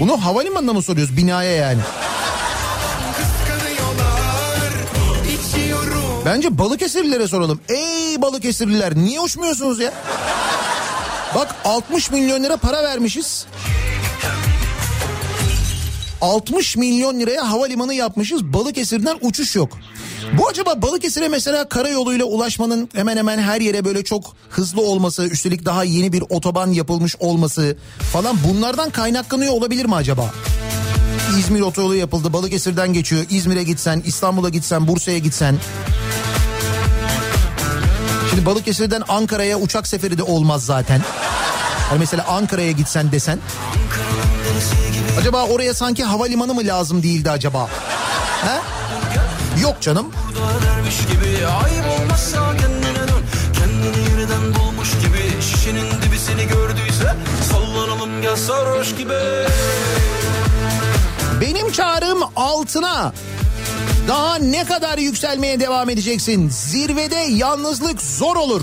Bunu 0.00 0.24
havalimanına 0.24 0.72
mı 0.72 0.82
soruyoruz 0.82 1.16
binaya 1.16 1.56
yani? 1.56 1.80
Bence 6.24 6.58
Balıkesirlilere 6.58 7.28
soralım. 7.28 7.60
Ey 7.68 8.22
Balıkesirliler 8.22 8.94
niye 8.94 9.20
uçmuyorsunuz 9.20 9.80
ya? 9.80 9.92
Bak 11.34 11.54
60 11.64 12.10
milyon 12.10 12.42
lira 12.44 12.56
para 12.56 12.82
vermişiz. 12.82 13.46
60 16.20 16.76
milyon 16.76 17.20
liraya 17.20 17.50
havalimanı 17.50 17.94
yapmışız. 17.94 18.44
Balıkesir'den 18.44 19.18
uçuş 19.20 19.56
yok. 19.56 19.78
Bu 20.38 20.48
acaba 20.48 20.82
Balıkesir'e 20.82 21.28
mesela 21.28 21.68
karayoluyla 21.68 22.24
ulaşmanın 22.24 22.88
hemen 22.94 23.16
hemen 23.16 23.38
her 23.38 23.60
yere 23.60 23.84
böyle 23.84 24.04
çok 24.04 24.36
hızlı 24.50 24.82
olması, 24.82 25.22
üstelik 25.26 25.64
daha 25.64 25.84
yeni 25.84 26.12
bir 26.12 26.22
otoban 26.28 26.70
yapılmış 26.70 27.16
olması 27.20 27.76
falan 28.12 28.36
bunlardan 28.48 28.90
kaynaklanıyor 28.90 29.52
olabilir 29.52 29.84
mi 29.84 29.94
acaba? 29.94 30.34
İzmir 31.38 31.60
otoyolu 31.60 31.94
yapıldı. 31.96 32.32
Balıkesir'den 32.32 32.92
geçiyor. 32.92 33.24
İzmir'e 33.30 33.62
gitsen, 33.62 34.02
İstanbul'a 34.06 34.48
gitsen, 34.48 34.88
Bursa'ya 34.88 35.18
gitsen. 35.18 35.56
Şimdi 38.30 38.46
Balıkesir'den 38.46 39.02
Ankara'ya 39.08 39.58
uçak 39.58 39.86
seferi 39.86 40.18
de 40.18 40.22
olmaz 40.22 40.64
zaten. 40.64 41.00
Hani 41.88 41.98
mesela 41.98 42.24
Ankara'ya 42.28 42.70
gitsen 42.70 43.12
desen. 43.12 43.38
Acaba 45.20 45.44
oraya 45.44 45.74
sanki 45.74 46.04
havalimanı 46.04 46.54
mı 46.54 46.60
lazım 46.64 47.02
değildi 47.02 47.30
acaba? 47.30 47.68
He? 48.44 48.60
Yok 49.62 49.76
canım. 49.80 50.06
gibi 51.12 51.46
Ayıp 51.46 52.00
olmazsa 52.00 52.56
kendine 52.56 53.08
dön 53.08 53.22
Kendini 53.58 54.10
yeniden 54.10 54.54
bulmuş 54.54 54.90
gibi 54.92 55.42
Şişenin 55.42 55.86
dibi 56.02 56.18
seni 56.18 56.48
gördüyse 56.48 57.14
Sallanalım 57.52 58.22
gel 58.22 58.36
sarhoş 58.36 58.96
gibi 58.96 59.14
Benim 61.40 61.72
çağrım 61.72 62.18
altına. 62.36 63.12
Daha 64.08 64.36
ne 64.36 64.64
kadar 64.64 64.98
yükselmeye 64.98 65.60
devam 65.60 65.90
edeceksin? 65.90 66.48
Zirvede 66.48 67.16
yalnızlık 67.16 68.02
zor 68.02 68.36
olur. 68.36 68.62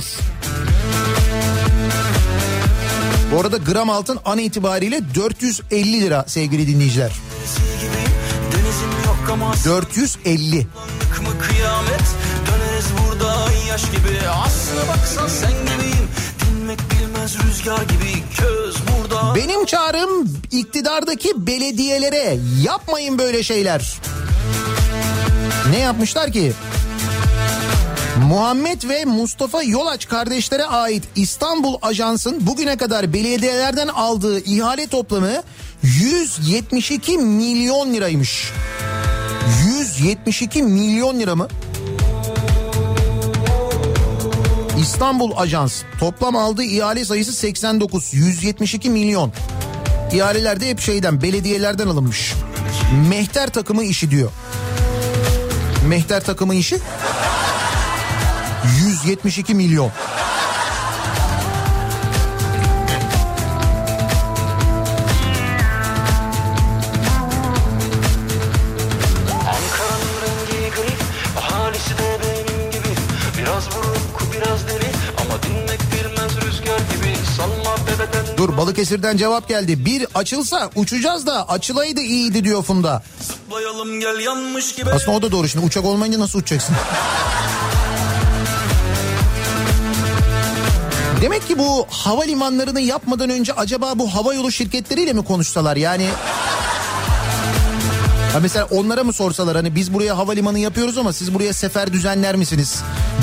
Bu 3.31 3.41
arada 3.41 3.57
gram 3.57 3.89
altın 3.89 4.19
an 4.25 4.37
itibariyle 4.37 5.01
450 5.15 6.01
lira 6.01 6.25
sevgili 6.27 6.67
dinleyiciler. 6.67 7.11
Denizim 8.51 8.91
yok 9.05 9.29
ama 9.31 9.53
450. 9.65 10.49
Sandık 10.51 11.21
mı 11.21 11.45
kıyamet 11.47 12.01
Döneriz 12.47 12.85
burada 12.99 13.35
yaş 13.69 13.81
gibi 13.85 14.27
Aslına 14.45 14.87
baksan 14.87 15.27
sen 15.27 15.51
gibiyim 15.51 16.07
Dinmek 16.39 16.79
bilmez 16.91 17.35
rüzgar 17.43 17.81
gibi 17.81 18.23
Köz 18.37 18.75
burada 18.87 19.35
Benim 19.35 19.65
çağrım 19.65 20.29
iktidardaki 20.51 21.47
belediyelere 21.47 22.37
yapmayın 22.63 23.19
böyle 23.19 23.43
şeyler. 23.43 23.93
Ne 25.69 25.79
yapmışlar 25.79 26.31
ki? 26.31 26.53
Muhammed 28.29 28.89
ve 28.89 29.05
Mustafa 29.05 29.63
Yolaç 29.63 30.07
kardeşlere 30.07 30.65
ait 30.65 31.03
İstanbul 31.15 31.75
Ajans'ın 31.81 32.47
bugüne 32.47 32.77
kadar 32.77 33.13
belediyelerden 33.13 33.87
aldığı 33.87 34.39
ihale 34.39 34.87
toplamı 34.87 35.41
172 35.83 37.17
milyon 37.17 37.93
liraymış. 37.93 38.51
172 39.65 40.63
milyon 40.63 41.19
lira 41.19 41.35
mı? 41.35 41.47
İstanbul 44.81 45.31
Ajans 45.37 45.83
toplam 45.99 46.35
aldığı 46.35 46.63
ihale 46.63 47.05
sayısı 47.05 47.33
89 47.33 48.13
172 48.13 48.89
milyon. 48.89 49.33
İhaleler 50.13 50.59
de 50.59 50.69
hep 50.69 50.79
şeyden 50.79 51.21
belediyelerden 51.21 51.87
alınmış. 51.87 52.33
Mehter 53.09 53.49
takımı 53.49 53.83
işi 53.83 54.11
diyor. 54.11 54.31
Mehter 55.87 56.23
takımı 56.23 56.55
işi 56.55 56.77
172 58.79 59.53
milyon. 59.55 59.91
Dur 78.47 78.57
Balıkesir'den 78.57 79.17
cevap 79.17 79.49
geldi. 79.49 79.85
Bir 79.85 80.07
açılsa 80.15 80.69
uçacağız 80.75 81.25
da 81.25 81.49
açılaydı 81.49 82.01
iyiydi 82.01 82.43
diyor 82.43 82.63
Funda. 82.63 83.03
Zıplayalım 83.21 83.99
gel 83.99 84.19
yanmış 84.19 84.75
gibi. 84.75 84.89
Aslında 84.89 85.17
o 85.17 85.21
da 85.21 85.31
doğru 85.31 85.47
şimdi 85.47 85.65
uçak 85.65 85.85
olmayınca 85.85 86.19
nasıl 86.19 86.39
uçacaksın? 86.39 86.75
Demek 91.21 91.47
ki 91.47 91.59
bu 91.59 91.87
havalimanlarını 91.89 92.81
yapmadan 92.81 93.29
önce 93.29 93.53
acaba 93.53 93.99
bu 93.99 94.13
havayolu 94.15 94.51
şirketleriyle 94.51 95.13
mi 95.13 95.25
konuşsalar 95.25 95.75
yani? 95.75 96.09
Ha 98.33 98.39
mesela 98.39 98.67
onlara 98.71 99.03
mı 99.03 99.13
sorsalar 99.13 99.55
hani 99.55 99.75
biz 99.75 99.93
buraya 99.93 100.17
havalimanı 100.17 100.59
yapıyoruz 100.59 100.97
ama 100.97 101.13
siz 101.13 101.33
buraya 101.33 101.53
sefer 101.53 101.93
düzenler 101.93 102.35
misiniz? 102.35 102.81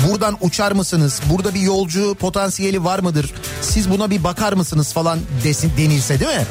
Buradan 0.09 0.37
uçar 0.41 0.71
mısınız? 0.71 1.21
Burada 1.29 1.53
bir 1.53 1.59
yolcu 1.59 2.15
potansiyeli 2.15 2.83
var 2.83 2.99
mıdır? 2.99 3.33
Siz 3.61 3.89
buna 3.89 4.09
bir 4.09 4.23
bakar 4.23 4.53
mısınız 4.53 4.93
falan 4.93 5.19
desin 5.43 5.71
denilse 5.77 6.19
değil 6.19 6.37
mi? 6.37 6.45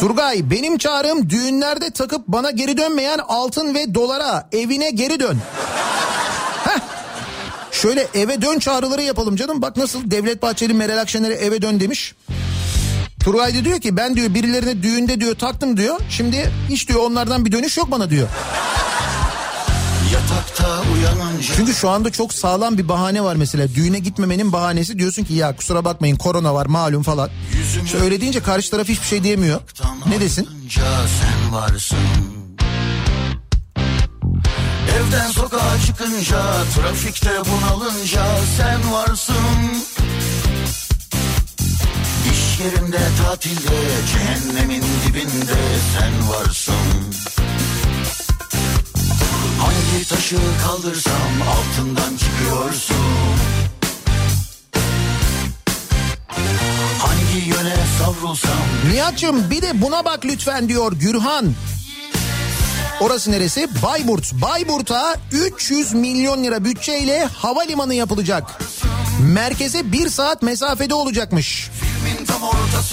Turgay 0.00 0.50
benim 0.50 0.78
çağrım 0.78 1.30
düğünlerde 1.30 1.90
takıp 1.90 2.28
bana 2.28 2.50
geri 2.50 2.76
dönmeyen 2.76 3.18
altın 3.28 3.74
ve 3.74 3.94
dolara 3.94 4.48
evine 4.52 4.90
geri 4.90 5.20
dön. 5.20 5.38
Heh. 6.64 6.80
Şöyle 7.72 8.06
eve 8.14 8.42
dön 8.42 8.58
çağrıları 8.58 9.02
yapalım 9.02 9.36
canım. 9.36 9.62
Bak 9.62 9.76
nasıl 9.76 10.10
Devlet 10.10 10.42
Bahçeli 10.42 10.74
Meral 10.74 10.98
Akşener'e 10.98 11.34
eve 11.34 11.62
dön 11.62 11.80
demiş. 11.80 12.14
Turgay 13.20 13.54
da 13.54 13.64
diyor 13.64 13.80
ki 13.80 13.96
ben 13.96 14.16
diyor 14.16 14.34
birilerine 14.34 14.82
düğünde 14.82 15.20
diyor 15.20 15.34
taktım 15.34 15.76
diyor. 15.76 16.00
Şimdi 16.10 16.50
hiç 16.68 16.88
diyor 16.88 17.00
onlardan 17.00 17.44
bir 17.44 17.52
dönüş 17.52 17.76
yok 17.76 17.90
bana 17.90 18.10
diyor. 18.10 18.28
Çünkü 21.56 21.74
şu 21.74 21.90
anda 21.90 22.10
çok 22.10 22.32
sağlam 22.32 22.78
bir 22.78 22.88
bahane 22.88 23.24
var 23.24 23.36
mesela. 23.36 23.74
Düğüne 23.74 23.98
gitmemenin 23.98 24.52
bahanesi 24.52 24.98
diyorsun 24.98 25.24
ki 25.24 25.34
ya 25.34 25.56
kusura 25.56 25.84
bakmayın 25.84 26.16
korona 26.16 26.54
var 26.54 26.66
malum 26.66 27.02
falan. 27.02 27.30
İşte 27.84 27.98
öyle 27.98 28.20
deyince 28.20 28.40
karşı 28.40 28.70
taraf 28.70 28.88
hiçbir 28.88 29.06
şey 29.06 29.22
diyemiyor. 29.24 29.60
Ne 30.08 30.20
desin? 30.20 30.48
sen 31.20 31.52
varsın 31.52 31.98
Evden 34.96 35.30
sokağa 35.30 35.78
çıkınca 35.86 36.42
Trafikte 36.74 37.30
bunalınca 37.30 38.24
sen 38.56 38.92
varsın 38.92 39.34
İş 42.60 42.66
yerinde 42.66 42.98
tatilde 43.24 43.76
Cehennemin 44.12 44.82
dibinde 45.06 45.56
sen 45.98 46.28
varsın 46.30 46.74
Hangi 49.58 50.08
taşı 50.08 50.36
kaldırsam 50.66 51.42
altından 51.48 52.16
çıkıyorsun 52.16 52.96
Hangi 56.98 57.48
yöne 57.48 57.76
savrulsam 57.98 58.52
Nihat'cığım 58.92 59.50
bir 59.50 59.62
de 59.62 59.82
buna 59.82 60.04
bak 60.04 60.24
lütfen 60.24 60.68
diyor 60.68 60.92
Gürhan. 60.92 61.54
Orası 63.00 63.32
neresi? 63.32 63.68
Bayburt. 63.82 64.32
Bayburt'a 64.32 65.16
300 65.32 65.92
milyon 65.92 66.44
lira 66.44 66.64
bütçeyle 66.64 67.24
havalimanı 67.24 67.94
yapılacak. 67.94 68.58
Merkeze 69.20 69.92
bir 69.92 70.08
saat 70.08 70.42
mesafede 70.42 70.94
olacakmış. 70.94 71.70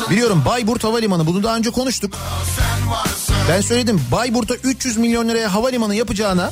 Biliyorum 0.09 0.43
Bayburt 0.45 0.83
Havalimanı 0.83 1.27
bunu 1.27 1.43
daha 1.43 1.55
önce 1.55 1.71
konuştuk. 1.71 2.13
Ben 3.49 3.61
söyledim 3.61 4.01
Bayburt'a 4.11 4.55
300 4.55 4.97
milyon 4.97 5.29
liraya 5.29 5.53
havalimanı 5.53 5.95
yapacağına 5.95 6.51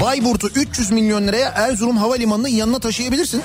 Bayburt'u 0.00 0.48
300 0.48 0.90
milyon 0.90 1.28
liraya 1.28 1.48
Erzurum 1.48 1.96
Havalimanı'nın 1.96 2.48
yanına 2.48 2.78
taşıyabilirsin. 2.78 3.42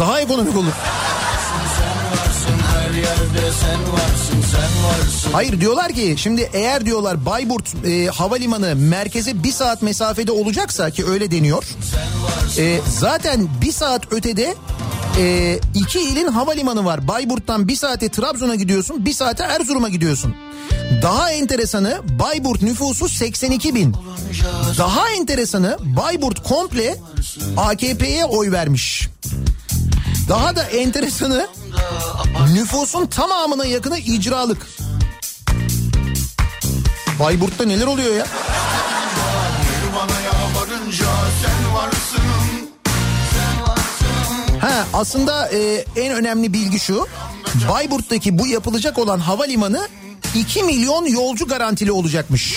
Daha 0.00 0.20
ekonomik 0.20 0.56
olur. 0.56 0.72
Yerde 3.06 3.52
sen 3.52 3.92
varsın 3.92 4.50
sen 4.52 4.84
varsın 4.84 5.32
Hayır 5.32 5.60
diyorlar 5.60 5.92
ki 5.92 6.14
şimdi 6.18 6.50
eğer 6.52 6.86
diyorlar 6.86 7.26
Bayburt 7.26 7.86
e, 7.86 8.06
Havalimanı 8.06 8.76
merkeze 8.76 9.42
bir 9.42 9.52
saat 9.52 9.82
mesafede 9.82 10.32
olacaksa 10.32 10.90
ki 10.90 11.06
öyle 11.06 11.30
deniyor. 11.30 11.64
E, 12.58 12.80
zaten 12.98 13.48
bir 13.62 13.72
saat 13.72 14.12
ötede 14.12 14.54
e, 15.18 15.58
iki 15.74 16.00
ilin 16.00 16.28
havalimanı 16.28 16.84
var. 16.84 17.08
Bayburt'tan 17.08 17.68
bir 17.68 17.76
saate 17.76 18.08
Trabzon'a 18.08 18.54
gidiyorsun 18.54 19.06
bir 19.06 19.12
saate 19.12 19.42
Erzurum'a 19.42 19.88
gidiyorsun. 19.88 20.34
Daha 21.02 21.30
enteresanı 21.30 22.00
Bayburt 22.18 22.62
nüfusu 22.62 23.08
82 23.08 23.74
bin. 23.74 23.96
Daha 24.78 25.10
enteresanı 25.10 25.78
Bayburt 25.80 26.42
komple 26.42 26.96
AKP'ye 27.56 28.24
oy 28.24 28.52
vermiş. 28.52 29.08
Daha 30.28 30.56
da 30.56 30.62
enteresanı 30.62 31.48
nüfusun 32.54 33.06
tamamına 33.06 33.64
yakını 33.64 33.98
icralık. 33.98 34.66
Bayburt'ta 37.20 37.64
neler 37.64 37.86
oluyor 37.86 38.14
ya? 38.14 38.26
Ha 44.60 44.86
aslında 44.92 45.48
e, 45.48 45.84
en 45.96 46.12
önemli 46.12 46.52
bilgi 46.52 46.80
şu. 46.80 47.06
Bayburt'taki 47.68 48.38
bu 48.38 48.46
yapılacak 48.46 48.98
olan 48.98 49.18
havalimanı 49.18 49.88
2 50.34 50.62
milyon 50.62 51.06
yolcu 51.06 51.46
garantili 51.46 51.92
olacakmış. 51.92 52.54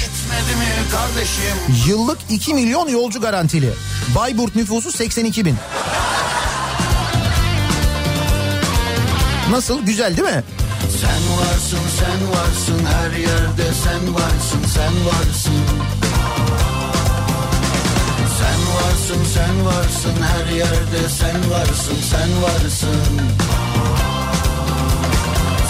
Yıllık 1.88 2.18
2 2.30 2.54
milyon 2.54 2.90
yolcu 2.90 3.22
garantili. 3.22 3.74
Bayburt 4.16 4.56
nüfusu 4.56 4.92
82 4.92 5.46
bin. 5.46 5.56
Nasıl? 9.52 9.82
Güzel 9.82 10.18
değil 10.18 10.28
mi? 10.28 10.44
Sen 11.02 11.38
varsın 11.38 11.80
sen 12.00 12.30
varsın 12.32 12.86
her 12.86 13.12
yerde 13.20 13.74
sen 13.84 14.14
varsın 14.16 14.64
sen 14.76 14.94
varsın 15.06 15.54
Sen 18.40 18.60
varsın 18.76 19.26
sen 19.34 19.66
varsın 19.66 20.16
her 20.22 20.54
yerde 20.54 21.10
sen 21.20 21.52
varsın 21.52 21.98
sen 22.12 22.44
varsın 22.44 23.22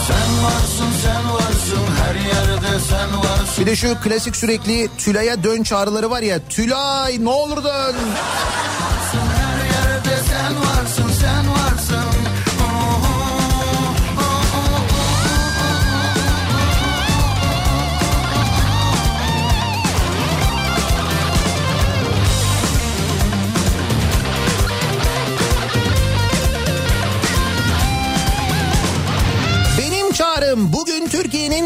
Sen 0.08 0.44
varsın 0.44 0.92
sen 1.04 1.34
varsın 1.34 1.86
her 2.04 2.16
yerde 2.16 2.80
sen 2.90 3.18
varsın 3.18 3.62
Bir 3.62 3.66
de 3.66 3.76
şu 3.76 4.00
klasik 4.04 4.36
sürekli 4.36 4.90
Tülay'a 4.98 5.44
dön 5.44 5.64
çağrıları 5.64 6.10
var 6.10 6.22
ya. 6.22 6.40
Tülay 6.50 7.24
ne 7.24 7.30
olur 7.30 7.64
dön. 7.64 7.96
Her 9.14 9.66
yerde 9.66 10.24
sen 10.30 10.56
varsın 10.56 10.70
sen 10.90 11.04
varsın 11.04 11.09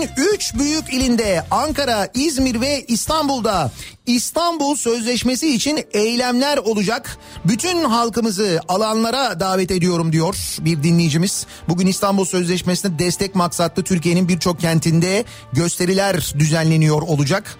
Türkiye'nin 0.03 0.33
3 0.33 0.53
büyük 0.53 0.93
ilinde 0.93 1.45
Ankara, 1.51 2.07
İzmir 2.13 2.61
ve 2.61 2.85
İstanbul'da 2.87 3.71
İstanbul 4.05 4.75
Sözleşmesi 4.75 5.55
için 5.55 5.79
eylemler 5.93 6.57
olacak. 6.57 7.17
Bütün 7.45 7.83
halkımızı 7.83 8.59
alanlara 8.67 9.39
davet 9.39 9.71
ediyorum 9.71 10.13
diyor 10.13 10.35
bir 10.59 10.83
dinleyicimiz. 10.83 11.45
Bugün 11.69 11.87
İstanbul 11.87 12.25
Sözleşmesi'ne 12.25 12.99
destek 12.99 13.35
maksatlı 13.35 13.83
Türkiye'nin 13.83 14.27
birçok 14.27 14.59
kentinde 14.59 15.25
gösteriler 15.53 16.33
düzenleniyor 16.39 17.01
olacak. 17.01 17.57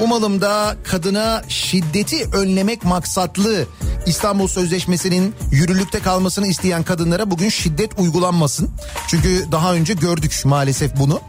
Umalım 0.00 0.40
da 0.40 0.76
kadına 0.84 1.42
şiddeti 1.48 2.24
önlemek 2.32 2.84
maksatlı 2.84 3.66
İstanbul 4.06 4.48
Sözleşmesi'nin 4.48 5.34
yürürlükte 5.50 6.00
kalmasını 6.00 6.46
isteyen 6.46 6.82
kadınlara 6.82 7.30
bugün 7.30 7.48
şiddet 7.48 7.98
uygulanmasın. 7.98 8.70
Çünkü 9.08 9.44
daha 9.52 9.74
önce 9.74 9.94
gördük 9.94 10.42
maalesef 10.44 10.96
bunu. 10.96 11.20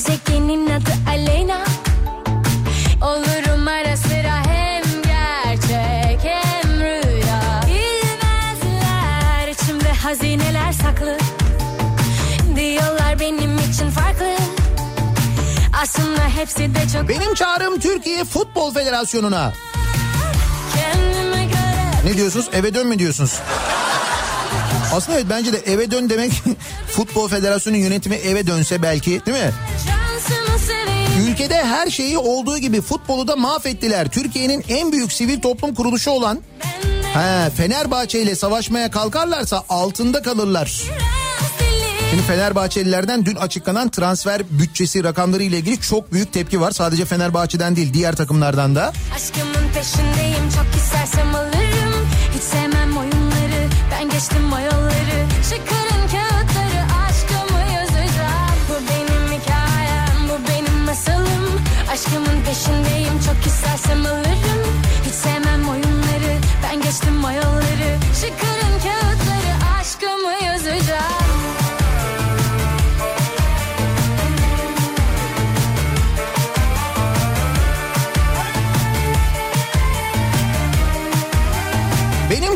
Gezegenin 0.00 0.70
adı 0.70 0.90
Aleyna 1.08 1.64
Olurum 3.02 3.68
ara 3.68 3.96
sıra 3.96 4.46
hem 4.46 4.82
gerçek 5.02 6.20
hem 6.24 6.80
rüya 6.80 7.60
Bilmezler 7.66 9.48
içimde 9.48 9.92
hazineler 9.92 10.72
saklı 10.72 11.18
Diyorlar 12.56 13.20
benim 13.20 13.58
için 13.58 13.90
farklı 13.90 14.36
Aslında 15.82 16.28
hepsi 16.36 16.74
de 16.74 16.88
çok 16.92 17.08
Benim 17.08 17.34
çağrım 17.34 17.80
Türkiye 17.80 18.24
Futbol 18.24 18.74
Federasyonu'na. 18.74 19.52
Ne 22.04 22.16
diyorsunuz? 22.16 22.48
Eve 22.52 22.74
dön 22.74 22.86
mü 22.86 22.98
diyorsunuz? 22.98 23.38
Aslında 24.92 25.18
evet 25.18 25.26
bence 25.30 25.52
de 25.52 25.58
eve 25.58 25.90
dön 25.90 26.10
demek 26.10 26.32
Futbol 26.88 27.28
Federasyonu 27.28 27.76
yönetimi 27.76 28.16
eve 28.16 28.46
dönse 28.46 28.82
belki 28.82 29.10
değil 29.26 29.44
mi? 29.44 29.52
Ülkede 31.28 31.64
her 31.64 31.90
şeyi 31.90 32.18
olduğu 32.18 32.58
gibi 32.58 32.80
futbolu 32.80 33.28
da 33.28 33.36
mahvettiler. 33.36 34.08
Türkiye'nin 34.08 34.64
en 34.68 34.92
büyük 34.92 35.12
sivil 35.12 35.40
toplum 35.40 35.74
kuruluşu 35.74 36.10
olan 36.10 36.40
He, 37.14 37.50
Fenerbahçe 37.50 38.22
ile 38.22 38.34
savaşmaya 38.34 38.90
kalkarlarsa 38.90 39.64
altında 39.68 40.22
kalırlar. 40.22 40.82
Şimdi 42.10 42.22
Fenerbahçelilerden 42.22 43.26
dün 43.26 43.36
açıklanan 43.36 43.88
transfer 43.88 44.42
bütçesi 44.50 45.04
rakamları 45.04 45.42
ile 45.42 45.58
ilgili 45.58 45.80
çok 45.80 46.12
büyük 46.12 46.32
tepki 46.32 46.60
var. 46.60 46.70
Sadece 46.70 47.04
Fenerbahçe'den 47.04 47.76
değil 47.76 47.94
diğer 47.94 48.16
takımlardan 48.16 48.74
da. 48.76 48.92
Aşkımın 49.14 49.72
peşindeyim 49.74 50.50
çok 50.56 50.82
istersem 50.82 51.34
alırım 51.34 51.79
geçtim 54.20 54.52
o 54.52 54.58
yolları 54.58 55.18
Çıkarın 55.50 56.02
kağıtları 56.12 56.82
aşkımı 57.04 57.72
yazacağım 57.74 58.58
Bu 58.68 58.74
benim 58.90 59.40
hikayem 59.40 60.28
bu 60.28 60.48
benim 60.48 60.78
masalım. 60.84 61.60
Aşkımın 61.92 62.44
peşindeyim 62.46 63.20
çok 63.26 63.46
istersem 63.46 64.06
alırım. 64.06 64.72
Hiç 65.06 65.14
sevmem 65.14 65.68
oyunları 65.68 66.32
ben 66.62 66.82
geçtim 66.82 67.24
o 67.24 67.30
yolları 67.30 67.90
Çıkarın 68.20 68.74
kağıtları 68.82 69.09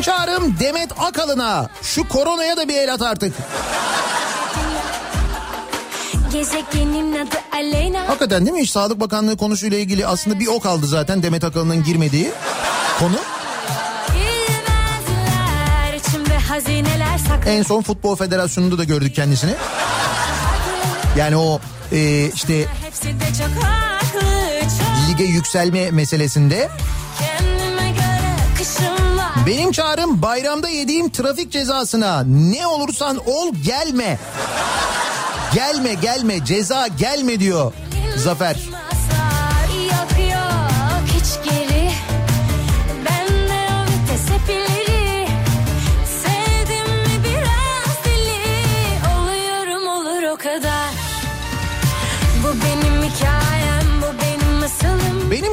çağrım 0.05 0.59
Demet 0.59 0.91
Akalın'a 0.99 1.69
şu 1.81 2.07
koronaya 2.07 2.57
da 2.57 2.67
bir 2.67 2.73
el 2.73 2.93
at 2.93 3.01
artık. 3.01 3.33
Hakikaten 8.07 8.45
değil 8.45 8.57
mi? 8.57 8.61
Hiç 8.61 8.69
Sağlık 8.69 8.99
Bakanlığı 8.99 9.37
konusuyla 9.37 9.77
ilgili 9.77 10.07
aslında 10.07 10.39
bir 10.39 10.47
ok 10.47 10.65
aldı 10.65 10.87
zaten 10.87 11.23
Demet 11.23 11.43
Akalın'ın 11.43 11.83
girmediği 11.83 12.31
konu. 12.99 13.15
En 17.47 17.63
son 17.63 17.81
Futbol 17.81 18.15
Federasyonu'nda 18.15 18.77
da 18.77 18.83
gördük 18.83 19.15
kendisini. 19.15 19.53
Yani 21.17 21.37
o 21.37 21.59
e, 21.91 22.29
işte 22.35 22.65
lige 25.09 25.23
yükselme 25.23 25.91
meselesinde. 25.91 26.69
Benim 29.47 29.71
çağrım 29.71 30.21
bayramda 30.21 30.69
yediğim 30.69 31.09
trafik 31.09 31.51
cezasına 31.51 32.23
ne 32.23 32.67
olursan 32.67 33.17
ol 33.17 33.53
gelme. 33.65 34.19
Gelme 35.53 35.93
gelme 35.93 36.45
ceza 36.45 36.87
gelme 36.87 37.39
diyor 37.39 37.73
Zafer. 38.17 38.57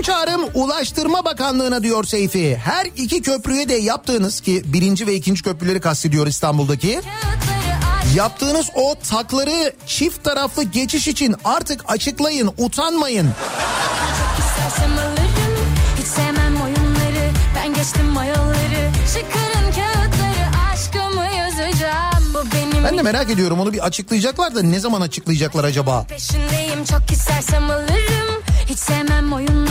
Benim 0.02 0.14
çağrım 0.14 0.40
Ulaştırma 0.54 1.24
Bakanlığı'na 1.24 1.82
diyor 1.82 2.04
Seyfi. 2.04 2.56
Her 2.56 2.86
iki 2.96 3.22
köprüye 3.22 3.68
de 3.68 3.74
yaptığınız 3.74 4.40
ki 4.40 4.62
birinci 4.66 5.06
ve 5.06 5.14
ikinci 5.14 5.42
köprüleri 5.42 5.80
kastediyor 5.80 6.26
İstanbul'daki. 6.26 7.00
Yaptığınız 8.14 8.66
o 8.74 8.94
takları 9.10 9.72
çift 9.86 10.24
taraflı 10.24 10.62
geçiş 10.62 11.08
için 11.08 11.34
artık 11.44 11.84
açıklayın, 11.88 12.50
utanmayın. 12.58 13.30
Ben 17.56 17.74
geçtim 17.74 18.16
o 18.16 18.22
yolları 18.24 18.90
Çıkarın 19.14 19.72
kağıtları 19.72 20.72
Aşkımı 20.72 21.36
yazacağım 21.36 22.34
Bu 22.34 22.38
benim 22.54 22.84
Ben 22.84 22.98
de 22.98 23.02
merak 23.02 23.30
ediyorum 23.30 23.60
onu 23.60 23.72
bir 23.72 23.86
açıklayacaklar 23.86 24.54
da 24.54 24.62
ne 24.62 24.80
zaman 24.80 25.00
açıklayacaklar 25.00 25.64
acaba? 25.64 26.06
Peşindeyim 26.08 26.84
çok 26.84 27.10
istersem 27.12 27.70
alırım 27.70 28.42
Hiç 28.68 28.78
sevmem 28.78 29.32
oyunları 29.32 29.61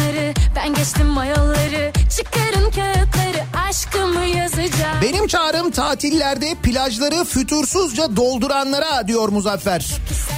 Ben 0.64 0.74
geçtim 0.74 1.18
o 1.18 1.24
yolları 1.24 1.92
Çıkarın 2.18 2.72
kağıtları 2.72 3.68
Aşkımı 3.70 4.26
yazacağım 4.26 5.02
Benim 5.02 5.28
çağrım 5.28 5.72
tatillerde 5.72 6.56
plajları 6.64 7.24
fütursuzca 7.24 8.16
dolduranlara 8.16 9.08
diyor 9.08 9.30
Muzaffer. 9.30 9.86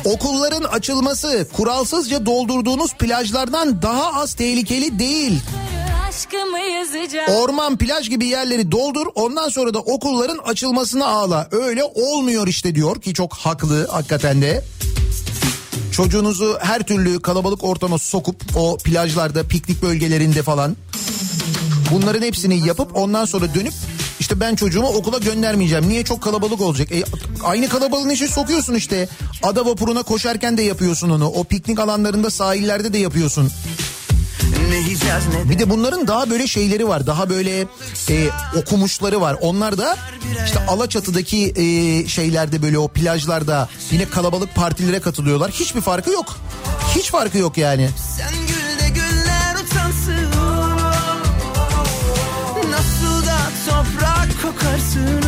Okulların 0.05 0.63
açılması 0.63 1.47
kuralsızca 1.53 2.26
doldurduğunuz 2.26 2.93
plajlardan 2.93 3.82
daha 3.82 4.21
az 4.21 4.34
tehlikeli 4.34 4.99
değil. 4.99 5.39
Orman, 7.28 7.78
plaj 7.78 8.09
gibi 8.09 8.26
yerleri 8.26 8.71
doldur 8.71 9.07
ondan 9.15 9.49
sonra 9.49 9.74
da 9.74 9.80
okulların 9.80 10.38
açılmasını 10.38 11.07
ağla. 11.07 11.47
Öyle 11.51 11.84
olmuyor 11.84 12.47
işte 12.47 12.76
diyor 12.76 13.01
ki 13.01 13.13
çok 13.13 13.34
haklı 13.34 13.88
hakikaten 13.88 14.41
de. 14.41 14.63
Çocuğunuzu 15.93 16.57
her 16.61 16.83
türlü 16.83 17.21
kalabalık 17.21 17.63
ortama 17.63 17.97
sokup 17.97 18.35
o 18.55 18.77
plajlarda, 18.77 19.43
piknik 19.47 19.81
bölgelerinde 19.81 20.41
falan 20.43 20.75
bunların 21.91 22.21
hepsini 22.21 22.67
yapıp 22.67 22.97
ondan 22.97 23.25
sonra 23.25 23.53
dönüp 23.55 23.73
işte 24.19 24.39
ben 24.39 24.55
çocuğumu 24.55 24.87
okula 24.87 25.17
göndermeyeceğim. 25.17 25.89
Niye 25.89 26.03
çok 26.03 26.21
kalabalık 26.21 26.61
olacak? 26.61 26.91
E, 26.91 27.03
aynı 27.43 27.69
kalabalığın 27.69 28.09
içine 28.09 28.27
sokuyorsun 28.27 28.73
işte. 28.73 29.09
Ada 29.43 29.65
vapuruna 29.65 30.03
koşarken 30.03 30.57
de 30.57 30.61
yapıyorsun 30.61 31.09
onu. 31.09 31.27
O 31.27 31.43
piknik 31.43 31.79
alanlarında 31.79 32.29
sahillerde 32.29 32.93
de 32.93 32.97
yapıyorsun. 32.97 33.51
Bir 35.49 35.59
de 35.59 35.69
bunların 35.69 36.07
daha 36.07 36.30
böyle 36.30 36.47
şeyleri 36.47 36.88
var. 36.88 37.07
Daha 37.07 37.30
böyle 37.30 37.67
e, 38.09 38.30
okumuşları 38.55 39.21
var. 39.21 39.38
Onlar 39.41 39.78
da 39.78 39.97
işte 40.45 40.65
Alaçatı'daki 40.67 41.53
e, 41.55 42.07
şeylerde 42.07 42.61
böyle 42.61 42.78
o 42.78 42.88
plajlarda 42.88 43.69
yine 43.91 44.05
kalabalık 44.05 44.55
partilere 44.55 44.99
katılıyorlar. 44.99 45.51
Hiçbir 45.51 45.82
farkı 45.82 46.09
yok. 46.09 46.38
Hiç 46.95 47.11
farkı 47.11 47.38
yok 47.38 47.57
yani. 47.57 47.89
Sen 48.17 48.34
gül 48.47 48.86
de 48.86 48.89
güller 48.89 49.55
utansın 49.55 50.30
Nasıl 52.71 53.26
da 53.28 53.38
toprak 53.69 54.41
kokarsın. 54.41 55.21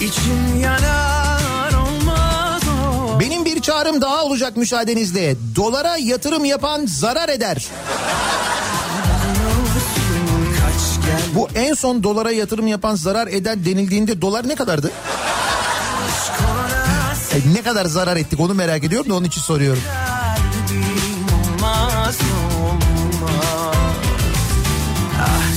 İçim 0.00 0.60
yanar 0.60 1.13
çağrım 3.64 4.00
daha 4.00 4.24
olacak 4.24 4.56
müsaadenizle. 4.56 5.36
Dolara 5.56 5.96
yatırım 5.96 6.44
yapan 6.44 6.86
zarar 6.86 7.28
eder. 7.28 7.68
Kaç 10.60 11.06
Bu 11.34 11.48
en 11.54 11.74
son 11.74 12.02
dolara 12.02 12.30
yatırım 12.30 12.66
yapan 12.66 12.94
zarar 12.94 13.26
eder 13.26 13.64
denildiğinde 13.64 14.20
dolar 14.20 14.48
ne 14.48 14.54
kadardı? 14.54 14.90
E, 17.32 17.54
ne 17.54 17.62
kadar 17.62 17.84
zarar 17.84 18.16
ettik 18.16 18.40
onu 18.40 18.54
merak 18.54 18.84
ediyorum 18.84 19.10
da 19.10 19.14
onun 19.14 19.26
için 19.26 19.40
soruyorum. 19.40 19.82
olmaz 21.82 22.18
Ah 25.20 25.54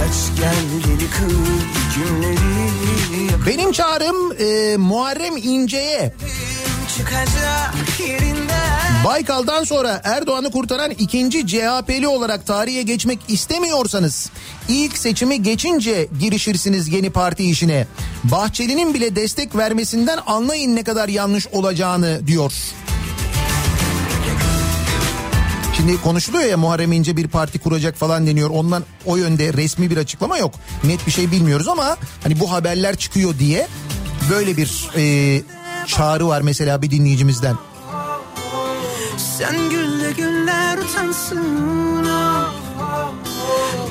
Kaç 0.00 0.38
gel 0.38 0.66
deli 0.84 1.10
kız 1.10 1.94
cümleleri 1.94 2.99
Benim 3.46 3.72
çağrım 3.72 4.32
e, 4.32 4.76
Muharrem 4.76 5.36
İnce'ye 5.36 6.14
Baykal'dan 9.04 9.64
sonra 9.64 10.00
Erdoğan'ı 10.04 10.50
kurtaran 10.50 10.90
ikinci 10.90 11.46
CHP'li 11.46 12.08
olarak 12.08 12.46
tarihe 12.46 12.82
geçmek 12.82 13.18
istemiyorsanız 13.28 14.30
ilk 14.68 14.98
seçimi 14.98 15.42
geçince 15.42 16.08
girişirsiniz 16.20 16.88
yeni 16.88 17.10
parti 17.10 17.50
işine. 17.50 17.86
Bahçeli'nin 18.24 18.94
bile 18.94 19.16
destek 19.16 19.56
vermesinden 19.56 20.18
anlayın 20.26 20.76
ne 20.76 20.84
kadar 20.84 21.08
yanlış 21.08 21.46
olacağını 21.46 22.26
diyor. 22.26 22.52
Şimdi 25.80 26.02
konuşuluyor 26.02 26.44
ya 26.44 26.56
Muharrem 26.56 26.92
İnce 26.92 27.16
bir 27.16 27.28
parti 27.28 27.58
kuracak 27.58 27.96
falan 27.96 28.26
deniyor. 28.26 28.50
Ondan 28.50 28.84
o 29.06 29.16
yönde 29.16 29.52
resmi 29.52 29.90
bir 29.90 29.96
açıklama 29.96 30.38
yok. 30.38 30.54
Net 30.84 31.06
bir 31.06 31.12
şey 31.12 31.30
bilmiyoruz 31.30 31.68
ama 31.68 31.96
hani 32.22 32.40
bu 32.40 32.52
haberler 32.52 32.96
çıkıyor 32.96 33.38
diye 33.38 33.68
böyle 34.30 34.56
bir 34.56 34.90
e, 34.96 35.42
çağrı 35.86 36.28
var 36.28 36.40
mesela 36.40 36.82
bir 36.82 36.90
dinleyicimizden. 36.90 37.56
Sen 39.38 39.70
gülle 39.70 40.12
güller 40.12 40.78
utansın 40.78 42.06
oh. 42.06 43.29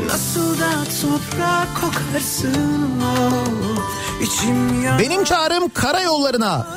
Nasıl 0.10 0.60
da 0.60 0.70
toprak 1.02 1.68
kokarsın 1.82 3.02
oh. 3.04 4.22
İçim 4.22 4.84
Benim 5.00 5.24
çağrım 5.24 5.70
karayollarına. 5.70 6.68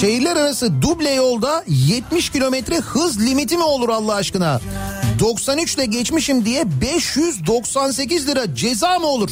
Şehirler 0.00 0.36
arası 0.36 0.82
duble 0.82 1.10
yolda 1.10 1.64
70 1.66 2.30
kilometre 2.30 2.78
hız 2.78 3.20
limiti 3.20 3.56
mi 3.56 3.62
olur 3.62 3.88
Allah 3.88 4.14
aşkına? 4.14 4.60
93 5.20 5.74
ile 5.74 5.84
geçmişim 5.84 6.44
diye 6.44 6.64
598 6.80 8.28
lira 8.28 8.54
ceza 8.54 8.98
mı 8.98 9.06
olur? 9.06 9.30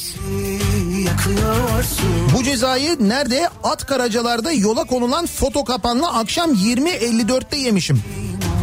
Bu 2.37 2.43
cezayı 2.43 2.97
nerede? 3.09 3.49
At 3.65 3.87
karacalarda 3.87 4.53
yola 4.53 4.85
konulan 4.85 5.27
foto 5.27 5.65
kapanla 5.65 6.15
akşam 6.15 6.55
20.54'te 6.55 7.57
yemişim. 7.57 8.03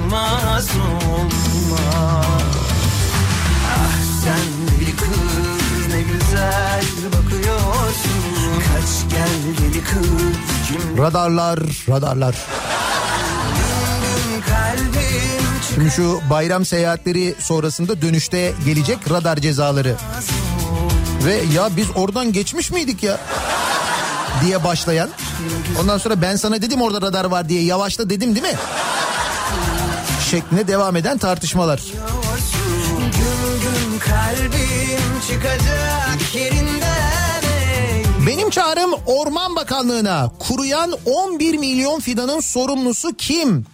Olmaz 0.05 0.69
sen 4.27 4.79
deli 4.79 4.95
kız 4.95 5.93
ne 5.93 6.01
güzel 6.01 6.83
bakıyorsun 7.05 8.11
Kaç 8.67 9.11
gel 9.11 9.63
deli 9.63 9.83
kız 9.83 10.09
kim... 10.67 10.97
Radarlar 11.03 11.59
radarlar 11.89 12.35
Şimdi 15.73 15.91
şu 15.91 16.19
bayram 16.29 16.65
seyahatleri 16.65 17.35
sonrasında 17.39 18.01
dönüşte 18.01 18.53
gelecek 18.65 19.11
radar 19.11 19.37
cezaları. 19.37 19.95
Ve 21.25 21.41
ya 21.53 21.69
biz 21.77 21.87
oradan 21.95 22.31
geçmiş 22.31 22.71
miydik 22.71 23.03
ya? 23.03 23.17
diye 24.45 24.63
başlayan. 24.63 25.09
Ondan 25.81 25.97
sonra 25.97 26.21
ben 26.21 26.35
sana 26.35 26.61
dedim 26.61 26.81
orada 26.81 27.01
radar 27.01 27.25
var 27.25 27.49
diye 27.49 27.63
yavaşla 27.63 28.09
dedim 28.09 28.35
değil 28.35 28.45
mi? 28.45 28.59
Şeklinde 30.31 30.67
devam 30.67 30.95
eden 30.95 31.17
tartışmalar. 31.17 31.81
Kalbim 34.09 35.19
çıkacak 35.27 36.35
yerinden. 36.35 37.41
Benim 38.27 38.49
çağrım 38.49 38.91
Orman 39.05 39.55
Bakanlığı'na 39.55 40.31
kuruyan 40.39 40.93
11 41.05 41.57
milyon 41.57 41.99
fidanın 41.99 42.39
sorumlusu 42.39 43.13
kim? 43.17 43.65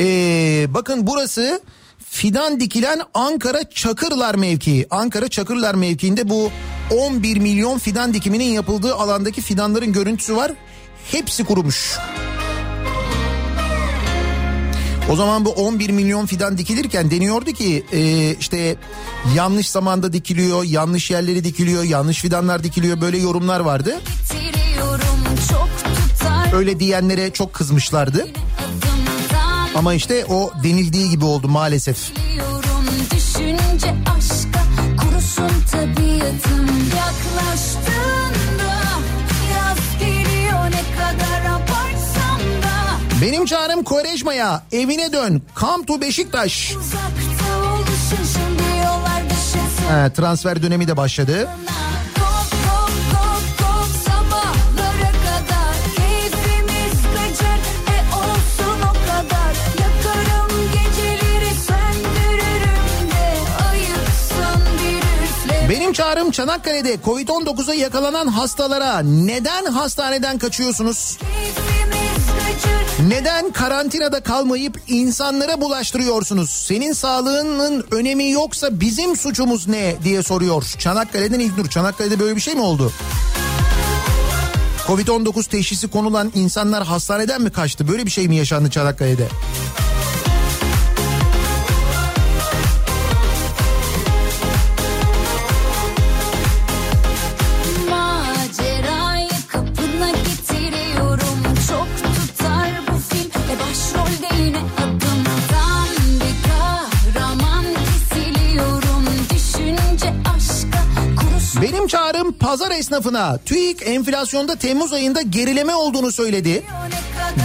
Ee, 0.00 0.66
bakın 0.68 1.06
burası 1.06 1.60
fidan 2.10 2.60
dikilen 2.60 3.00
Ankara 3.14 3.70
Çakırlar 3.70 4.34
mevkii. 4.34 4.86
Ankara 4.90 5.28
Çakırlar 5.28 5.74
mevkiinde 5.74 6.28
bu 6.28 6.50
11 6.90 7.36
milyon 7.36 7.78
fidan 7.78 8.14
dikiminin 8.14 8.44
yapıldığı 8.44 8.94
alandaki 8.94 9.40
fidanların 9.42 9.92
görüntüsü 9.92 10.36
var. 10.36 10.52
Hepsi 11.12 11.44
kurumuş. 11.44 11.98
O 15.10 15.16
zaman 15.16 15.44
bu 15.44 15.50
11 15.50 15.90
milyon 15.90 16.26
fidan 16.26 16.58
dikilirken 16.58 17.10
deniyordu 17.10 17.52
ki 17.52 17.84
e, 17.92 18.30
işte 18.40 18.76
yanlış 19.34 19.70
zamanda 19.70 20.12
dikiliyor, 20.12 20.64
yanlış 20.64 21.10
yerleri 21.10 21.44
dikiliyor, 21.44 21.82
yanlış 21.82 22.18
fidanlar 22.20 22.64
dikiliyor 22.64 23.00
böyle 23.00 23.18
yorumlar 23.18 23.60
vardı. 23.60 24.00
Öyle 26.54 26.80
diyenlere 26.80 27.32
çok 27.32 27.54
kızmışlardı. 27.54 28.26
Ama 29.74 29.94
işte 29.94 30.24
o 30.28 30.50
denildiği 30.64 31.10
gibi 31.10 31.24
oldu 31.24 31.48
maalesef. 31.48 32.12
Düşünce 33.10 33.94
aşka 34.16 34.62
kurusun 35.00 35.50
tabiatım 35.72 36.66
yaklaştığında 36.96 37.93
Benim 43.24 43.44
çağrım 43.46 43.84
Koreşma'ya 43.84 44.62
evine 44.72 45.12
dön. 45.12 45.42
Come 45.60 45.86
to 45.86 46.00
Beşiktaş. 46.00 46.74
Ha, 49.88 50.12
transfer 50.12 50.62
dönemi 50.62 50.88
de 50.88 50.96
başladı. 50.96 51.48
E 65.64 65.68
Benim 65.70 65.92
çağrım 65.92 66.30
Çanakkale'de 66.30 66.94
Covid-19'a 66.94 67.74
yakalanan 67.74 68.26
hastalara 68.26 68.98
neden 69.00 69.64
hastaneden 69.64 70.38
kaçıyorsunuz? 70.38 71.18
keyfimiz 71.18 71.73
Neden 73.08 73.52
karantinada 73.52 74.20
kalmayıp 74.20 74.80
insanlara 74.88 75.60
bulaştırıyorsunuz? 75.60 76.50
Senin 76.50 76.92
sağlığının 76.92 77.86
önemi 77.90 78.30
yoksa 78.30 78.80
bizim 78.80 79.16
suçumuz 79.16 79.68
ne 79.68 79.96
diye 80.04 80.22
soruyor. 80.22 80.64
Çanakkale'den 80.78 81.40
İlknur. 81.40 81.68
Çanakkale'de 81.68 82.20
böyle 82.20 82.36
bir 82.36 82.40
şey 82.40 82.54
mi 82.54 82.60
oldu? 82.60 82.92
Covid-19 84.86 85.48
teşhisi 85.48 85.88
konulan 85.88 86.32
insanlar 86.34 86.84
hastaneden 86.84 87.42
mi 87.42 87.50
kaçtı? 87.50 87.88
Böyle 87.88 88.06
bir 88.06 88.10
şey 88.10 88.28
mi 88.28 88.36
yaşandı 88.36 88.70
Çanakkale'de? 88.70 89.28
Pazar 112.44 112.70
esnafına 112.70 113.38
TÜİK 113.38 113.82
enflasyonda 113.86 114.56
Temmuz 114.56 114.92
ayında 114.92 115.22
gerileme 115.22 115.74
olduğunu 115.74 116.12
söyledi. 116.12 116.62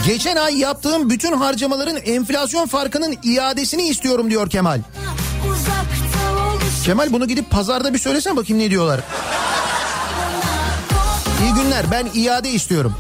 Geçen 0.05 0.35
ay 0.35 0.59
yaptığım 0.59 1.09
bütün 1.09 1.33
harcamaların 1.33 1.97
enflasyon 1.97 2.67
farkının 2.67 3.17
iadesini 3.23 3.87
istiyorum 3.87 4.29
diyor 4.29 4.49
Kemal. 4.49 4.81
Kemal 6.85 7.13
bunu 7.13 7.27
gidip 7.27 7.49
pazarda 7.49 7.93
bir 7.93 7.99
söylesene 7.99 8.35
bakayım 8.35 8.61
ne 8.61 8.69
diyorlar. 8.69 8.99
İyi 11.43 11.53
günler 11.53 11.91
ben 11.91 12.07
iade 12.13 12.49
istiyorum. 12.49 12.95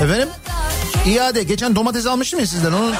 Efendim? 0.00 0.28
İade. 1.06 1.42
Geçen 1.42 1.76
domates 1.76 2.06
almıştım 2.06 2.40
ya 2.40 2.46
sizden 2.46 2.72
onun. 2.72 2.94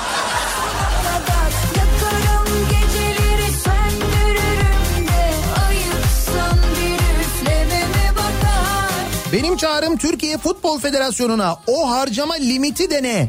Benim 9.33 9.57
çağrım 9.57 9.97
Türkiye 9.97 10.39
Futbol 10.39 10.79
Federasyonu'na 10.79 11.57
o 11.67 11.91
harcama 11.91 12.35
limiti 12.35 12.91
de 12.91 13.03
ne? 13.03 13.29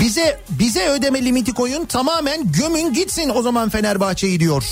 Bize 0.00 0.40
bize 0.50 0.88
ödeme 0.88 1.24
limiti 1.24 1.52
koyun 1.54 1.84
tamamen 1.84 2.52
gömün 2.52 2.92
gitsin 2.92 3.32
o 3.34 3.42
zaman 3.42 3.68
Fenerbahçe'yi 3.68 4.40
diyor. 4.40 4.64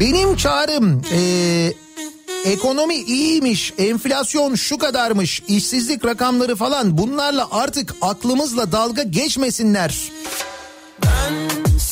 Benim 0.00 0.36
çağrım 0.36 1.02
eee, 1.12 1.74
ekonomi 2.44 2.94
iyiymiş, 2.94 3.72
enflasyon 3.78 4.54
şu 4.54 4.78
kadarmış, 4.78 5.42
işsizlik 5.48 6.04
rakamları 6.04 6.56
falan 6.56 6.98
bunlarla 6.98 7.48
artık 7.50 7.94
aklımızla 8.02 8.72
dalga 8.72 9.02
geçmesinler. 9.02 9.94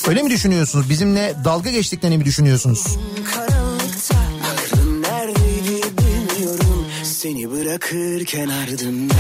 Öyle 0.09 0.22
mi 0.22 0.30
düşünüyorsunuz? 0.30 0.90
Bizimle 0.90 1.35
dalga 1.44 1.70
geçtiklerini 1.70 2.18
mi 2.18 2.24
düşünüyorsunuz? 2.24 2.85
Seni 7.05 7.51
bırakırken 7.51 8.48
ardından 8.48 9.18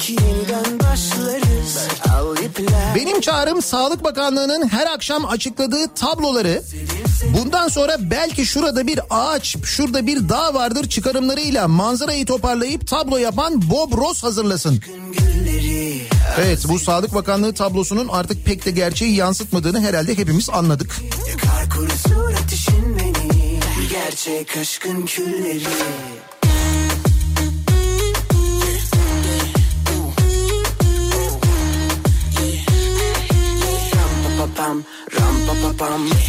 Belki 0.00 0.12
yeniden 0.12 0.80
başlarız. 0.80 1.88
Al 2.14 2.36
ipler. 2.36 2.94
Benim 2.94 3.20
çağrım 3.20 3.62
Sağlık 3.62 4.04
Bakanlığı'nın 4.04 4.68
her 4.68 4.86
akşam 4.86 5.24
açıkladığı 5.24 5.94
tabloları. 5.94 6.62
Bundan 7.38 7.68
sonra 7.68 7.96
belki 8.00 8.46
şurada 8.46 8.86
bir 8.86 9.00
ağaç, 9.10 9.56
şurada 9.64 10.06
bir 10.06 10.28
dağ 10.28 10.54
vardır 10.54 10.88
çıkarımlarıyla 10.88 11.68
manzarayı 11.68 12.26
toparlayıp 12.26 12.86
tablo 12.86 13.16
yapan 13.16 13.70
Bob 13.70 13.92
Ross 13.92 14.22
hazırlasın. 14.22 14.80
Evet 16.38 16.64
bu 16.68 16.78
Sağlık 16.78 17.14
Bakanlığı 17.14 17.54
tablosunun 17.54 18.08
artık 18.08 18.46
pek 18.46 18.66
de 18.66 18.70
gerçeği 18.70 19.16
yansıtmadığını 19.16 19.80
herhalde 19.80 20.18
hepimiz 20.18 20.50
anladık. 20.50 20.96
Yakar 21.28 21.70
kurusun 21.70 22.32
ateşin 22.44 22.98
beni. 22.98 23.60
Gerçek 23.90 24.56
aşkın 24.56 25.06
külleri 25.06 25.64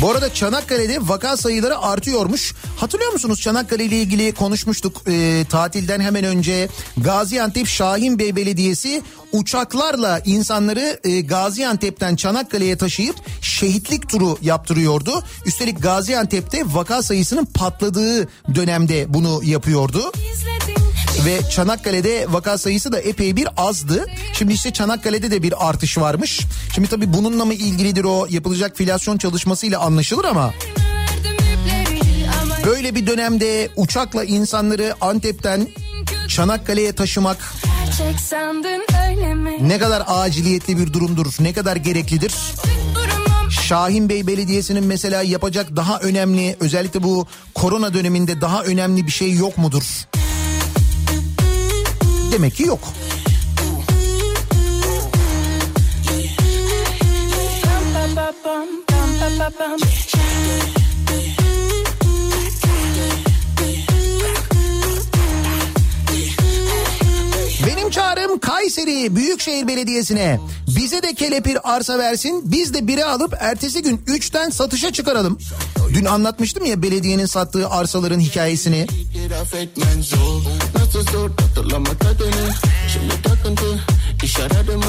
Bu 0.02 0.12
arada 0.12 0.34
Çanakkale'de 0.34 0.98
vaka 1.02 1.38
sayıları 1.38 1.80
artıyormuş. 1.80 2.53
Hatırlıyor 2.78 3.14
musunuz 3.14 3.41
Çanakkale 3.41 3.86
ile 3.86 3.98
ilgili 3.98 4.32
konuşmuştuk 4.32 5.02
e, 5.08 5.45
tatilden 5.49 5.99
hemen 5.99 6.24
önce. 6.24 6.70
Gaziantep 6.98 7.68
Şahinbey 7.68 8.36
Belediyesi 8.36 9.02
uçaklarla 9.32 10.22
insanları 10.26 10.99
e, 11.03 11.22
Gaziantep'ten 11.22 12.16
Çanakkale'ye 12.16 12.78
taşıyıp 12.78 13.16
şehitlik 13.41 14.10
turu 14.10 14.38
yaptırıyordu. 14.41 15.24
Üstelik 15.45 15.84
Gaziantep'te 15.84 16.64
vaka 16.66 17.03
sayısının 17.03 17.45
patladığı 17.45 18.28
dönemde 18.56 19.14
bunu 19.14 19.41
yapıyordu. 19.44 20.12
İzledim 20.34 20.81
Ve 21.26 21.49
Çanakkale'de 21.49 22.26
vaka 22.30 22.57
sayısı 22.57 22.91
da 22.91 22.99
epey 22.99 23.35
bir 23.35 23.48
azdı. 23.57 24.06
Şimdi 24.34 24.53
işte 24.53 24.73
Çanakkale'de 24.73 25.31
de 25.31 25.43
bir 25.43 25.69
artış 25.69 25.98
varmış. 25.98 26.41
Şimdi 26.76 26.88
tabii 26.88 27.14
bununla 27.14 27.45
mı 27.45 27.53
ilgilidir 27.53 28.03
o 28.03 28.27
yapılacak 28.30 28.77
filyasyon 28.77 29.18
çalışmasıyla 29.18 29.80
anlaşılır 29.80 30.26
ama 30.26 30.53
Böyle 32.65 32.95
bir 32.95 33.07
dönemde 33.07 33.69
uçakla 33.76 34.23
insanları 34.23 34.95
Antep'ten 35.02 35.68
Çanakkale'ye 36.27 36.93
taşımak 36.93 37.53
ne 39.68 39.80
kadar 39.80 40.03
aciliyetli 40.07 40.77
bir 40.77 40.93
durumdur, 40.93 41.34
ne 41.39 41.53
kadar 41.53 41.76
gereklidir. 41.76 42.34
Şahin 43.68 44.10
Bey 44.10 44.27
Belediyesi'nin 44.27 44.85
mesela 44.85 45.22
yapacak 45.23 45.76
daha 45.76 45.99
önemli, 45.99 46.56
özellikle 46.60 47.03
bu 47.03 47.27
korona 47.56 47.93
döneminde 47.93 48.41
daha 48.41 48.64
önemli 48.64 49.07
bir 49.07 49.11
şey 49.11 49.34
yok 49.34 49.57
mudur? 49.57 49.84
Demek 52.32 52.56
ki 52.56 52.64
yok. 52.64 52.80
Bam. 59.60 60.81
Benim 67.72 67.89
çağrım 67.89 68.39
Kayseri 68.39 69.15
Büyükşehir 69.15 69.68
Belediyesi'ne 69.68 70.39
bize 70.68 71.03
de 71.03 71.14
kelepir 71.14 71.73
arsa 71.73 71.99
versin 71.99 72.41
biz 72.45 72.73
de 72.73 72.88
biri 72.88 73.06
alıp 73.06 73.35
ertesi 73.39 73.81
gün 73.81 73.98
3'ten 73.98 74.49
satışa 74.49 74.93
çıkaralım. 74.93 75.38
Dün 75.93 76.06
anlatmıştım 76.06 76.65
ya 76.65 76.81
belediyenin 76.81 77.26
sattığı 77.26 77.69
arsaların 77.69 78.19
hikayesini. 78.19 78.88
İş 84.23 84.39
aradı 84.39 84.77
mı 84.77 84.85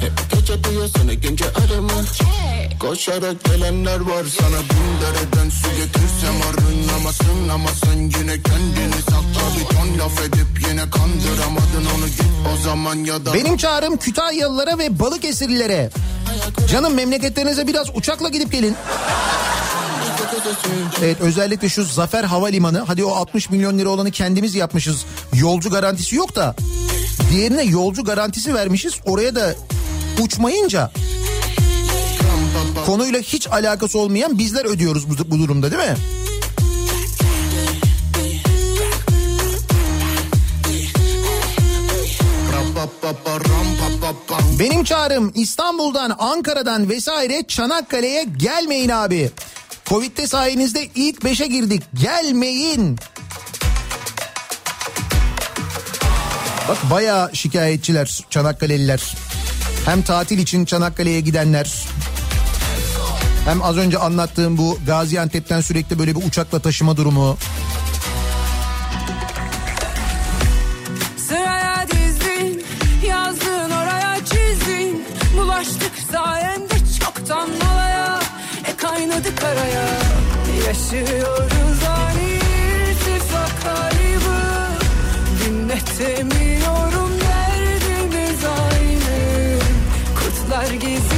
Hep 0.00 0.12
gece 0.32 0.64
duyuyorsun 0.64 1.08
ikinci 1.08 1.44
adımı 1.44 2.04
Koşarak 2.80 3.44
gelenler 3.44 4.00
var 4.00 4.24
sana 4.40 4.58
bin 4.60 5.00
dereden 5.00 5.50
su 5.50 5.68
getirsem 5.76 6.34
arınamazsın 6.48 7.48
Ama 7.48 7.68
sen 7.84 7.98
yine 7.98 8.42
kendini 8.42 9.02
sakla 9.02 9.58
bir 9.58 9.76
ton 9.76 9.98
laf 9.98 10.20
edip 10.20 10.68
yine 10.68 10.90
kandıramadın 10.90 11.86
onu 11.96 12.06
git 12.06 12.22
o 12.54 12.56
zaman 12.64 12.96
ya 12.96 13.26
da 13.26 13.34
Benim 13.34 13.56
çağrım 13.56 13.96
Kütahyalılara 13.96 14.78
ve 14.78 14.98
Balıkesirlilere. 14.98 15.90
Canım 16.70 16.94
memleketlerinize 16.94 17.66
biraz 17.66 17.86
uçakla 17.94 18.28
gidip 18.28 18.52
gelin. 18.52 18.76
Evet 21.02 21.20
özellikle 21.20 21.68
şu 21.68 21.84
Zafer 21.84 22.24
Havalimanı 22.24 22.84
hadi 22.86 23.04
o 23.04 23.14
60 23.14 23.50
milyon 23.50 23.78
lira 23.78 23.88
olanı 23.88 24.10
kendimiz 24.10 24.54
yapmışız. 24.54 25.04
Yolcu 25.34 25.70
garantisi 25.70 26.16
yok 26.16 26.36
da 26.36 26.54
diğerine 27.30 27.62
yolcu 27.62 28.04
garantisi 28.04 28.54
vermişiz 28.54 28.94
oraya 29.04 29.34
da 29.34 29.54
uçmayınca 30.22 30.90
konuyla 32.86 33.20
hiç 33.20 33.46
alakası 33.46 33.98
olmayan 33.98 34.38
bizler 34.38 34.64
ödüyoruz 34.64 35.10
bu, 35.10 35.30
bu 35.30 35.38
durumda 35.38 35.70
değil 35.70 35.90
mi? 35.90 35.96
Benim 44.58 44.84
çağrım 44.84 45.32
İstanbul'dan, 45.34 46.16
Ankara'dan 46.18 46.88
vesaire 46.88 47.42
Çanakkale'ye 47.48 48.24
gelmeyin 48.36 48.88
abi. 48.88 49.30
Covid'de 49.86 50.26
sayenizde 50.26 50.88
ilk 50.94 51.24
beşe 51.24 51.46
girdik. 51.46 51.82
Gelmeyin. 51.94 52.98
Bak 56.68 56.90
bayağı 56.90 57.36
şikayetçiler 57.36 58.20
Çanakkale'liler. 58.30 59.14
Hem 59.84 60.02
tatil 60.02 60.38
için 60.38 60.64
Çanakkale'ye 60.64 61.20
gidenler. 61.20 61.74
Hem 63.44 63.62
az 63.62 63.76
önce 63.76 63.98
anlattığım 63.98 64.58
bu 64.58 64.78
Gaziantep'ten 64.86 65.60
sürekli 65.60 65.98
böyle 65.98 66.16
bir 66.16 66.26
uçakla 66.26 66.58
taşıma 66.58 66.96
durumu. 66.96 67.36
Sıraya 71.28 71.86
dizdin 71.88 72.64
Yazdın 73.08 73.70
oraya 73.70 74.16
çizdin 74.16 75.04
Bulaştık 75.36 75.92
sayende 76.12 76.74
çoktan 77.00 77.48
olaya 77.72 78.20
E 78.64 78.76
kaynadı 78.76 79.36
karaya 79.36 79.88
Yaşıyoruz 80.66 81.82
ani 81.88 82.38
irtifak 82.90 83.62
kaybı 83.62 84.38
Dinletemiyorum 85.44 86.57
Kurtlar 90.58 90.74
geziniyor 90.74 91.17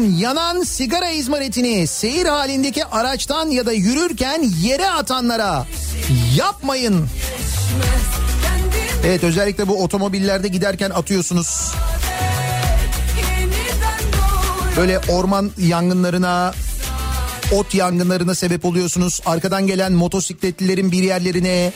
Çağrım 0.00 0.18
yanan 0.18 0.62
sigara 0.62 1.10
izmaritini 1.10 1.86
seyir 1.86 2.26
halindeki 2.26 2.84
araçtan 2.84 3.48
ya 3.50 3.66
da 3.66 3.72
yürürken 3.72 4.42
yere 4.62 4.90
atanlara 4.90 5.66
yapmayın. 6.36 7.06
Evet 9.04 9.24
özellikle 9.24 9.68
bu 9.68 9.82
otomobillerde 9.82 10.48
giderken 10.48 10.90
atıyorsunuz. 10.90 11.72
Böyle 14.76 14.98
orman 14.98 15.50
yangınlarına, 15.58 16.54
ot 17.52 17.74
yangınlarına 17.74 18.34
sebep 18.34 18.64
oluyorsunuz. 18.64 19.20
Arkadan 19.26 19.66
gelen 19.66 19.92
motosikletlilerin 19.92 20.92
bir 20.92 21.02
yerlerine 21.02 21.72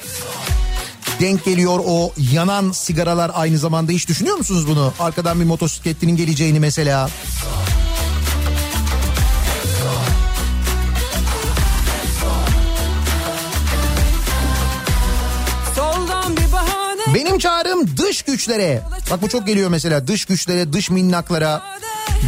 denk 1.21 1.45
geliyor 1.45 1.81
o 1.87 2.13
yanan 2.33 2.73
sigaralar 2.73 3.31
aynı 3.35 3.59
zamanda. 3.59 3.93
Hiç 3.93 4.09
düşünüyor 4.09 4.37
musunuz 4.37 4.69
bunu? 4.69 4.93
Arkadan 4.99 5.41
bir 5.41 5.45
motosikletlinin 5.45 6.17
geleceğini 6.17 6.61
mesela. 6.61 7.09
Soldan 7.43 7.74
Benim 17.35 17.40
çağrım 17.40 17.97
dış 17.97 18.23
güçlere. 18.23 18.82
Bak 19.11 19.23
bu 19.23 19.28
çok 19.28 19.47
geliyor 19.47 19.70
mesela 19.70 20.06
dış 20.06 20.24
güçlere, 20.24 20.73
dış 20.73 20.90
minnaklara. 20.90 21.62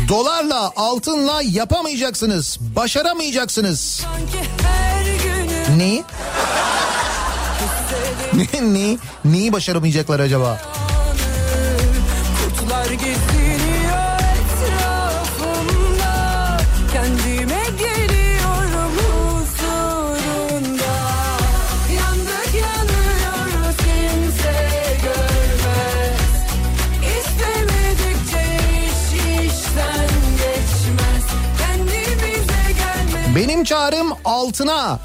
Dolarla, 0.08 0.72
altınla 0.76 1.42
yapamayacaksınız, 1.42 2.58
başaramayacaksınız. 2.76 4.02
Neyi? 5.76 6.04
Ne, 8.32 8.74
neyi, 8.74 8.98
neyi 9.24 9.52
başaramayacaklar 9.52 10.20
acaba? 10.20 10.60
Kurtlar 12.58 12.90
geziniyor 12.90 13.35
çağrım 33.66 34.12
altına. 34.24 34.98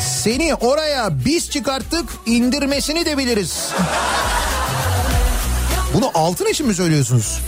Seni 0.00 0.54
oraya 0.54 1.24
biz 1.24 1.50
çıkarttık 1.50 2.08
indirmesini 2.26 3.06
de 3.06 3.18
biliriz. 3.18 3.68
Bunu 5.94 6.10
altın 6.14 6.46
için 6.46 6.66
mi 6.66 6.74
söylüyorsunuz? 6.74 7.38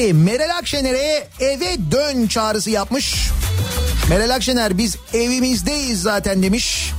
Ki 0.00 0.14
Meral 0.14 0.56
Akşener'e 0.58 1.28
eve 1.40 1.76
dön 1.90 2.26
çağrısı 2.26 2.70
yapmış. 2.70 3.30
Meral 4.08 4.34
Akşener 4.34 4.78
biz 4.78 4.96
evimizdeyiz 5.14 6.02
zaten 6.02 6.42
demiş. 6.42 6.92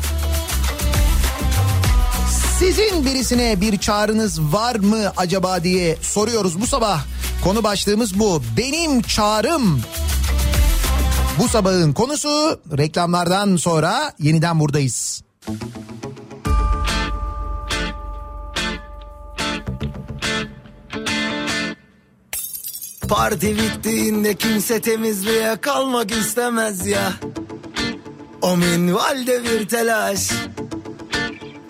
Sizin 2.59 3.05
birisine 3.05 3.61
bir 3.61 3.77
çağrınız 3.77 4.41
var 4.41 4.75
mı 4.75 5.13
acaba 5.17 5.63
diye 5.63 5.97
soruyoruz 6.01 6.61
bu 6.61 6.67
sabah. 6.67 7.03
Konu 7.43 7.63
başlığımız 7.63 8.19
bu. 8.19 8.43
Benim 8.57 9.01
çağrım. 9.01 9.81
Bu 11.39 11.47
sabahın 11.47 11.93
konusu 11.93 12.59
reklamlardan 12.77 13.55
sonra 13.55 14.13
yeniden 14.19 14.59
buradayız. 14.59 15.21
Parti 23.11 23.57
bittiğinde 23.57 24.35
kimse 24.35 24.81
temizliğe 24.81 25.55
kalmak 25.61 26.11
istemez 26.11 26.87
ya. 26.87 27.13
O 28.41 28.57
minvalde 28.57 29.43
bir 29.43 29.67
telaş. 29.67 30.29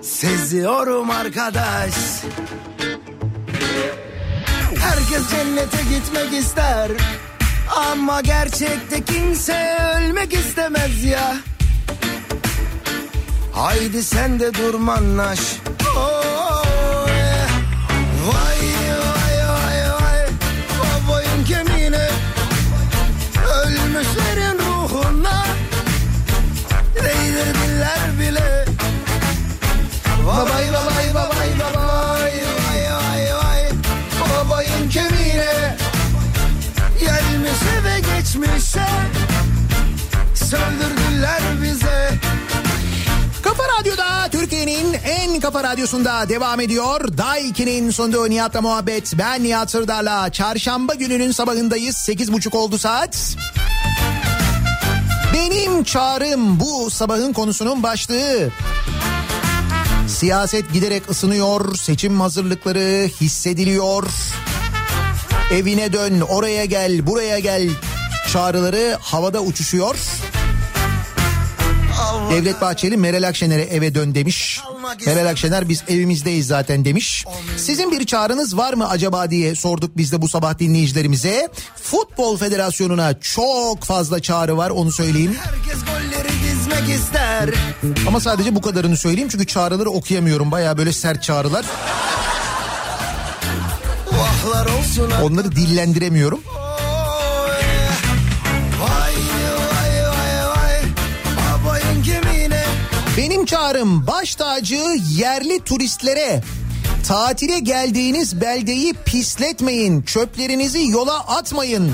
Seziyorum 0.01 1.09
arkadaş. 1.09 1.93
Herkes 4.80 5.30
cennete 5.31 5.84
gitmek 5.89 6.34
ister. 6.34 6.91
Ama 7.76 8.22
gerçekte 8.22 9.03
kimse 9.05 9.77
ölmek 9.95 10.34
istemez 10.34 11.03
ya. 11.03 11.35
Haydi 13.53 14.03
sen 14.03 14.39
de 14.39 14.53
durmanlaş. 14.53 15.39
Oh, 15.97 17.07
yeah. 17.07 17.49
Vay 18.27 18.81
Ruhuna. 24.91 25.45
Değdirdiler 26.95 28.19
bile. 28.19 28.65
Babay 30.27 30.73
babay 30.73 31.13
babay 31.13 31.49
babay. 31.59 32.34
Vay 32.68 32.93
vay 32.93 33.35
vay. 33.35 33.63
Babayın 34.30 34.89
kemiğine. 34.89 35.77
Gelmişe 36.99 37.84
ve 37.84 37.99
geçmişe. 37.99 38.85
Söndürdüler 40.34 41.41
bize. 41.63 42.11
Kafa 43.41 43.63
Radyo'da 43.80 44.30
Türkiye'nin 44.31 44.93
en 44.93 45.39
kafa 45.39 45.63
radyosunda 45.63 46.30
devam 46.30 46.59
ediyor. 46.59 47.18
Daiki'nin 47.18 47.91
sonunda 47.91 48.27
Nihat'la 48.27 48.61
muhabbet. 48.61 49.13
Ben 49.18 49.43
Nihat 49.43 49.72
Sırdar'la 49.72 50.31
çarşamba 50.31 50.93
gününün 50.93 51.31
sabahındayız. 51.31 51.95
8.30 51.95 52.57
oldu 52.57 52.77
saat. 52.77 53.35
Benim 55.34 55.84
çağrım 55.84 56.60
bu 56.60 56.90
sabahın 56.90 57.34
konusunun 57.34 57.84
başlığı. 57.84 58.49
Siyaset 60.08 60.74
giderek 60.74 61.10
ısınıyor, 61.10 61.76
seçim 61.76 62.22
hazırlıkları 62.22 63.08
hissediliyor. 63.22 64.03
Evine 65.52 65.94
dön, 65.94 66.22
oraya 66.22 66.66
gel, 66.66 67.08
buraya 67.08 67.40
gel 67.40 67.70
çağrıları 68.34 68.98
havada 69.02 69.41
uçuşuyor. 69.41 69.95
Devlet 72.31 72.61
Bahçeli 72.61 72.97
Meral 72.97 73.27
Akşener'e 73.27 73.61
eve 73.61 73.95
dön 73.95 74.15
demiş. 74.15 74.61
Meral 75.05 75.29
Akşener 75.29 75.69
biz 75.69 75.83
evimizdeyiz 75.88 76.47
zaten 76.47 76.85
demiş. 76.85 77.25
Sizin 77.57 77.91
bir 77.91 78.05
çağrınız 78.05 78.57
var 78.57 78.73
mı 78.73 78.89
acaba 78.89 79.31
diye 79.31 79.55
sorduk 79.55 79.97
biz 79.97 80.11
de 80.11 80.21
bu 80.21 80.27
sabah 80.29 80.59
dinleyicilerimize. 80.59 81.49
Futbol 81.83 82.38
Federasyonu'na 82.38 83.19
çok 83.19 83.83
fazla 83.83 84.19
çağrı 84.21 84.57
var 84.57 84.69
onu 84.69 84.91
söyleyeyim. 84.91 85.38
Herkes 85.43 85.81
golleri 85.85 86.29
dizmek 86.43 86.99
ister. 86.99 87.49
Ama 88.07 88.19
sadece 88.19 88.55
bu 88.55 88.61
kadarını 88.61 88.97
söyleyeyim 88.97 89.29
çünkü 89.31 89.47
çağrıları 89.47 89.89
okuyamıyorum. 89.89 90.51
Baya 90.51 90.77
böyle 90.77 90.93
sert 90.93 91.23
çağrılar. 91.23 91.65
Onları 95.23 95.51
dillendiremiyorum. 95.51 96.39
Benim 103.41 103.47
çağrım 103.47 104.07
baş 104.07 104.35
tacı 104.35 104.81
yerli 105.09 105.59
turistlere 105.59 106.43
tatile 107.07 107.59
geldiğiniz 107.59 108.41
beldeyi 108.41 108.93
pisletmeyin, 108.93 110.01
çöplerinizi 110.01 110.88
yola 110.88 111.19
atmayın. 111.19 111.91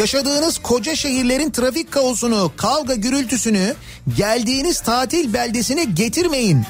Yaşadığınız 0.00 0.58
koca 0.58 0.96
şehirlerin 0.96 1.50
trafik 1.50 1.92
kaosunu, 1.92 2.52
kavga 2.56 2.94
gürültüsünü 2.94 3.74
geldiğiniz 4.16 4.80
tatil 4.80 5.32
beldesine 5.32 5.84
getirmeyin. 5.84 6.64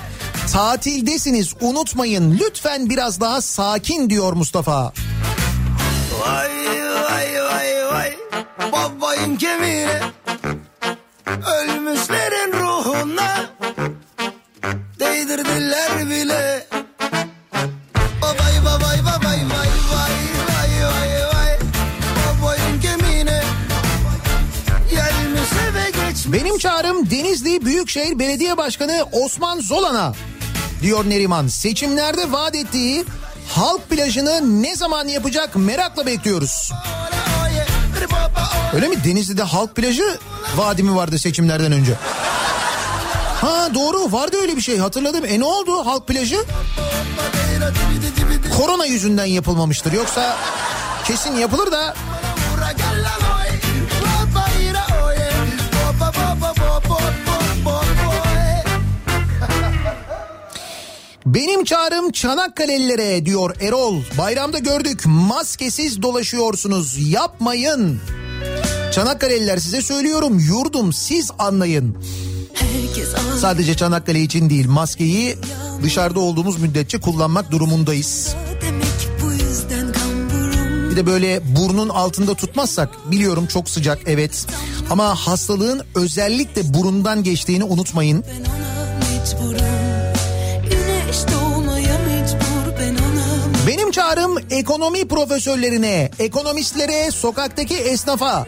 Tatildesiniz 0.52 1.54
unutmayın 1.60 2.38
lütfen 2.40 2.90
biraz 2.90 3.20
daha 3.20 3.40
sakin 3.40 4.10
diyor 4.10 4.32
Mustafa. 4.32 4.92
Vay 6.20 6.50
vay 7.10 7.42
vay 7.42 7.86
vay. 7.92 8.12
Babayın 8.72 9.36
kemiğine. 9.36 10.00
Ölmüşlerin 11.26 11.79
Benim 26.32 26.58
çağrım 26.58 27.10
Denizli 27.10 27.64
Büyükşehir 27.64 28.18
Belediye 28.18 28.56
Başkanı 28.56 29.04
Osman 29.12 29.60
Zolan'a 29.60 30.12
diyor 30.82 31.04
Neriman. 31.10 31.46
Seçimlerde 31.48 32.32
vaat 32.32 32.54
ettiği 32.54 33.04
halk 33.48 33.90
plajını 33.90 34.62
ne 34.62 34.76
zaman 34.76 35.08
yapacak 35.08 35.56
merakla 35.56 36.06
bekliyoruz. 36.06 36.72
Öyle 38.74 38.88
mi? 38.88 39.04
Denizli'de 39.04 39.42
halk 39.42 39.76
plajı 39.76 40.18
vaadi 40.56 40.82
mi 40.82 40.96
vardı 40.96 41.18
seçimlerden 41.18 41.72
önce? 41.72 41.94
Ha 43.40 43.68
doğru 43.74 44.12
vardı 44.12 44.36
öyle 44.40 44.56
bir 44.56 44.62
şey 44.62 44.78
hatırladım. 44.78 45.24
E 45.24 45.40
ne 45.40 45.44
oldu 45.44 45.86
halk 45.86 46.08
plajı? 46.08 46.44
Korona 48.56 48.86
yüzünden 48.86 49.24
yapılmamıştır. 49.24 49.92
Yoksa 49.92 50.36
kesin 51.04 51.36
yapılır 51.36 51.72
da 51.72 51.94
Benim 61.34 61.64
çağrım 61.64 62.12
Çanakkale'lilere 62.12 63.26
diyor 63.26 63.56
Erol. 63.60 63.96
Bayramda 64.18 64.58
gördük 64.58 65.02
maskesiz 65.06 66.02
dolaşıyorsunuz 66.02 67.10
yapmayın. 67.10 68.00
Çanakkale'liler 68.92 69.58
size 69.58 69.82
söylüyorum 69.82 70.38
yurdum 70.38 70.92
siz 70.92 71.30
anlayın. 71.38 71.98
Sadece 73.40 73.76
Çanakkale 73.76 74.20
için 74.20 74.50
değil 74.50 74.68
maskeyi 74.68 75.36
dışarıda 75.82 76.20
olduğumuz 76.20 76.60
müddetçe 76.60 77.00
kullanmak 77.00 77.50
durumundayız. 77.50 78.34
Bir 80.90 80.96
de 80.96 81.06
böyle 81.06 81.42
burnun 81.56 81.88
altında 81.88 82.34
tutmazsak 82.34 83.10
biliyorum 83.10 83.46
çok 83.46 83.68
sıcak 83.68 83.98
evet. 84.06 84.46
Ama 84.90 85.14
hastalığın 85.14 85.82
özellikle 85.94 86.74
burundan 86.74 87.22
geçtiğini 87.22 87.64
unutmayın. 87.64 88.24
ben 88.28 88.50
ona 88.50 88.98
mecburum 88.98 89.69
çağrım 94.00 94.38
ekonomi 94.50 95.08
profesörlerine, 95.08 96.10
ekonomistlere, 96.18 97.10
sokaktaki 97.10 97.76
esnafa, 97.76 98.46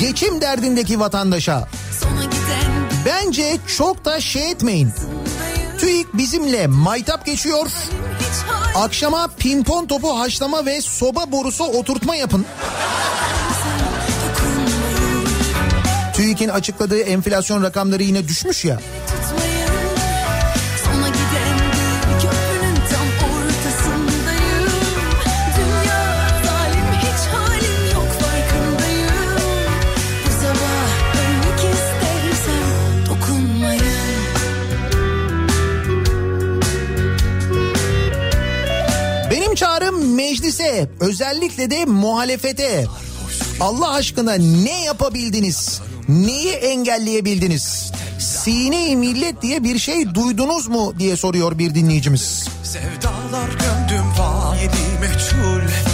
geçim 0.00 0.40
derdindeki 0.40 1.00
vatandaşa. 1.00 1.68
Bence 3.06 3.56
çok 3.76 4.04
da 4.04 4.20
şey 4.20 4.50
etmeyin. 4.50 4.92
TÜİK 5.78 6.14
bizimle 6.14 6.66
maytap 6.66 7.26
geçiyor. 7.26 7.66
Akşama 8.74 9.28
pimpon 9.38 9.86
topu 9.86 10.18
haşlama 10.18 10.66
ve 10.66 10.80
soba 10.80 11.32
borusu 11.32 11.64
oturtma 11.64 12.16
yapın. 12.16 12.46
TÜİK'in 16.14 16.48
açıkladığı 16.48 17.00
enflasyon 17.00 17.62
rakamları 17.62 18.02
yine 18.02 18.28
düşmüş 18.28 18.64
ya. 18.64 18.80
Meclise 40.10 40.90
özellikle 41.00 41.70
de 41.70 41.84
muhalefete 41.84 42.86
Allah 43.60 43.92
aşkına 43.92 44.34
ne 44.34 44.84
yapabildiniz? 44.84 45.80
Neyi 46.08 46.52
engelleyebildiniz? 46.52 47.92
Sine-i 48.18 48.96
millet 48.96 49.42
diye 49.42 49.64
bir 49.64 49.78
şey 49.78 50.14
duydunuz 50.14 50.68
mu 50.68 50.94
diye 50.98 51.16
soruyor 51.16 51.58
bir 51.58 51.74
dinleyicimiz. 51.74 52.48
Sevdalar 52.62 53.48
gömdüm 53.48 54.04
vadi 54.18 54.70
meçhul 55.00 55.89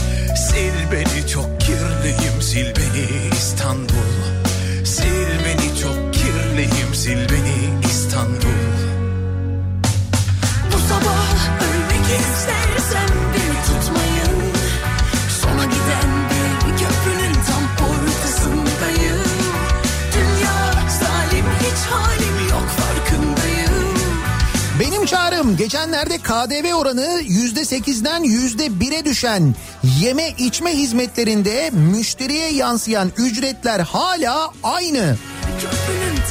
Çağrım 25.47 25.57
geçenlerde 25.57 26.19
KDV 26.19 26.75
oranı 26.75 27.21
yüzde 27.27 27.65
sekizden 27.65 28.23
yüzde 28.23 28.81
bire 28.81 29.05
düşen 29.05 29.55
yeme 30.01 30.29
içme 30.39 30.71
hizmetlerinde 30.71 31.71
müşteriye 31.71 32.53
yansıyan 32.53 33.13
ücretler 33.17 33.81
hala 33.81 34.51
aynı. 34.63 35.17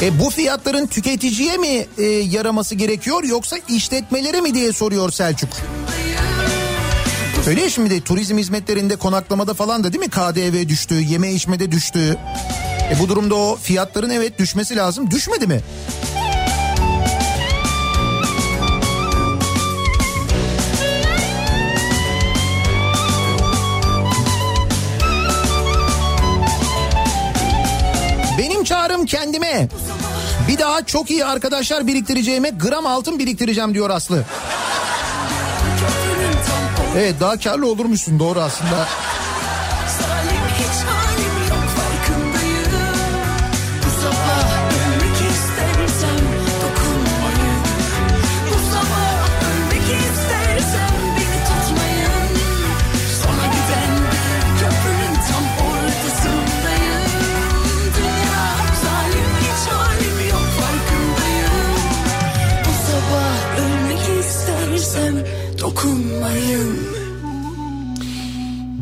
E 0.02 0.20
bu 0.20 0.30
fiyatların 0.30 0.88
tüketiciye 0.88 1.58
mi 1.58 1.86
e, 1.98 2.04
yaraması 2.04 2.76
gerekiyor 2.76 3.24
yoksa 3.24 3.58
işletmelere 3.70 4.42
mi 4.42 4.54
diye 4.54 4.74
soruyor 4.74 5.12
Selçuk. 5.12 5.50
Öyle 7.48 7.70
şimdi 7.70 8.04
turizm 8.04 8.38
hizmetlerinde 8.38 8.96
konaklamada 8.96 9.54
falan 9.54 9.84
da 9.84 9.94
değil 9.94 10.04
mi 10.04 10.10
KDV 10.10 10.70
düştü, 10.70 10.96
yeme 11.02 11.34
içmede 11.34 11.72
düştü. 11.72 12.18
E 12.92 13.00
bu 13.00 13.10
durumda 13.10 13.36
o 13.36 13.58
fiyatların 13.62 14.10
evet 14.10 14.40
düşmesi 14.40 14.76
lazım. 14.76 15.12
Düşmedi 15.12 15.48
mi? 15.48 15.62
Kendime. 29.06 29.68
Bir 30.48 30.60
daha 30.60 30.86
çok 30.86 31.12
iyi 31.12 31.26
arkadaşlar 31.26 31.88
biriktireceğime 31.88 32.50
gram 32.50 32.86
altın 32.86 33.20
biriktireceğim 33.20 33.74
diyor 33.74 33.90
Aslı. 33.90 34.24
Evet 36.98 37.16
daha 37.20 37.40
karlı 37.40 37.72
olurmuşsun 37.72 38.20
doğru 38.20 38.42
aslında. 38.42 38.88
Dokunmayın 65.76 66.78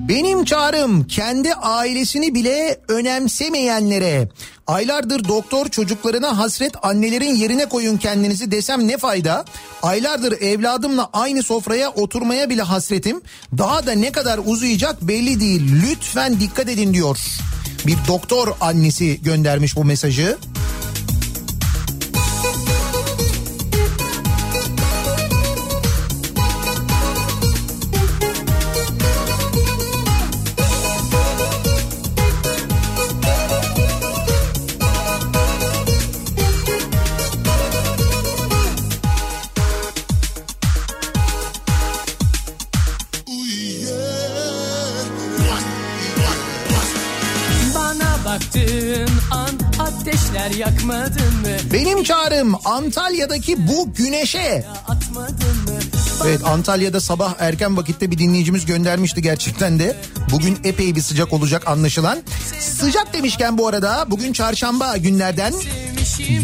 Benim 0.09 0.45
çağrım 0.45 1.07
kendi 1.07 1.53
ailesini 1.53 2.35
bile 2.35 2.79
önemsemeyenlere 2.87 4.29
aylardır 4.67 5.27
doktor 5.27 5.69
çocuklarına 5.69 6.37
hasret 6.37 6.73
annelerin 6.81 7.35
yerine 7.35 7.65
koyun 7.65 7.97
kendinizi 7.97 8.51
desem 8.51 8.87
ne 8.87 8.97
fayda? 8.97 9.45
Aylardır 9.81 10.41
evladımla 10.41 11.09
aynı 11.13 11.43
sofraya 11.43 11.89
oturmaya 11.89 12.49
bile 12.49 12.61
hasretim. 12.61 13.21
Daha 13.57 13.85
da 13.85 13.91
ne 13.91 14.11
kadar 14.11 14.39
uzayacak 14.45 15.01
belli 15.01 15.39
değil. 15.39 15.61
Lütfen 15.83 16.39
dikkat 16.39 16.69
edin 16.69 16.93
diyor. 16.93 17.17
Bir 17.87 17.97
doktor 18.07 18.47
annesi 18.61 19.21
göndermiş 19.21 19.75
bu 19.75 19.85
mesajı. 19.85 20.37
Benim 51.73 52.03
çağrım 52.03 52.55
Antalya'daki 52.65 53.67
bu 53.67 53.93
güneşe. 53.93 54.65
Evet 56.25 56.41
Antalya'da 56.45 57.01
sabah 57.01 57.33
erken 57.39 57.77
vakitte 57.77 58.11
bir 58.11 58.17
dinleyicimiz 58.17 58.65
göndermişti 58.65 59.21
gerçekten 59.21 59.79
de. 59.79 59.97
Bugün 60.31 60.57
epey 60.63 60.95
bir 60.95 61.01
sıcak 61.01 61.33
olacak 61.33 61.67
anlaşılan. 61.67 62.19
Sıcak 62.59 63.13
demişken 63.13 63.57
bu 63.57 63.67
arada 63.67 64.05
bugün 64.07 64.33
çarşamba 64.33 64.97
günlerden 64.97 65.53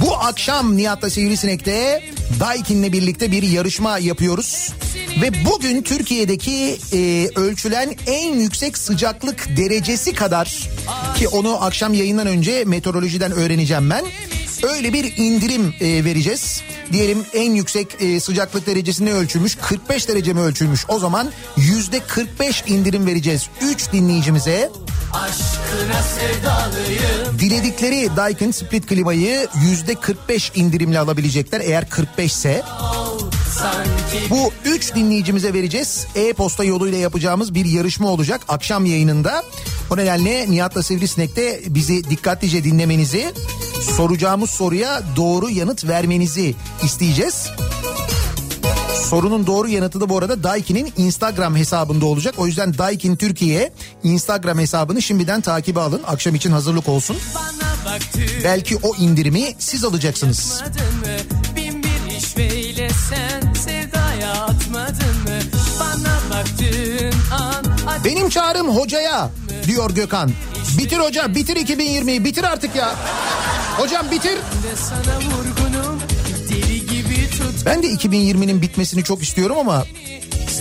bu 0.02 0.16
akşam 0.18 0.78
Nihat'la 0.78 1.10
Sivrisinek'te 1.10 2.04
Daikin'le 2.40 2.94
birlikte 2.94 3.32
bir 3.32 3.44
yarışma 3.44 3.98
yapıyoruz. 3.98 4.74
Ve 5.22 5.46
bugün 5.46 5.82
Türkiye'deki 5.82 6.78
e, 6.94 7.30
ölçülen 7.36 7.96
en 8.08 8.34
yüksek 8.34 8.78
sıcaklık 8.78 9.58
derecesi 9.58 10.14
kadar 10.14 10.70
ki 11.18 11.28
onu 11.28 11.64
akşam 11.64 11.94
yayından 11.94 12.28
önce 12.28 12.64
meteorolojiden 12.66 13.32
öğreneceğim 13.32 13.90
ben. 13.90 14.06
Öyle 14.64 14.94
bir 14.94 15.18
indirim 15.18 15.74
e, 15.80 16.06
vereceğiz. 16.06 16.62
Diyelim 16.92 17.26
en 17.34 17.52
yüksek 17.52 18.02
e, 18.02 18.20
sıcaklık 18.20 18.68
derecesini 18.68 19.14
ölçülmüş 19.14 19.56
45 19.56 20.08
derece 20.08 20.34
mi 20.34 20.40
ölçülmüş 20.40 20.86
o 20.88 21.00
zaman 21.00 21.32
yüzde 21.58 22.00
45 22.00 22.64
indirim 22.68 23.06
vereceğiz 23.06 23.50
3 23.62 23.92
dinleyicimize. 23.92 24.72
Diledikleri 27.40 28.10
Daikin 28.16 28.52
Split 28.52 28.88
klimayı 28.88 29.48
yüzde 29.64 29.96
45 29.96 30.52
indirimle 30.56 31.00
alabilecekler 31.00 31.62
eğer 31.62 31.90
45 31.90 32.32
ise. 32.32 32.62
Sanki 32.62 33.29
Bu 34.30 34.52
3 34.66 34.96
dinleyicimize 34.96 35.54
vereceğiz. 35.54 36.08
E-posta 36.16 36.64
yoluyla 36.64 36.98
yapacağımız 36.98 37.54
bir 37.54 37.66
yarışma 37.66 38.08
olacak 38.08 38.42
akşam 38.48 38.86
yayınında. 38.86 39.44
O 39.92 39.98
nedenle 39.98 40.52
Nihat'la 40.52 40.84
Sivrisinek'te 40.84 41.62
bizi 41.68 42.10
dikkatlice 42.10 42.64
dinlemenizi, 42.64 43.34
soracağımız 43.98 44.50
soruya 44.50 45.02
doğru 45.16 45.50
yanıt 45.50 45.88
vermenizi 45.88 46.56
isteyeceğiz. 46.84 47.48
Sorunun 49.10 49.48
doğru 49.48 49.68
yanıtı 49.68 50.02
da 50.02 50.10
bu 50.10 50.18
arada 50.18 50.44
Daikin'in 50.44 50.94
Instagram 50.98 51.56
hesabında 51.56 52.06
olacak. 52.06 52.36
O 52.38 52.48
yüzden 52.48 52.78
Daikin 52.78 53.16
Türkiye 53.16 53.74
Instagram 54.04 54.60
hesabını 54.60 55.02
şimdiden 55.02 55.42
takibe 55.42 55.80
alın. 55.80 56.02
Akşam 56.08 56.36
için 56.36 56.52
hazırlık 56.52 56.90
olsun. 56.90 57.18
Belki 58.44 58.78
o 58.84 58.96
indirimi 58.96 59.56
siz 59.60 59.84
alacaksınız. 59.84 60.62
atmadın 60.62 60.99
Benim 68.06 68.30
çağrım 68.30 68.68
hocaya 68.76 69.30
diyor 69.68 69.92
Gökhan. 69.92 70.32
Bitir 70.78 70.98
hoca 70.98 71.36
bitir 71.36 71.56
2020'yi 71.56 72.26
bitir 72.26 72.44
artık 72.44 72.76
ya. 72.76 72.96
Hocam 73.78 74.12
bitir. 74.12 74.38
Ben 77.66 77.84
de 77.84 77.88
2020'nin 77.88 78.62
bitmesini 78.62 79.04
çok 79.04 79.24
istiyorum 79.24 79.58
ama 79.60 79.86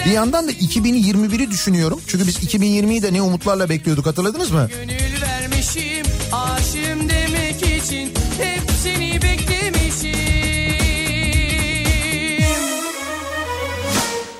bir 0.04 0.10
yandan 0.10 0.48
da 0.48 0.52
2021'i 0.52 1.50
düşünüyorum. 1.50 2.00
Çünkü 2.06 2.26
biz 2.26 2.36
2020'yi 2.36 3.02
de 3.02 3.12
ne 3.12 3.22
umutlarla 3.22 3.68
bekliyorduk 3.68 4.06
hatırladınız 4.06 4.50
mı? 4.50 4.68
Gönül 4.68 5.22
vermişim 5.22 6.06
aşığım 6.32 7.08
demek 7.08 7.62
için 7.62 8.12
hepsini 8.38 9.22
beklemişim. 9.22 10.18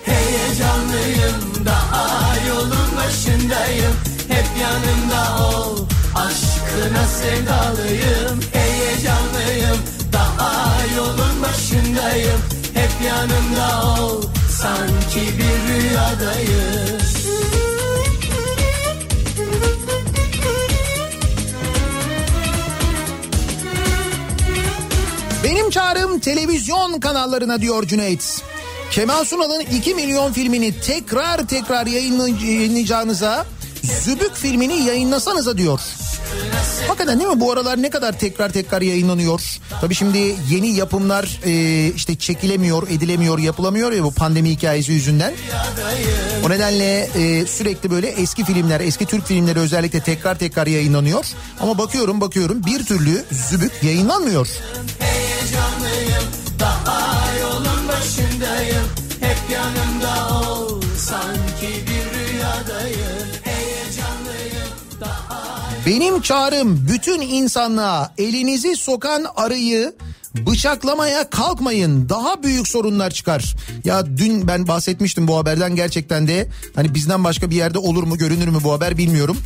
Heyecanlıyım 0.04 1.66
daha 1.66 2.17
başındayım 3.08 3.94
Hep 4.28 4.46
yanımda 4.62 5.44
ol. 5.44 5.78
Aşkına 6.14 7.04
sevdalıyım. 7.06 8.40
Heyecanlıyım. 8.52 9.78
Daha 10.12 10.76
yolun 10.96 11.42
başındayım. 11.42 12.40
Hep 12.74 12.90
yanımda 13.06 14.02
ol. 14.02 14.22
Sanki 14.50 15.20
bir 15.38 15.74
rüyadayım 15.74 16.98
Benim 25.44 25.70
çağrım 25.70 26.18
televizyon 26.18 27.00
kanallarına 27.00 27.60
diyor 27.60 27.86
Cüneyt. 27.86 28.42
Kemal 28.90 29.24
Sunal'ın 29.24 29.60
2 29.60 29.94
milyon 29.94 30.32
filmini 30.32 30.80
tekrar 30.80 31.46
tekrar 31.46 31.86
yayınlay- 31.86 32.44
yayınlayacağınıza 32.46 33.46
Zübük 34.04 34.34
filmini 34.36 34.82
yayınlasanıza 34.84 35.58
diyor. 35.58 35.80
Hakikaten 36.88 37.20
değil 37.20 37.30
mi 37.30 37.40
bu 37.40 37.52
aralar 37.52 37.82
ne 37.82 37.90
kadar 37.90 38.18
tekrar 38.18 38.48
tekrar 38.52 38.82
yayınlanıyor. 38.82 39.40
Tabii 39.80 39.94
şimdi 39.94 40.36
yeni 40.50 40.68
yapımlar 40.68 41.40
e, 41.44 41.86
işte 41.96 42.16
çekilemiyor, 42.16 42.88
edilemiyor, 42.88 43.38
yapılamıyor 43.38 43.92
ya 43.92 44.02
bu 44.04 44.10
pandemi 44.10 44.50
hikayesi 44.50 44.92
yüzünden. 44.92 45.34
O 46.46 46.50
nedenle 46.50 47.00
e, 47.14 47.46
sürekli 47.46 47.90
böyle 47.90 48.08
eski 48.08 48.44
filmler, 48.44 48.80
eski 48.80 49.06
Türk 49.06 49.26
filmleri 49.26 49.58
özellikle 49.58 50.00
tekrar 50.00 50.38
tekrar 50.38 50.66
yayınlanıyor. 50.66 51.24
Ama 51.60 51.78
bakıyorum 51.78 52.20
bakıyorum 52.20 52.64
bir 52.66 52.84
türlü 52.84 53.24
Zübük 53.50 53.72
yayınlanmıyor. 53.82 54.48
Heyecanlıyım 54.98 55.87
Benim 65.88 66.22
çağrım 66.22 66.88
bütün 66.88 67.20
insanlığa 67.20 68.14
elinizi 68.18 68.76
sokan 68.76 69.26
arıyı 69.36 69.94
bıçaklamaya 70.34 71.30
kalkmayın. 71.30 72.08
Daha 72.08 72.42
büyük 72.42 72.68
sorunlar 72.68 73.10
çıkar. 73.10 73.56
Ya 73.84 74.06
dün 74.16 74.48
ben 74.48 74.68
bahsetmiştim 74.68 75.28
bu 75.28 75.38
haberden 75.38 75.76
gerçekten 75.76 76.28
de 76.28 76.48
hani 76.74 76.94
bizden 76.94 77.24
başka 77.24 77.50
bir 77.50 77.56
yerde 77.56 77.78
olur 77.78 78.02
mu 78.02 78.18
görünür 78.18 78.48
mü 78.48 78.58
bu 78.64 78.72
haber 78.72 78.98
bilmiyorum. 78.98 79.36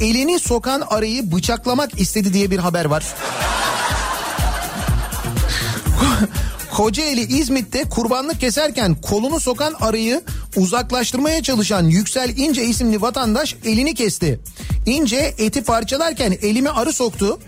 Elini 0.00 0.38
sokan 0.38 0.80
arıyı 0.80 1.32
bıçaklamak 1.32 2.00
istedi 2.00 2.32
diye 2.32 2.50
bir 2.50 2.58
haber 2.58 2.84
var. 2.84 3.04
Kocaeli 6.76 7.20
İzmit'te 7.20 7.84
kurbanlık 7.84 8.40
keserken 8.40 8.94
kolunu 8.94 9.40
sokan 9.40 9.74
arıyı 9.80 10.22
uzaklaştırmaya 10.56 11.42
çalışan 11.42 11.84
Yüksel 11.84 12.36
İnce 12.36 12.64
isimli 12.64 13.02
vatandaş 13.02 13.56
elini 13.64 13.94
kesti. 13.94 14.40
İnce 14.86 15.34
eti 15.38 15.64
parçalarken 15.64 16.38
elime 16.42 16.70
arı 16.70 16.92
soktu. 16.92 17.38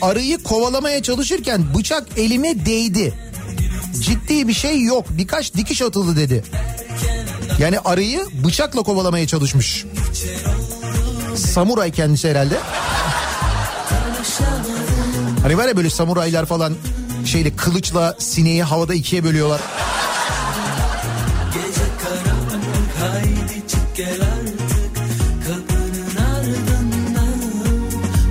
Arıyı 0.00 0.42
kovalamaya 0.42 1.02
çalışırken 1.02 1.74
bıçak 1.74 2.06
elime 2.16 2.66
değdi. 2.66 3.14
Ciddi 4.00 4.48
bir 4.48 4.52
şey 4.52 4.82
yok 4.82 5.06
birkaç 5.10 5.54
dikiş 5.54 5.82
atıldı 5.82 6.16
dedi. 6.16 6.44
Yani 7.58 7.78
arıyı 7.78 8.26
bıçakla 8.44 8.82
kovalamaya 8.82 9.26
çalışmış. 9.26 9.84
Samuray 11.36 11.92
kendisi 11.92 12.30
herhalde. 12.30 12.58
Hani 15.42 15.58
var 15.58 15.68
ya 15.68 15.76
böyle 15.76 15.90
samuraylar 15.90 16.46
falan 16.46 16.74
şeyle 17.32 17.56
kılıçla 17.56 18.16
sineği 18.18 18.62
havada 18.62 18.94
ikiye 18.94 19.24
bölüyorlar. 19.24 19.60
Artık 21.40 21.82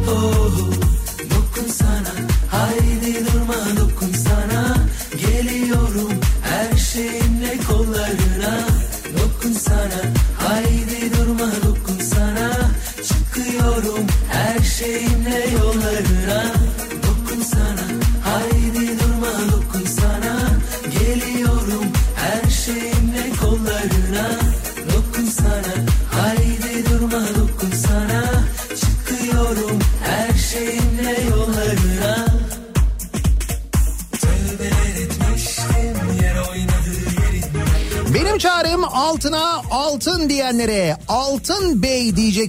oh, 0.09 0.51
Dokun 1.29 1.71
sana 1.71 2.13
haydi 2.51 2.80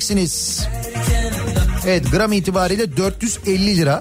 bey 0.03 0.17
diyeceksiniz. 0.17 0.67
Evet 1.87 2.11
gram 2.11 2.33
itibariyle 2.33 2.97
450 2.97 3.77
lira. 3.77 4.01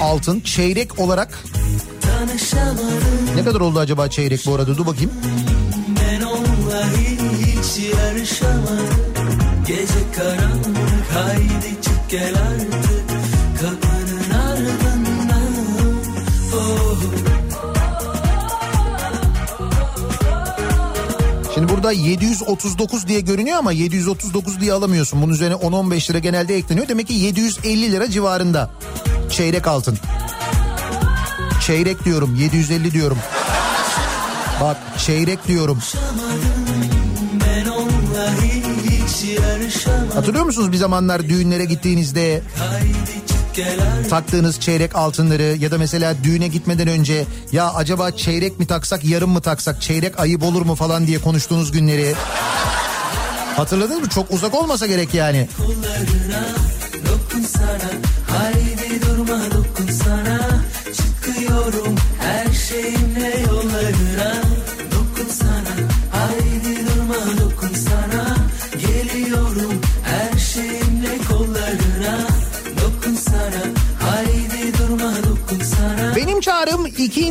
Altın 0.00 0.40
çeyrek 0.40 0.98
olarak 0.98 1.44
ne 3.36 3.44
kadar 3.44 3.60
oldu 3.60 3.78
acaba 3.78 4.08
çeyrek 4.08 4.46
bu 4.46 4.54
arada 4.54 4.76
dur 4.76 4.86
bakayım. 4.86 5.10
ben 6.00 6.22
onunla 6.22 6.84
hiç 7.40 7.94
yarışamadım 7.94 8.86
Gece 9.66 10.12
karanlık 10.16 10.76
haydi 11.14 11.82
çık 11.82 12.10
gel 12.10 12.34
artık 12.34 12.69
burada 21.82 21.92
739 21.92 23.08
diye 23.08 23.20
görünüyor 23.20 23.58
ama 23.58 23.72
739 23.72 24.60
diye 24.60 24.72
alamıyorsun. 24.72 25.22
Bunun 25.22 25.32
üzerine 25.32 25.54
10-15 25.54 26.10
lira 26.10 26.18
genelde 26.18 26.56
ekleniyor. 26.56 26.88
Demek 26.88 27.06
ki 27.06 27.14
750 27.14 27.92
lira 27.92 28.10
civarında 28.10 28.70
çeyrek 29.30 29.66
altın. 29.66 29.98
Çeyrek 31.66 32.04
diyorum 32.04 32.36
750 32.36 32.92
diyorum. 32.92 33.18
Bak 34.60 34.76
çeyrek 34.98 35.48
diyorum. 35.48 35.78
Hatırlıyor 40.14 40.44
musunuz 40.44 40.72
bir 40.72 40.76
zamanlar 40.76 41.28
düğünlere 41.28 41.64
gittiğinizde 41.64 42.42
taktığınız 44.10 44.60
çeyrek 44.60 44.96
altınları 44.96 45.42
ya 45.42 45.70
da 45.70 45.78
mesela 45.78 46.14
düğüne 46.24 46.48
gitmeden 46.48 46.88
önce 46.88 47.24
ya 47.52 47.74
acaba 47.74 48.10
çeyrek 48.10 48.58
mi 48.58 48.66
taksak 48.66 49.04
yarım 49.04 49.30
mı 49.30 49.40
taksak 49.40 49.82
çeyrek 49.82 50.20
ayıp 50.20 50.42
olur 50.42 50.62
mu 50.62 50.74
falan 50.74 51.06
diye 51.06 51.18
konuştuğunuz 51.18 51.72
günleri 51.72 52.14
hatırladınız 53.56 54.00
mı? 54.00 54.08
Çok 54.08 54.30
uzak 54.30 54.54
olmasa 54.54 54.86
gerek 54.86 55.14
yani. 55.14 55.48
kollarına 55.56 56.44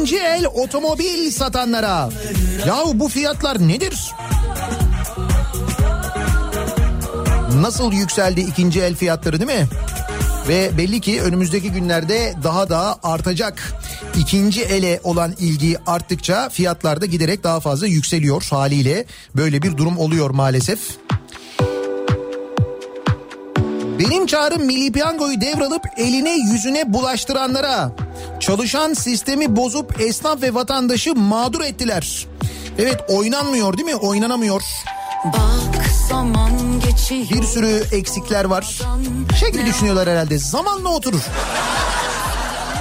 ikinci 0.09 0.25
el 0.25 0.45
otomobil 0.47 1.31
satanlara. 1.31 2.09
Yahu 2.67 2.99
bu 2.99 3.09
fiyatlar 3.09 3.67
nedir? 3.67 4.11
Nasıl 7.61 7.91
yükseldi 7.91 8.41
ikinci 8.41 8.81
el 8.81 8.95
fiyatları 8.95 9.39
değil 9.39 9.59
mi? 9.59 9.67
Ve 10.47 10.77
belli 10.77 11.01
ki 11.01 11.21
önümüzdeki 11.21 11.71
günlerde 11.71 12.33
daha 12.43 12.69
da 12.69 12.99
artacak. 13.03 13.73
İkinci 14.19 14.61
ele 14.61 14.99
olan 15.03 15.35
ilgi 15.39 15.77
arttıkça 15.87 16.49
fiyatlar 16.49 17.01
da 17.01 17.05
giderek 17.05 17.43
daha 17.43 17.59
fazla 17.59 17.87
yükseliyor 17.87 18.47
haliyle. 18.49 19.05
Böyle 19.35 19.61
bir 19.61 19.77
durum 19.77 19.97
oluyor 19.97 20.29
maalesef. 20.29 20.79
Benim 23.99 24.25
çağrım 24.25 24.65
Milli 24.65 24.91
Piyango'yu 24.91 25.41
devralıp 25.41 25.83
eline 25.97 26.31
yüzüne 26.31 26.93
bulaştıranlara. 26.93 27.91
Çalışan 28.39 28.93
sistemi 28.93 29.55
bozup 29.55 30.01
esnaf 30.01 30.41
ve 30.41 30.53
vatandaşı 30.53 31.15
mağdur 31.15 31.61
ettiler. 31.61 32.27
Evet 32.77 33.01
oynanmıyor 33.07 33.77
değil 33.77 33.85
mi? 33.85 33.95
Oynanamıyor. 33.95 34.61
Bak 35.25 35.85
zaman 36.09 36.51
geçiyor. 36.79 37.41
Bir 37.41 37.47
sürü 37.47 37.83
eksikler 37.91 38.45
var. 38.45 38.79
Şey 39.39 39.51
gibi 39.51 39.65
düşünüyorlar 39.65 40.09
herhalde 40.09 40.37
zamanla 40.37 40.89
oturur. 40.89 41.21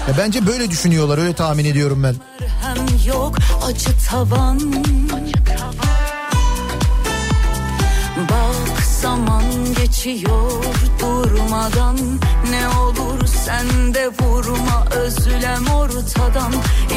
Ya 0.08 0.14
bence 0.18 0.46
böyle 0.46 0.70
düşünüyorlar 0.70 1.18
öyle 1.18 1.34
tahmin 1.34 1.64
ediyorum 1.64 2.02
ben. 2.02 2.14
Hem 2.62 3.08
yok 3.08 3.36
acı 3.66 3.90
tavan. 4.10 4.60
Bak 8.30 8.77
zaman 9.02 9.44
geçiyor 9.76 10.64
durmadan. 11.00 11.96
Ne 12.50 12.68
olur 12.68 13.26
sen 13.26 13.94
de 13.94 14.08
vurma 14.20 14.84
özlem 14.90 15.66
ortadan. 15.66 16.52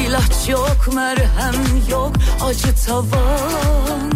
İlaç 0.06 0.48
yok 0.48 0.94
merhem 0.94 1.54
yok 1.90 2.12
acı 2.44 2.86
tavan 2.86 4.12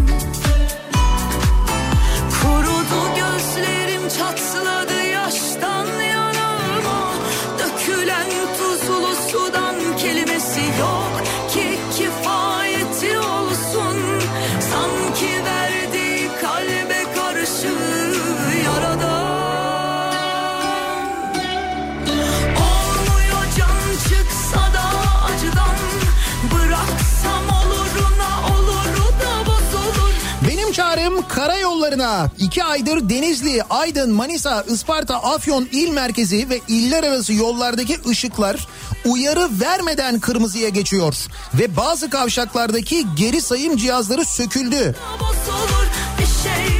karayollarına 31.28 32.30
iki 32.38 32.64
aydır 32.64 33.08
Denizli, 33.08 33.62
Aydın, 33.70 34.12
Manisa, 34.12 34.62
Isparta, 34.62 35.16
Afyon 35.16 35.68
il 35.72 35.88
merkezi 35.90 36.50
ve 36.50 36.60
iller 36.68 37.04
arası 37.04 37.32
yollardaki 37.32 37.98
ışıklar 38.08 38.68
uyarı 39.04 39.48
vermeden 39.60 40.20
kırmızıya 40.20 40.68
geçiyor. 40.68 41.14
Ve 41.54 41.76
bazı 41.76 42.10
kavşaklardaki 42.10 43.06
geri 43.16 43.40
sayım 43.40 43.76
cihazları 43.76 44.24
söküldü. 44.24 44.94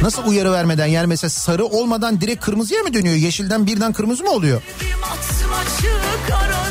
Nasıl 0.01 0.25
uyarı 0.25 0.51
vermeden 0.51 0.85
yani 0.85 1.07
mesela 1.07 1.29
sarı 1.29 1.65
olmadan 1.65 2.21
direkt 2.21 2.45
kırmızıya 2.45 2.83
mı 2.83 2.93
dönüyor? 2.93 3.15
Yeşilden 3.15 3.67
birden 3.67 3.93
kırmızı 3.93 4.23
mı 4.23 4.29
oluyor? 4.29 4.61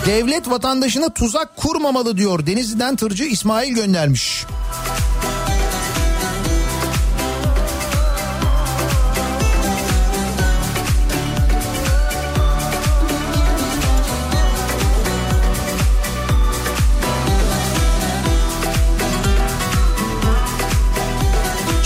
Devlet 0.06 0.50
vatandaşına 0.50 1.08
tuzak 1.08 1.56
kurmamalı 1.56 2.16
diyor. 2.16 2.46
Denizli'den 2.46 2.96
tırcı 2.96 3.24
İsmail 3.24 3.74
göndermiş. 3.74 4.44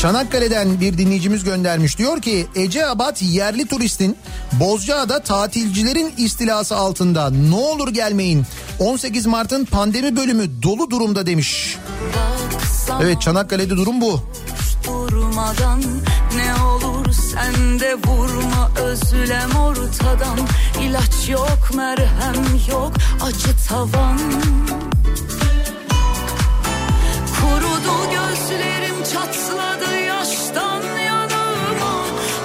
Çanakkale'den 0.01 0.81
bir 0.81 0.99
dinleyicimiz 0.99 1.45
göndermiş. 1.45 1.99
Diyor 1.99 2.23
ki 2.23 2.47
Eceabat 2.55 3.23
yerli 3.23 3.67
turistin 3.67 4.17
Bozcaada 4.53 5.23
tatilcilerin 5.23 6.13
istilası 6.17 6.77
altında. 6.77 7.31
Ne 7.31 7.55
olur 7.55 7.89
gelmeyin. 7.89 8.47
18 8.79 9.27
Mart'ın 9.27 9.65
pandemi 9.65 10.17
bölümü 10.17 10.63
dolu 10.63 10.91
durumda 10.91 11.27
demiş. 11.27 11.77
Evet 13.03 13.23
Çanakkale'de 13.23 13.77
durum 13.77 14.01
bu. 14.01 14.21
durmadan 14.87 15.83
Ne 16.37 16.63
olur 16.63 17.13
sen 17.13 17.81
de 17.81 17.95
vurma 18.07 18.71
özlem 18.77 19.51
ortadan 19.51 20.39
İlaç 20.83 21.29
yok 21.29 21.71
merhem 21.75 22.45
yok 22.71 22.93
acı 23.23 23.69
tavan 23.69 24.19
Kurudu 27.41 28.11
gözlerim 28.11 28.95
çatladı 29.13 29.97
yaştan 30.07 30.83
yanıma 31.07 32.05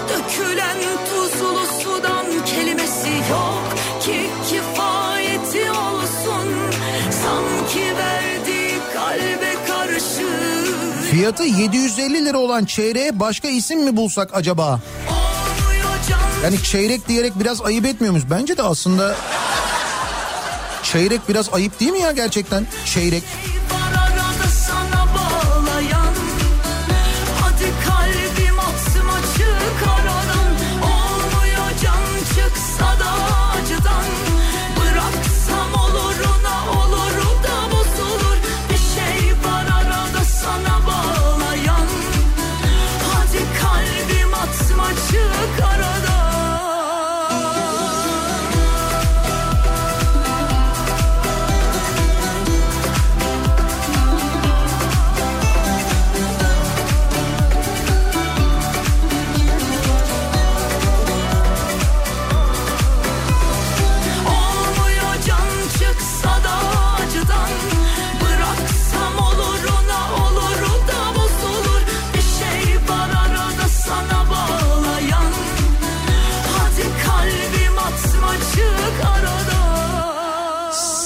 Dökülen 0.09 0.77
tuzlu 1.09 1.65
sudan 1.83 2.25
kelimesi 2.45 3.09
yok 3.29 3.75
ki 4.01 4.29
kifayeti 4.49 5.71
olsun 5.71 6.47
Sanki 7.23 7.97
verdiği 7.97 8.71
kalbe 8.93 9.53
karşı 9.67 10.25
Fiyatı 11.11 11.43
750 11.43 12.25
lira 12.25 12.37
olan 12.37 12.65
çeyreğe 12.65 13.19
başka 13.19 13.47
isim 13.47 13.83
mi 13.83 13.97
bulsak 13.97 14.29
acaba? 14.33 14.79
Yani 16.43 16.63
çeyrek 16.63 17.07
diyerek 17.07 17.39
biraz 17.39 17.61
ayıp 17.61 17.85
etmiyor 17.85 18.11
muyuz? 18.13 18.27
Bence 18.31 18.57
de 18.57 18.61
aslında 18.63 19.15
çeyrek 20.83 21.29
biraz 21.29 21.53
ayıp 21.53 21.79
değil 21.79 21.91
mi 21.91 21.99
ya 21.99 22.11
gerçekten? 22.11 22.67
Çeyrek. 22.93 23.23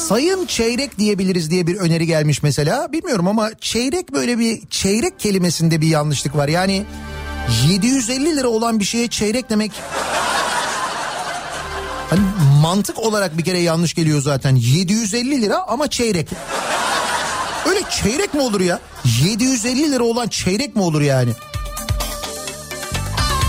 Sayın 0.10 0.46
çeyrek 0.46 0.98
diyebiliriz 0.98 1.52
diye 1.52 1.68
bir 1.68 1.76
öneri 1.76 2.08
gelmiş 2.08 2.44
mesela. 2.44 2.92
Bilmiyorum 2.92 3.28
ama 3.28 3.52
çeyrek 3.62 4.14
böyle 4.14 4.40
bir 4.40 4.68
çeyrek 4.70 5.20
kelimesinde 5.20 5.82
bir 5.82 5.88
yanlışlık 5.88 6.36
var. 6.36 6.48
Yani 6.48 6.86
750 7.70 8.38
lira 8.38 8.48
olan 8.48 8.80
bir 8.80 8.86
şeye 8.86 9.08
çeyrek 9.08 9.50
demek 9.50 9.72
hani 12.10 12.20
mantık 12.62 13.00
olarak 13.00 13.38
bir 13.38 13.44
kere 13.44 13.60
yanlış 13.60 13.94
geliyor 13.94 14.22
zaten. 14.22 14.56
750 14.56 15.42
lira 15.42 15.64
ama 15.68 15.88
çeyrek. 15.88 16.30
Öyle 17.70 17.80
çeyrek 17.90 18.34
mi 18.34 18.42
olur 18.42 18.62
ya? 18.62 18.80
750 19.24 19.92
lira 19.92 20.04
olan 20.04 20.28
çeyrek 20.28 20.76
mi 20.76 20.82
olur 20.82 21.02
yani? 21.02 21.32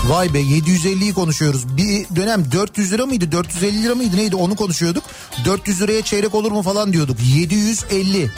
Vay 0.07 0.33
be 0.33 0.41
750'yi 0.41 1.13
konuşuyoruz. 1.13 1.77
Bir 1.77 2.15
dönem 2.15 2.51
400 2.51 2.91
lira 2.91 3.05
mıydı 3.05 3.31
450 3.31 3.83
lira 3.83 3.95
mıydı 3.95 4.17
neydi 4.17 4.35
onu 4.35 4.55
konuşuyorduk. 4.55 5.03
400 5.45 5.81
liraya 5.81 6.01
çeyrek 6.01 6.35
olur 6.35 6.51
mu 6.51 6.61
falan 6.61 6.93
diyorduk. 6.93 7.17
750. 7.35 8.31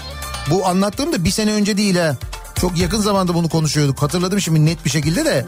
Bu 0.52 0.68
anlattığım 0.68 1.14
da 1.14 1.26
bir 1.26 1.32
sene 1.32 1.52
önce 1.54 1.78
değil 1.78 1.96
ha. 1.96 2.16
Çok 2.62 2.78
yakın 2.78 3.02
zamanda 3.02 3.34
bunu 3.36 3.50
konuşuyorduk. 3.50 4.02
Hatırladım 4.02 4.42
şimdi 4.42 4.66
net 4.66 4.86
bir 4.86 4.90
şekilde 4.90 5.26
de. 5.26 5.46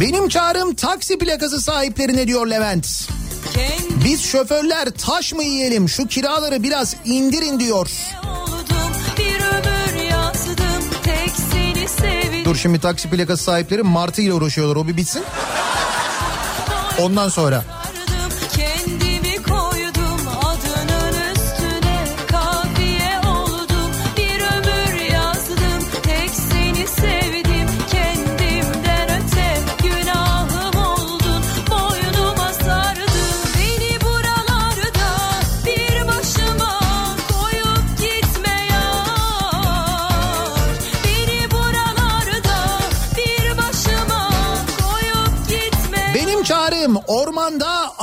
Benim 0.00 0.28
çağrım 0.28 0.74
taksi 0.74 1.18
plakası 1.18 1.60
sahiplerine 1.60 2.26
diyor 2.26 2.46
Levent. 2.46 3.08
Biz 4.04 4.22
şoförler 4.24 4.90
taş 4.90 5.32
mı 5.32 5.42
yiyelim 5.44 5.88
şu 5.88 6.06
kiraları 6.06 6.62
biraz 6.62 6.96
indirin 7.04 7.60
diyor. 7.60 7.90
Dur 12.46 12.56
şimdi 12.56 12.80
taksi 12.80 13.10
plakası 13.10 13.44
sahipleri 13.44 13.82
martı 13.82 14.22
ile 14.22 14.32
uğraşıyorlar 14.32 14.76
o 14.76 14.88
bir 14.88 14.96
bitsin. 14.96 15.24
Ondan 17.00 17.28
sonra. 17.28 17.64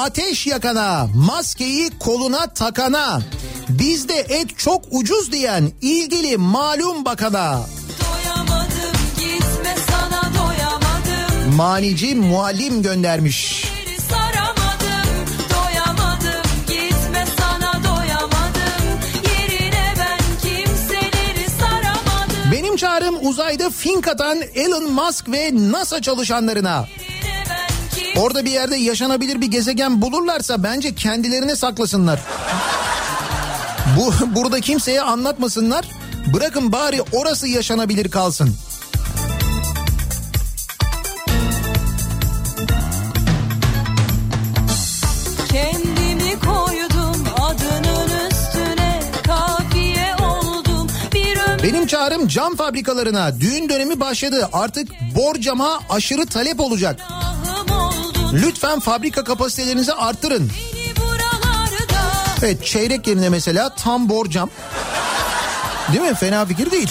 Ateş 0.04 0.48
yakana, 0.48 1.08
maskeyi 1.16 1.90
koluna 2.00 2.48
takana, 2.48 3.22
bizde 3.70 4.20
et 4.20 4.58
çok 4.58 4.86
ucuz 4.92 5.32
diyen 5.32 5.72
ilgili 5.82 6.38
malum 6.38 7.06
bakana. 7.06 7.60
Doyamadım 8.00 8.98
gitme 9.20 9.76
sana 9.92 10.22
doyamadım 10.24 11.56
Manici 11.56 12.16
muallim 12.16 12.82
göndermiş. 12.82 13.64
Benim 22.52 22.76
çağrım 22.76 23.28
uzayda 23.28 23.70
fink 23.70 24.08
atan 24.08 24.42
Elon 24.56 24.92
Musk 24.92 25.32
ve 25.32 25.52
NASA 25.54 26.02
çalışanlarına. 26.02 26.88
Orada 28.18 28.46
bir 28.46 28.52
yerde 28.52 28.76
yaşanabilir 28.76 29.42
bir 29.42 29.48
gezegen 29.48 30.02
bulurlarsa 30.02 30.64
bence 30.64 30.96
kendilerine 30.96 31.56
saklasınlar. 31.56 32.20
Bu 33.98 34.36
burada 34.36 34.60
kimseye 34.60 35.02
anlatmasınlar. 35.02 35.86
Bırakın 36.34 36.72
bari 36.72 37.02
orası 37.12 37.48
yaşanabilir 37.48 38.12
kalsın. 38.12 38.56
Kendimi 45.52 46.40
koydum 46.40 47.26
adının 47.42 48.30
üstüne 48.32 49.02
kafiye 49.28 50.16
oldum 50.16 50.88
bir 51.14 51.38
ömür 51.38 51.88
çağrım 51.88 52.28
cam 52.28 52.56
fabrikalarına 52.56 53.40
düğün 53.40 53.70
dönemi 53.70 54.00
başladı. 54.00 54.50
Artık 54.54 54.88
borcama 55.16 55.80
aşırı 55.90 56.26
talep 56.26 56.60
olacak. 56.60 57.00
Lütfen 58.34 58.80
fabrika 58.80 59.24
kapasitelerinizi 59.24 59.94
arttırın. 59.94 60.52
Evet 62.42 62.66
çeyrek 62.66 63.08
yerine 63.08 63.30
mesela 63.30 63.76
tam 63.76 64.10
borcam. 64.10 64.50
Değil 65.94 66.04
mi? 66.04 66.16
Fena 66.16 66.46
fikir 66.46 66.72
değil. 66.72 66.90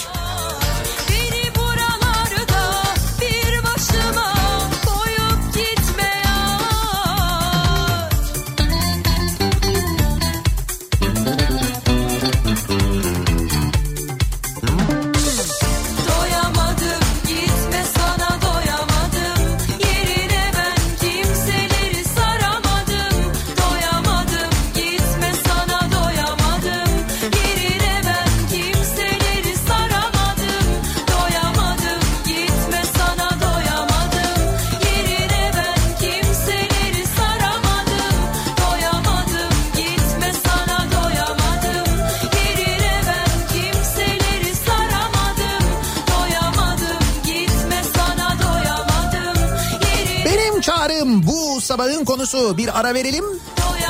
Sabahın 51.73 52.05
konusu. 52.05 52.57
Bir 52.59 52.81
ara 52.81 52.95
verelim. 52.95 53.25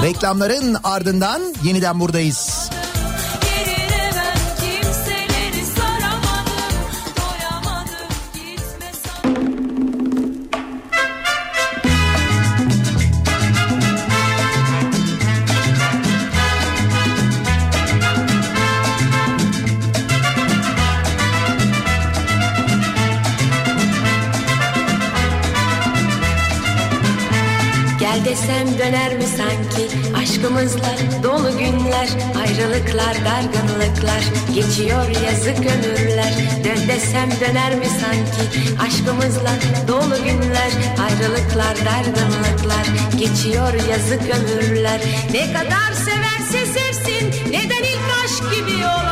Reklamların 0.02 0.76
ardından 0.84 1.42
yeniden 1.62 2.00
buradayız. 2.00 2.61
Aşkımızla 30.42 31.22
dolu 31.22 31.58
günler 31.58 32.08
ayrılıklar 32.40 33.16
dargınlıklar 33.24 34.22
geçiyor 34.54 35.08
yazık 35.26 35.58
ömürler 35.58 36.32
dön 36.64 36.88
desem 36.88 37.30
döner 37.40 37.74
mi 37.74 37.86
sanki? 37.86 38.60
Aşkımızla 38.86 39.50
dolu 39.88 40.24
günler 40.24 40.70
ayrılıklar 41.02 41.76
dargınlıklar 41.76 42.86
geçiyor 43.18 43.74
yazık 43.90 44.22
ömürler 44.22 45.00
ne 45.32 45.52
kadar 45.52 45.92
severse 45.92 46.66
sevsin 46.66 47.50
neden 47.50 47.82
ilk 47.82 48.08
aşk 48.24 48.54
gibi 48.54 48.76
olamaz 48.76 49.11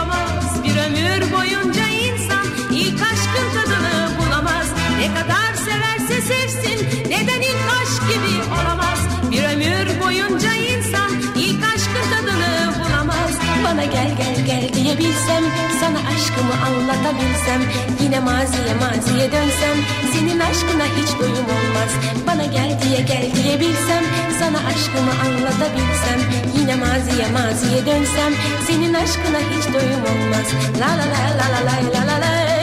diyebilsem 15.21 15.45
sana 15.81 15.99
aşkımı 15.99 16.55
anlatabilsem 16.67 17.63
yine 18.03 18.21
maziye 18.21 18.75
maziye 18.81 19.33
dönsem 19.33 19.77
senin 20.13 20.41
aşkına 20.41 20.85
hiç 20.85 21.19
doyum 21.21 21.47
olmaz. 21.57 21.91
Bana 22.27 22.45
gel 22.45 22.79
diye 22.83 23.01
gel 23.01 23.35
diyebilsem 23.35 24.05
sana 24.39 24.59
aşkımı 24.59 25.13
anlatabilsem 25.25 26.21
yine 26.59 26.75
maziye 26.75 27.29
maziye 27.33 27.87
dönsem 27.87 28.33
senin 28.67 28.95
aşkına 28.95 29.39
hiç 29.39 29.75
doyum 29.75 30.03
olmaz. 30.03 30.47
La 30.81 30.89
la 30.89 31.07
la 31.15 31.25
la 31.39 31.49
la 31.53 31.75
la 31.95 32.07
la 32.07 32.21
la 32.21 32.60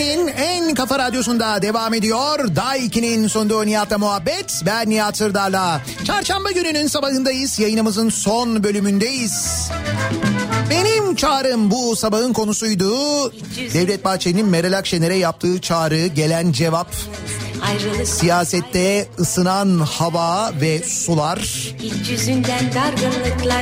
Türkiye'nin 0.00 0.28
en 0.28 0.74
kafa 0.74 0.98
radyosunda 0.98 1.62
devam 1.62 1.94
ediyor. 1.94 2.56
Day 2.56 2.86
2'nin 2.86 3.28
sunduğu 3.28 3.66
Nihat'la 3.66 3.98
muhabbet. 3.98 4.62
Ben 4.66 4.90
Nihat 4.90 5.16
Sırdar'la. 5.16 5.80
Çarşamba 6.04 6.50
gününün 6.50 6.86
sabahındayız. 6.86 7.58
Yayınımızın 7.58 8.08
son 8.08 8.64
bölümündeyiz. 8.64 9.68
Benim 10.70 11.14
çağrım 11.14 11.70
bu 11.70 11.96
sabahın 11.96 12.32
konusuydu. 12.32 12.92
Devlet 13.74 14.04
Bahçeli'nin 14.04 14.46
Meral 14.46 14.78
Akşener'e 14.78 15.16
yaptığı 15.16 15.60
çağrı 15.60 16.06
gelen 16.06 16.52
cevap 16.52 16.94
siyasette 18.04 19.08
ısınan 19.18 19.78
hava 19.78 20.52
ve 20.60 20.82
sular 20.82 21.38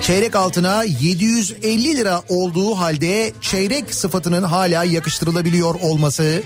çeyrek 0.02 0.36
altına 0.36 0.84
750 0.84 1.96
lira 1.96 2.22
olduğu 2.28 2.74
halde 2.78 3.32
çeyrek 3.40 3.94
sıfatının 3.94 4.42
hala 4.42 4.84
yakıştırılabiliyor 4.84 5.74
olması 5.74 6.42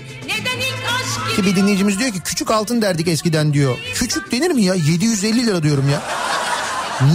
ki 1.35 1.45
bir 1.45 1.55
dinleyicimiz 1.55 1.99
diyor 1.99 2.11
ki 2.11 2.19
küçük 2.19 2.51
altın 2.51 2.81
derdik 2.81 3.07
eskiden 3.07 3.53
diyor. 3.53 3.77
Küçük 3.93 4.31
denir 4.31 4.51
mi 4.51 4.63
ya 4.63 4.73
750 4.73 5.45
lira 5.45 5.63
diyorum 5.63 5.89
ya. 5.89 6.01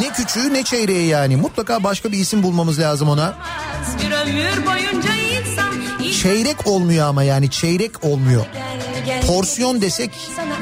Ne 0.00 0.12
küçüğü 0.12 0.54
ne 0.54 0.62
çeyreği 0.62 1.08
yani 1.08 1.36
mutlaka 1.36 1.84
başka 1.84 2.12
bir 2.12 2.18
isim 2.18 2.42
bulmamız 2.42 2.78
lazım 2.78 3.08
ona. 3.08 3.34
bir 4.02 4.10
ömür 4.10 4.66
boyunca 4.66 5.10
insan 5.14 6.12
Çeyrek 6.22 6.66
olmuyor 6.66 7.08
ama 7.08 7.22
yani 7.22 7.50
çeyrek 7.50 8.04
olmuyor. 8.04 8.46
Porsiyon 9.26 9.80
desek 9.80 10.10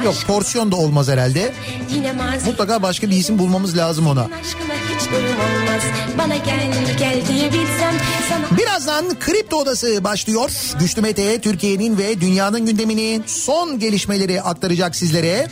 yok 0.04 0.14
porsiyon 0.26 0.72
da 0.72 0.76
olmaz 0.76 1.08
herhalde. 1.08 1.52
Mutlaka 2.46 2.82
başka 2.82 3.10
bir 3.10 3.16
isim 3.16 3.38
bulmamız 3.38 3.76
lazım 3.76 4.06
ona. 4.06 4.28
Birazdan 8.58 9.18
Kripto 9.18 9.56
Odası 9.56 10.04
başlıyor. 10.04 10.50
Güçlü 10.80 11.02
Mete 11.02 11.40
Türkiye'nin 11.40 11.98
ve 11.98 12.20
dünyanın 12.20 12.66
gündemini 12.66 13.20
son 13.26 13.78
gelişmeleri 13.78 14.42
aktaracak 14.42 14.96
sizlere. 14.96 15.48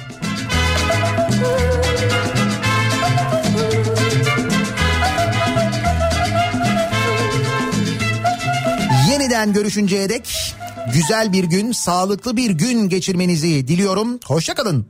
Yeniden 9.10 9.52
görüşünceye 9.52 10.08
dek 10.08 10.43
güzel 10.92 11.32
bir 11.32 11.44
gün, 11.44 11.72
sağlıklı 11.72 12.36
bir 12.36 12.50
gün 12.50 12.88
geçirmenizi 12.88 13.68
diliyorum. 13.68 14.20
Hoşçakalın. 14.26 14.86